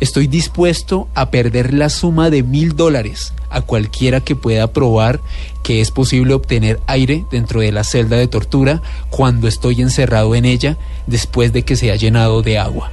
[0.00, 5.20] estoy dispuesto a perder la suma de mil dólares a cualquiera que pueda probar
[5.62, 10.44] que es posible obtener aire dentro de la celda de tortura cuando estoy encerrado en
[10.44, 10.76] ella
[11.06, 12.90] después de que se ha llenado de agua.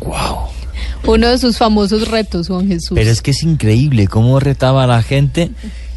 [0.00, 0.48] ¡Wow!
[1.04, 2.92] Uno de sus famosos retos, Juan Jesús.
[2.94, 5.50] Pero es que es increíble cómo retaba a la gente,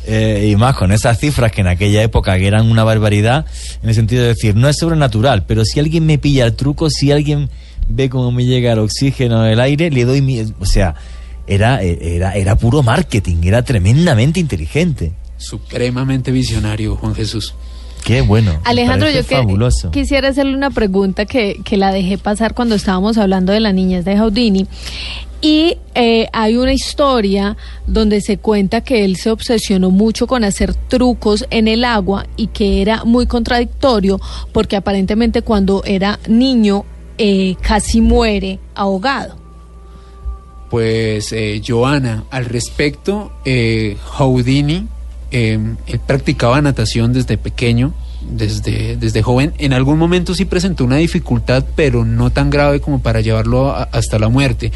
[0.07, 3.45] eh, y más con esas cifras que en aquella época que eran una barbaridad,
[3.83, 6.89] en el sentido de decir, no es sobrenatural, pero si alguien me pilla el truco,
[6.89, 7.49] si alguien
[7.87, 10.41] ve cómo me llega el oxígeno, el aire, le doy mi...
[10.59, 10.95] O sea,
[11.47, 15.11] era, era, era puro marketing, era tremendamente inteligente.
[15.37, 17.53] Supremamente visionario, Juan Jesús.
[18.03, 18.59] Qué bueno.
[18.65, 19.89] Alejandro, yo que- fabuloso.
[19.89, 24.05] quisiera hacerle una pregunta que, que la dejé pasar cuando estábamos hablando de la niñez
[24.05, 24.67] de Houdini.
[25.41, 27.55] Y eh, hay una historia
[27.85, 32.47] donde se cuenta que él se obsesionó mucho con hacer trucos en el agua y
[32.47, 34.19] que era muy contradictorio
[34.51, 36.85] porque aparentemente cuando era niño
[37.17, 39.37] eh, casi muere ahogado.
[40.69, 44.85] Pues, eh, Joana, al respecto, eh, Houdini,
[45.31, 47.93] él practicaba natación desde pequeño,
[48.29, 49.53] desde, desde joven.
[49.57, 53.83] En algún momento sí presentó una dificultad, pero no tan grave como para llevarlo a-
[53.91, 54.71] hasta la muerte.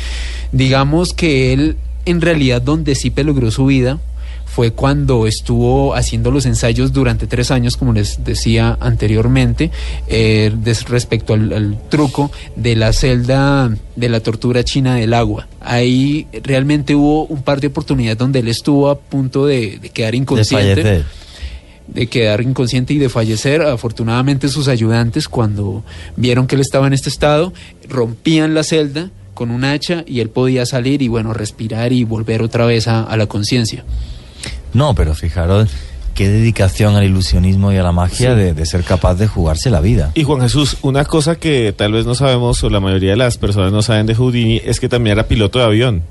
[0.51, 3.99] Digamos que él, en realidad, donde sí peligró su vida
[4.45, 9.69] fue cuando estuvo haciendo los ensayos durante tres años, como les decía anteriormente,
[10.07, 10.51] eh,
[10.87, 15.47] respecto al, al truco de la celda de la tortura china del agua.
[15.61, 20.15] Ahí realmente hubo un par de oportunidades donde él estuvo a punto de, de quedar
[20.15, 20.81] inconsciente.
[21.93, 23.61] De quedar inconsciente y de fallecer.
[23.61, 25.83] Afortunadamente sus ayudantes cuando
[26.15, 27.53] vieron que él estaba en este estado,
[27.87, 32.41] rompían la celda con un hacha y él podía salir y bueno, respirar y volver
[32.41, 33.85] otra vez a, a la conciencia.
[34.73, 35.69] No, pero fijaros
[36.13, 39.79] qué dedicación al ilusionismo y a la magia de, de ser capaz de jugarse la
[39.79, 40.11] vida.
[40.15, 43.37] Y Juan Jesús, una cosa que tal vez no sabemos o la mayoría de las
[43.37, 46.03] personas no saben de Houdini es que también era piloto de avión.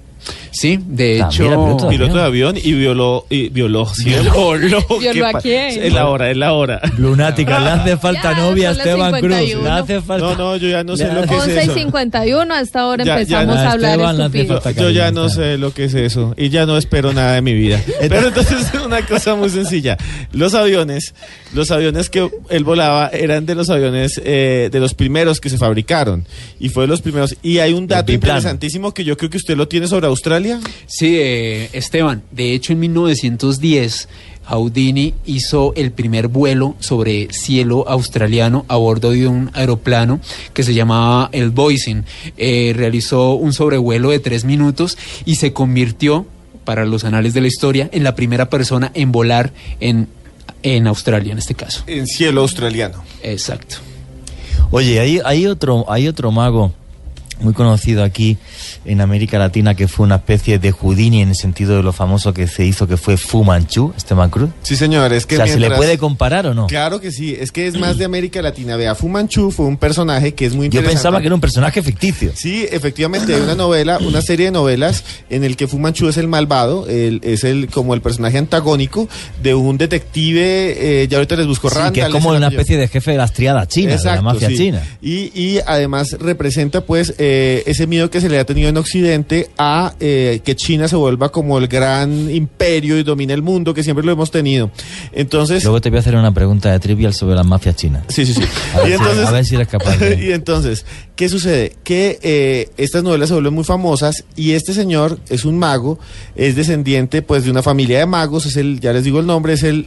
[0.50, 4.52] Sí, de También hecho, piloto de Piloto de avión y violó, y violó, sí, Violó.
[4.58, 4.84] violó.
[4.98, 5.82] ¿Violó ¿Qué a quién?
[5.84, 6.80] Es la hora, es la hora.
[6.96, 9.34] Lunática, le hace falta Ya, novia a Esteban Cruz.
[9.34, 9.62] 51.
[9.62, 10.26] Le hace falta.
[10.26, 11.74] No, no, yo ya no sé lo que es 11 y eso.
[11.74, 15.58] 51, hasta ahora Ya- ya empezamos no, a hablar Esteban, falta Yo ya no sé
[15.58, 17.80] lo que es eso y ya no espero nada de mi vida.
[18.00, 19.96] Pero entonces es una cosa muy sencilla.
[20.32, 21.14] Los aviones,
[21.54, 25.58] los aviones que él volaba eran de los aviones eh, de los primeros que se
[25.58, 26.26] fabricaron
[26.60, 27.36] y fue de los primeros.
[27.42, 30.37] Y hay un dato interesantísimo que yo creo que usted lo tiene sobre Australia.
[30.86, 34.08] Sí, eh, Esteban, de hecho en 1910
[34.48, 40.20] Houdini hizo el primer vuelo sobre cielo australiano a bordo de un aeroplano
[40.54, 42.04] que se llamaba el Boeing.
[42.36, 46.26] Eh, realizó un sobrevuelo de tres minutos y se convirtió,
[46.64, 50.08] para los anales de la historia, en la primera persona en volar en,
[50.62, 51.82] en Australia, en este caso.
[51.86, 53.02] En cielo australiano.
[53.22, 53.76] Exacto.
[54.70, 56.72] Oye, hay, hay otro, hay otro mago
[57.40, 58.36] muy conocido aquí
[58.84, 62.32] en América Latina que fue una especie de Houdini en el sentido de lo famoso
[62.34, 64.50] que se hizo que fue Fu Manchu, Esteban Cruz.
[64.62, 66.66] Sí, señor, es que o sea, ¿se le puede comparar o no?
[66.66, 68.76] Claro que sí, es que es más de América Latina.
[68.76, 70.94] Vea, Fu Manchu fue un personaje que es muy Yo interesante.
[70.96, 72.32] pensaba que era un personaje ficticio.
[72.34, 76.16] Sí, efectivamente, hay una novela, una serie de novelas en el que Fu Manchu es
[76.16, 79.08] el malvado, el- es el como el personaje antagónico
[79.42, 82.76] de un detective, eh, ya ahorita les busco Sí, Randall, que es como una especie
[82.76, 84.56] de jefe de las triadas chinas, de la mafia sí.
[84.56, 84.82] china.
[85.02, 88.76] Y, y además representa pues eh, eh, ese miedo que se le ha tenido en
[88.78, 93.74] Occidente a eh, que China se vuelva como el gran imperio y domine el mundo,
[93.74, 94.70] que siempre lo hemos tenido.
[95.12, 98.02] Entonces, Luego te voy a hacer una pregunta de trivial sobre la mafia china.
[98.08, 98.42] Sí, sí, sí.
[98.74, 100.24] A ver, Y si- entonces- a ver si eres capaz de...
[100.28, 100.86] y entonces,
[101.16, 101.76] ¿qué sucede?
[101.84, 105.98] Que eh, estas novelas se vuelven muy famosas y este señor es un mago,
[106.34, 109.52] es descendiente pues de una familia de magos, es el, ya les digo el nombre,
[109.52, 109.86] es el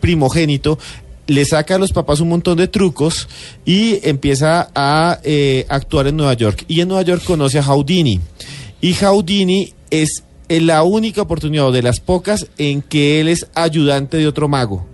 [0.00, 0.78] primogénito,
[1.26, 3.28] le saca a los papás un montón de trucos
[3.64, 6.64] y empieza a eh, actuar en Nueva York.
[6.68, 8.20] Y en Nueva York conoce a Houdini.
[8.80, 13.46] Y Houdini es eh, la única oportunidad, o de las pocas, en que él es
[13.54, 14.86] ayudante de otro mago.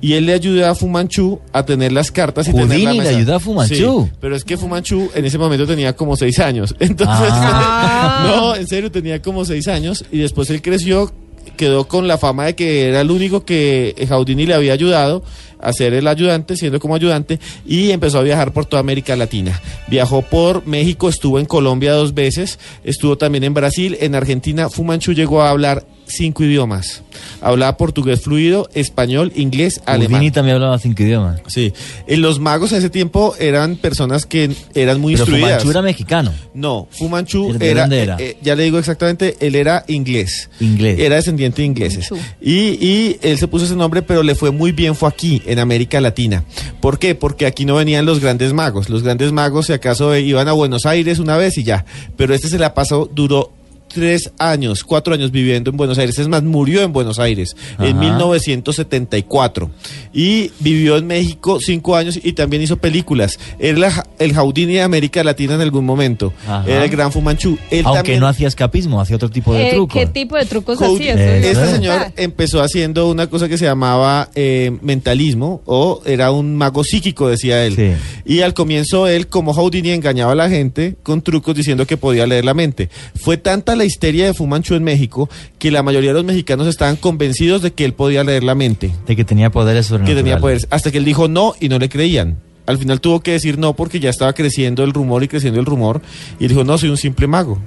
[0.00, 2.92] Y él le ayuda a Fu Manchu a tener las cartas y tener la Houdini
[2.98, 3.16] le mesa.
[3.16, 4.04] ayuda a Fu Manchu.
[4.04, 6.74] Sí, pero es que Fu Manchu en ese momento tenía como seis años.
[6.80, 8.24] Entonces, Ah.
[8.36, 10.04] no, en serio, tenía como seis años.
[10.12, 11.12] Y después él creció,
[11.56, 15.22] quedó con la fama de que era el único que Houdini le había ayudado
[15.60, 19.60] a ser el ayudante, siendo como ayudante, y empezó a viajar por toda América Latina.
[19.88, 24.68] Viajó por México, estuvo en Colombia dos veces, estuvo también en Brasil, en Argentina.
[24.68, 27.02] Fu Manchu llegó a hablar cinco idiomas.
[27.40, 30.12] Hablaba portugués fluido, español, inglés, alemán.
[30.20, 31.40] Houdini también hablaba cinco idiomas.
[31.48, 31.72] Sí,
[32.06, 35.50] Eh, los magos en ese tiempo eran personas que eran muy Pero instruidas.
[35.56, 36.32] Manchu era mexicano.
[36.54, 38.16] No, Fu Manchu ¿De era, dónde era?
[38.18, 40.48] eh, eh, ya le digo exactamente, él era inglés.
[40.60, 40.98] Inglés.
[40.98, 42.08] Era descendiente de ingleses.
[42.40, 42.52] Y,
[42.84, 46.00] y él se puso ese nombre, pero le fue muy bien, fue aquí, en América
[46.00, 46.44] Latina.
[46.80, 47.14] ¿Por qué?
[47.14, 48.88] Porque aquí no venían los grandes magos.
[48.88, 51.84] Los grandes magos, si acaso, iban a Buenos Aires una vez y ya.
[52.16, 53.52] Pero este se la pasó, duró
[53.88, 56.18] tres años, cuatro años viviendo en Buenos Aires.
[56.18, 58.00] Es más, murió en Buenos Aires en Ajá.
[58.00, 59.70] 1974.
[60.12, 63.38] Y vivió en México cinco años y también hizo películas.
[63.58, 66.32] Era la- el Houdini de América Latina en algún momento.
[66.46, 66.64] Ajá.
[66.66, 67.58] Era el gran Fu Manchu.
[67.70, 69.94] Él Aunque también- no hacía escapismo, hacía otro tipo de Eh, truco.
[69.98, 71.14] ¿Qué tipo de trucos Houd- hacía?
[71.14, 71.72] Eh, Este eh.
[71.74, 77.28] señor empezó haciendo una cosa que se llamaba eh, mentalismo o era un mago psíquico,
[77.28, 77.76] decía él.
[77.76, 77.92] Sí.
[78.24, 82.26] Y al comienzo él, como Houdini, engañaba a la gente con trucos diciendo que podía
[82.26, 82.88] leer la mente.
[83.14, 85.28] Fue tanta la histeria de Fu Manchu en México
[85.58, 88.90] que la mayoría de los mexicanos estaban convencidos de que él podía leer la mente,
[89.06, 90.24] De que tenía poderes que sobrenaturales.
[90.24, 92.38] tenía poderes, hasta que él dijo no y no le creían.
[92.66, 95.66] Al final tuvo que decir no porque ya estaba creciendo el rumor y creciendo el
[95.66, 96.02] rumor.
[96.40, 97.60] Y dijo, no, soy un simple mago.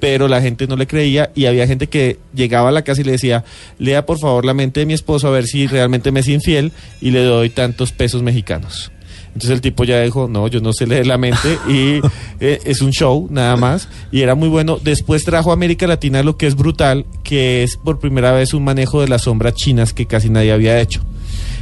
[0.00, 3.04] Pero la gente no le creía y había gente que llegaba a la casa y
[3.04, 3.42] le decía,
[3.78, 6.72] lea por favor la mente de mi esposo a ver si realmente me es infiel
[7.00, 8.92] y le doy tantos pesos mexicanos.
[9.34, 12.00] Entonces el tipo ya dijo, no, yo no sé leer la mente y
[12.40, 13.88] eh, es un show nada más.
[14.12, 14.78] Y era muy bueno.
[14.82, 18.64] Después trajo a América Latina lo que es brutal, que es por primera vez un
[18.64, 21.02] manejo de las sombras chinas que casi nadie había hecho.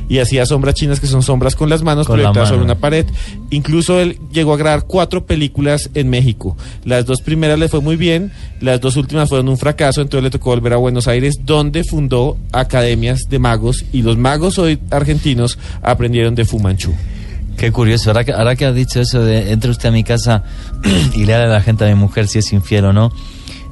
[0.08, 2.72] Y hacía sombras chinas que son sombras con las manos Con la proyectadas sobre mano.
[2.72, 3.06] una pared.
[3.50, 6.56] Incluso él llegó a grabar cuatro películas en México.
[6.84, 10.30] Las dos primeras le fue muy bien, las dos últimas fueron un fracaso, entonces le
[10.30, 15.58] tocó volver a Buenos Aires, donde fundó academias de magos y los magos hoy argentinos
[15.82, 16.92] aprendieron de Fu Manchu.
[17.56, 18.10] Qué curioso.
[18.10, 20.44] Ahora que, ahora que has dicho eso de entre usted a mi casa
[21.14, 23.12] y le a la gente a mi mujer si es infiel o no,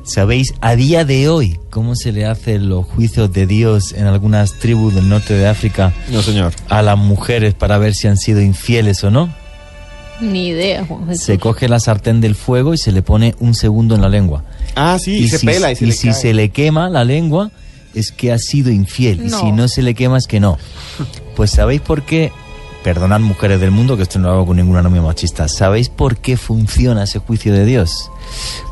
[0.04, 4.54] ¿sabéis a día de hoy cómo se le hacen los juicios de Dios en algunas
[4.54, 6.52] tribus del norte de África No, señor.
[6.68, 9.32] a las mujeres para ver si han sido infieles o no?
[10.20, 11.24] Ni idea, Juan Jesús.
[11.24, 14.44] Se coge la sartén del fuego y se le pone un segundo en la lengua.
[14.76, 16.14] Ah, sí, y, se si, pela y se y le si cae.
[16.14, 17.50] se le quema la lengua
[17.94, 19.24] es que ha sido infiel.
[19.24, 20.58] Y si no se le quema es que no.
[21.36, 22.32] Pues ¿sabéis por qué?
[22.82, 25.48] Perdonad mujeres del mundo que esto no lo hago con ninguna novia machista.
[25.48, 28.10] ¿Sabéis por qué funciona ese juicio de Dios?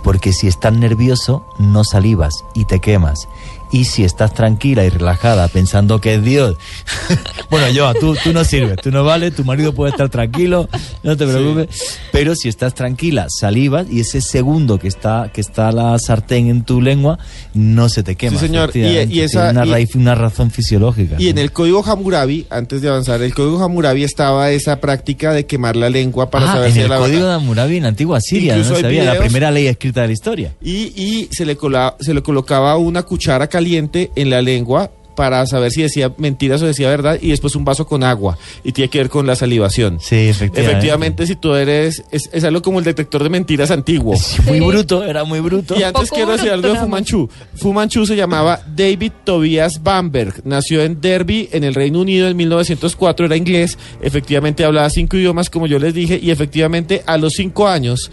[0.02, 3.28] Porque si estás nervioso no salivas y te quemas.
[3.72, 6.56] Y si estás tranquila y relajada pensando que es Dios,
[7.50, 10.68] bueno, Joa, tú, tú no sirves, tú no vales, tu marido puede estar tranquilo,
[11.02, 11.68] no te preocupes.
[12.12, 16.64] Pero si estás tranquila, salivas y ese segundo que está, que está la sartén en
[16.64, 17.18] tu lengua,
[17.54, 18.38] no se te quema.
[18.38, 18.70] Sí, señor.
[18.74, 18.80] Y-
[19.12, 21.16] y esa- una, y- raíz, una razón fisiológica.
[21.18, 25.46] Y en el código Hammurabi, antes de avanzar, el código Hammurabi estaba esa práctica de
[25.46, 27.32] quemar la lengua para ah, saber en si el era código de.
[27.34, 30.54] Hammurabi en antigua Siria, Incluso no sabía, la videos- primera ley escrita de la historia.
[30.62, 35.44] Y, y se, le cola- se le colocaba una cuchara caliente en la lengua para
[35.46, 38.88] saber si decía mentiras o decía verdad y después un vaso con agua y tiene
[38.88, 39.98] que ver con la salivación.
[40.00, 40.60] Sí, efectivamente.
[40.60, 44.14] Efectivamente, si tú eres, es, es algo como el detector de mentiras antiguo.
[44.46, 45.74] Muy bruto, era muy bruto.
[45.76, 47.28] Y antes poco quiero decir algo de bruto, Fu Manchu.
[47.56, 50.42] Fu Manchu se llamaba David Tobias Bamberg.
[50.44, 53.26] Nació en Derby, en el Reino Unido, en 1904.
[53.26, 53.76] Era inglés.
[54.00, 56.20] Efectivamente hablaba cinco idiomas, como yo les dije.
[56.22, 58.08] Y efectivamente, a los cinco años,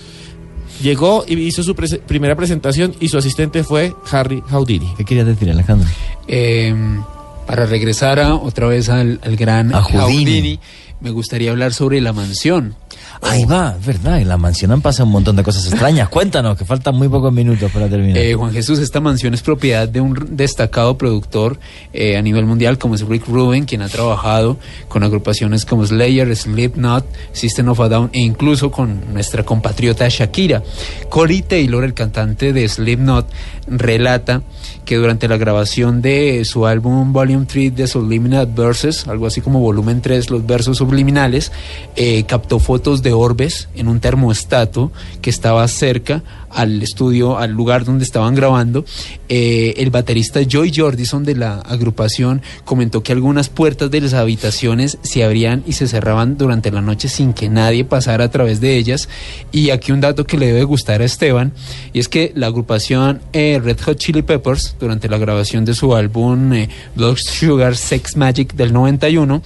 [0.82, 2.94] llegó y hizo su primera presentación.
[3.00, 4.94] Y su asistente fue Harry Houdini.
[4.98, 5.88] ¿Qué querías decir, Alejandro?
[6.28, 6.74] Eh,
[7.48, 10.60] para regresar a- otra vez al, al gran A Houdini.
[11.02, 12.76] me gustaría hablar sobre la mansión.
[13.22, 16.10] Ahí va, verdad, en la mansión han pasado un montón de cosas extrañas.
[16.10, 18.18] Cuéntanos, que faltan muy pocos minutos para terminar.
[18.18, 21.60] Eh, Juan Jesús, esta mansión es propiedad de un destacado productor
[21.94, 26.36] eh, a nivel mundial como es Rick Rubin, quien ha trabajado con agrupaciones como Slayer,
[26.36, 30.64] Slipknot, System of a Down e incluso con nuestra compatriota Shakira.
[31.10, 33.28] Corey Taylor, el cantante de Slipknot,
[33.68, 34.42] relata
[34.86, 39.60] que durante la grabación de su álbum Volume 3 de Subliminal Verses, algo así como
[39.60, 41.52] volumen 3, los versos subliminales,
[41.96, 44.92] eh, captó fotos de orbes en un termostato
[45.22, 48.86] que estaba cerca al estudio, al lugar donde estaban grabando.
[49.30, 54.98] Eh, el baterista Joy Jordison de la agrupación comentó que algunas puertas de las habitaciones
[55.02, 58.78] se abrían y se cerraban durante la noche sin que nadie pasara a través de
[58.78, 59.10] ellas.
[59.52, 61.54] Y aquí un dato que le debe gustar a Esteban,
[61.94, 65.96] y es que la agrupación eh, Red Hot Chili Peppers, durante la grabación de su
[65.96, 69.42] álbum eh, Blood Sugar Sex Magic del 91,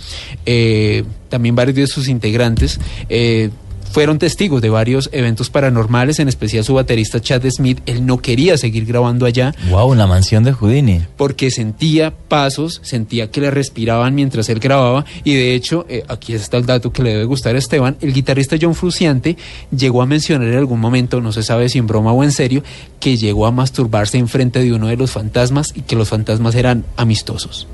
[0.46, 2.80] eh, también varios de sus integrantes,
[3.10, 3.50] eh,
[3.92, 7.80] fueron testigos de varios eventos paranormales, en especial su baterista Chad Smith.
[7.88, 11.02] Él no quería seguir grabando allá Wow, la mansión de Houdini.
[11.18, 16.34] porque sentía pasos, sentía que le respiraban mientras él grababa y de hecho, eh, aquí
[16.34, 19.38] está el dato que le debe gustar a Esteban, el guitarrista John Fruciante
[19.76, 22.64] llegó a mencionar en algún momento, no se sabe si en broma o en serio,
[23.00, 26.86] que llegó a masturbarse enfrente de uno de los fantasmas y que los fantasmas eran
[26.96, 27.68] amistosos.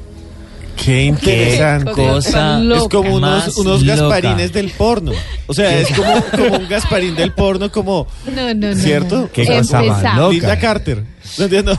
[0.84, 1.92] Qué interesante.
[1.96, 5.12] Qué cosa es como unos, unos gasparines del porno.
[5.48, 8.08] O sea, es como, como un gasparín del porno, como.
[8.34, 8.76] No, no, no.
[8.76, 9.30] ¿Cierto?
[9.34, 10.32] Qué cosa más loca.
[10.32, 11.04] Linda Carter.
[11.40, 11.78] No entiendo.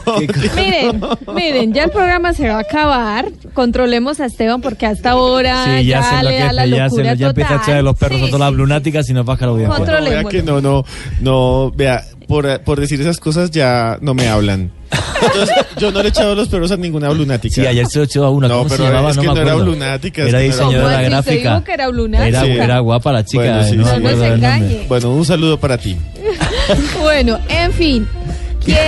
[0.56, 1.00] Miren,
[1.34, 3.30] miren, ya el programa se va a acabar.
[3.54, 6.88] Controlemos a Esteban porque hasta ahora Sí, ya, ya, se le da la enloquece, ya,
[6.90, 7.62] se, locura ya empieza a total.
[7.64, 9.78] echar de los perros Sí, a todas las lunáticas y nos baja la audiencia.
[9.78, 10.84] Control- Vea que no, no,
[11.20, 14.70] no, vea, por, por decir esas cosas ya no me hablan.
[15.22, 17.54] Entonces, yo no le he echado los perros a ninguna lunática.
[17.54, 18.48] Sí, ayer se lo echó a una.
[18.48, 19.10] No, ¿Cómo se pero llamaba?
[19.10, 21.04] es no que me no era lunática, Era que no era- ¿Cómo diseñadora así?
[21.06, 21.50] ¿Usted gráfica.
[21.54, 22.28] dijo que era lunática?
[22.28, 22.50] Era, Sí.
[22.60, 23.42] era guapa la chica.
[23.42, 23.90] Bueno, sí, no sí.
[24.02, 24.28] No nombre.
[24.34, 24.84] engañe.
[24.88, 25.96] Bueno, un saludo para ti.
[27.00, 28.08] Bueno, en fin.
[28.64, 28.78] ¿Quién?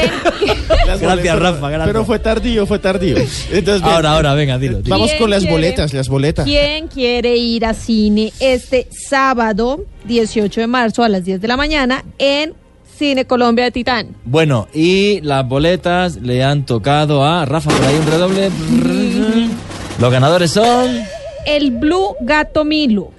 [0.87, 1.87] Gracias, boletas- Rafa, gracias.
[1.87, 3.17] Pero fue tardío, fue tardío.
[3.53, 4.79] Entonces, Ahora, ahora, venga, dilo.
[4.79, 4.91] dilo.
[4.91, 5.55] Vamos ¿Quién con las quiere?
[5.55, 6.45] boletas, las boletas.
[6.45, 11.57] ¿Quién quiere ir a cine este sábado 18 de marzo a las 10 de la
[11.57, 12.55] mañana en
[12.99, 14.09] Cine Colombia de Titán?
[14.25, 18.51] Bueno, y las boletas le han tocado a Rafa por ahí un redoble.
[20.01, 21.01] Los ganadores son.
[21.47, 23.11] El Blue Gato Milo,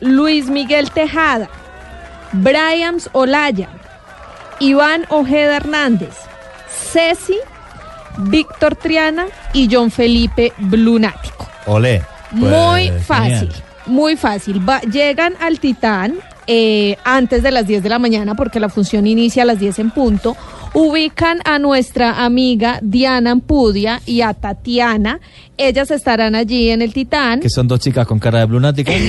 [0.00, 1.48] Luis Miguel Tejada,
[2.32, 3.68] Bryams Olaya,
[4.60, 6.14] Iván Ojeda Hernández,
[6.68, 7.36] Ceci,
[8.18, 11.48] Víctor Triana y John Felipe Blunático.
[11.66, 12.02] Olé.
[12.30, 13.00] Pues, Muy genial.
[13.00, 13.52] fácil,
[13.86, 14.68] muy fácil.
[14.68, 16.16] Va- llegan al Titán
[16.50, 19.78] eh, antes de las 10 de la mañana porque la función inicia a las 10
[19.80, 20.34] en punto.
[20.74, 25.20] Ubican a nuestra amiga Diana Ampudia y a Tatiana.
[25.56, 27.40] Ellas estarán allí en el Titán.
[27.40, 28.92] Que son dos chicas con cara de lunática.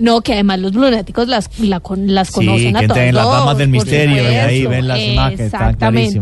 [0.00, 2.96] No, que además los lunáticos las, la las Sí, conocen a todos.
[2.98, 6.20] en las damas del misterio y ahí ven las imágenes, Exactamente.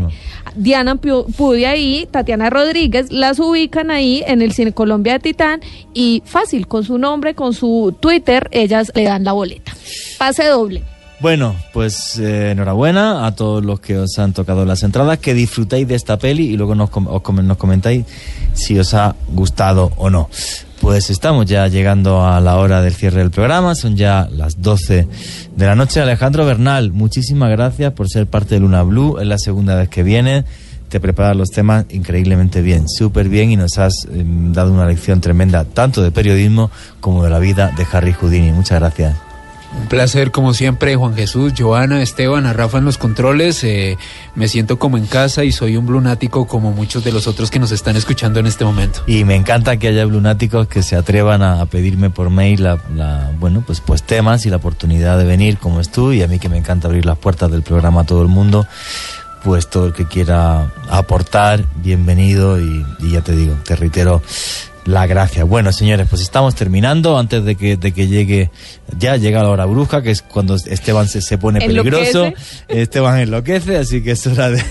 [0.54, 5.60] Diana Pu- Pudia y Tatiana Rodríguez las ubican ahí en el Cine Colombia de Titán
[5.94, 9.72] y fácil, con su nombre, con su Twitter, ellas le dan la boleta.
[10.18, 10.82] Pase doble.
[11.22, 15.86] Bueno, pues eh, enhorabuena a todos los que os han tocado las entradas, que disfrutéis
[15.86, 18.04] de esta peli y luego nos, os nos comentáis
[18.54, 20.28] si os ha gustado o no.
[20.80, 25.06] Pues estamos ya llegando a la hora del cierre del programa, son ya las 12
[25.54, 26.00] de la noche.
[26.00, 30.02] Alejandro Bernal, muchísimas gracias por ser parte de Luna Blue, es la segunda vez que
[30.02, 30.44] vienes,
[30.88, 35.20] te preparas los temas increíblemente bien, súper bien y nos has eh, dado una lección
[35.20, 38.50] tremenda tanto de periodismo como de la vida de Harry Houdini.
[38.50, 39.31] Muchas gracias.
[39.74, 43.64] Un placer, como siempre, Juan Jesús, Joana, Esteban, a Rafa en los controles.
[43.64, 43.96] eh,
[44.34, 47.58] me siento como en casa y soy un lunático como muchos de los otros que
[47.58, 49.02] nos están escuchando en este momento.
[49.06, 53.62] Y me encanta que haya lunáticos que se atrevan a, pedirme por mail la, bueno,
[53.66, 56.48] pues, pues temas y la oportunidad de venir como es tú y a mí que
[56.48, 58.66] me encanta abrir las puertas del programa a todo el mundo.
[59.42, 64.22] Pues todo el que quiera aportar, bienvenido y ya te digo, te reitero
[64.84, 65.44] la gracia.
[65.44, 68.50] Bueno, señores, pues estamos terminando antes de que, de que llegue,
[68.98, 72.32] ya llega la hora bruja, que es cuando Esteban se, se pone peligroso.
[72.68, 74.62] Esteban enloquece, así que es hora de,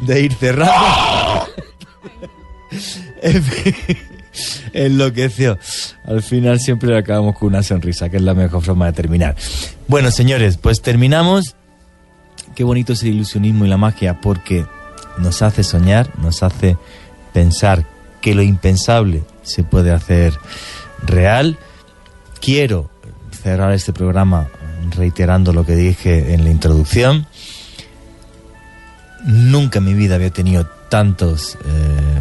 [0.00, 0.72] de ir cerrando.
[3.22, 3.74] En fin,
[4.72, 5.58] Enloqueció.
[6.04, 9.36] Al final siempre acabamos con una sonrisa, que es la mejor forma de terminar.
[9.88, 11.56] Bueno, señores, pues terminamos.
[12.54, 14.66] Qué bonito es el ilusionismo y la magia porque
[15.18, 16.76] nos hace soñar, nos hace
[17.32, 17.86] pensar
[18.20, 20.38] que lo impensable se puede hacer
[21.02, 21.56] real.
[22.40, 22.90] Quiero
[23.42, 24.48] cerrar este programa
[24.90, 27.26] reiterando lo que dije en la introducción.
[29.24, 32.20] Nunca en mi vida había tenido tantos, eh,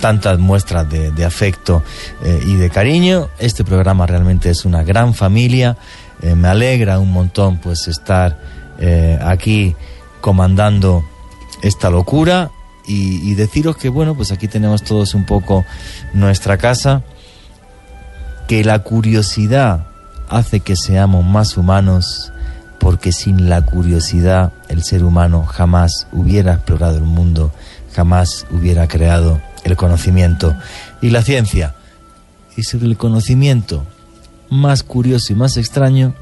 [0.00, 1.82] tantas muestras de, afecto
[2.22, 3.28] eh, y de cariño.
[3.38, 5.76] Este programa realmente es una gran familia.
[6.20, 8.38] Eh, me alegra un montón pues estar
[9.20, 9.76] aquí
[10.20, 11.04] comandando
[11.62, 12.50] esta locura
[12.86, 15.64] y, y deciros que bueno pues aquí tenemos todos un poco
[16.12, 17.02] nuestra casa
[18.48, 19.86] que la curiosidad
[20.28, 22.32] hace que seamos más humanos
[22.82, 27.52] porque sin la curiosidad el ser humano jamás hubiera explorado el mundo,
[27.94, 30.56] jamás hubiera creado el conocimiento
[31.00, 31.76] y la ciencia.
[32.56, 33.84] Y sobre el conocimiento
[34.50, 36.12] más curioso y más extraño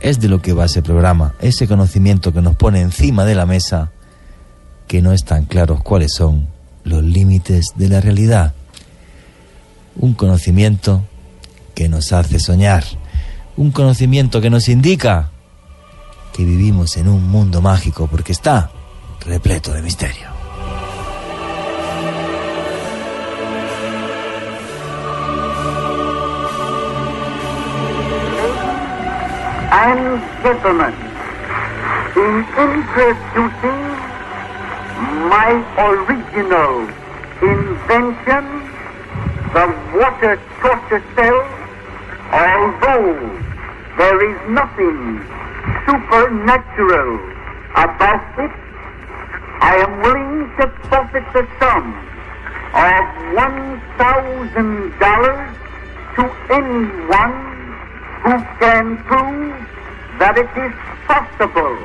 [0.00, 3.46] es de lo que va ese programa, ese conocimiento que nos pone encima de la
[3.46, 3.90] mesa
[4.90, 6.48] que no están claros cuáles son
[6.82, 8.54] los límites de la realidad.
[9.94, 11.04] Un conocimiento
[11.76, 12.82] que nos hace soñar,
[13.56, 15.30] un conocimiento que nos indica
[16.32, 18.72] que vivimos en un mundo mágico porque está
[19.24, 20.26] repleto de misterio.
[35.00, 36.86] My original
[37.40, 38.44] invention,
[39.54, 39.66] the
[39.96, 41.40] water torture cell,
[42.32, 43.16] although
[43.96, 45.24] there is nothing
[45.86, 47.18] supernatural
[47.74, 48.50] about it,
[49.62, 51.94] I am willing to forfeit the sum
[52.72, 53.04] of
[53.34, 55.54] $1,000
[56.16, 56.22] to
[56.52, 57.36] anyone
[58.22, 59.54] who can prove
[60.18, 60.72] that it is
[61.06, 61.78] possible.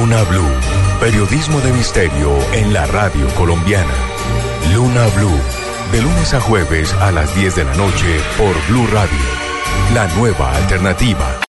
[0.00, 0.50] Luna Blue,
[0.98, 3.92] periodismo de misterio en la radio colombiana.
[4.72, 5.38] Luna Blue,
[5.92, 9.18] de lunes a jueves a las 10 de la noche por Blue Radio,
[9.92, 11.40] la nueva alternativa.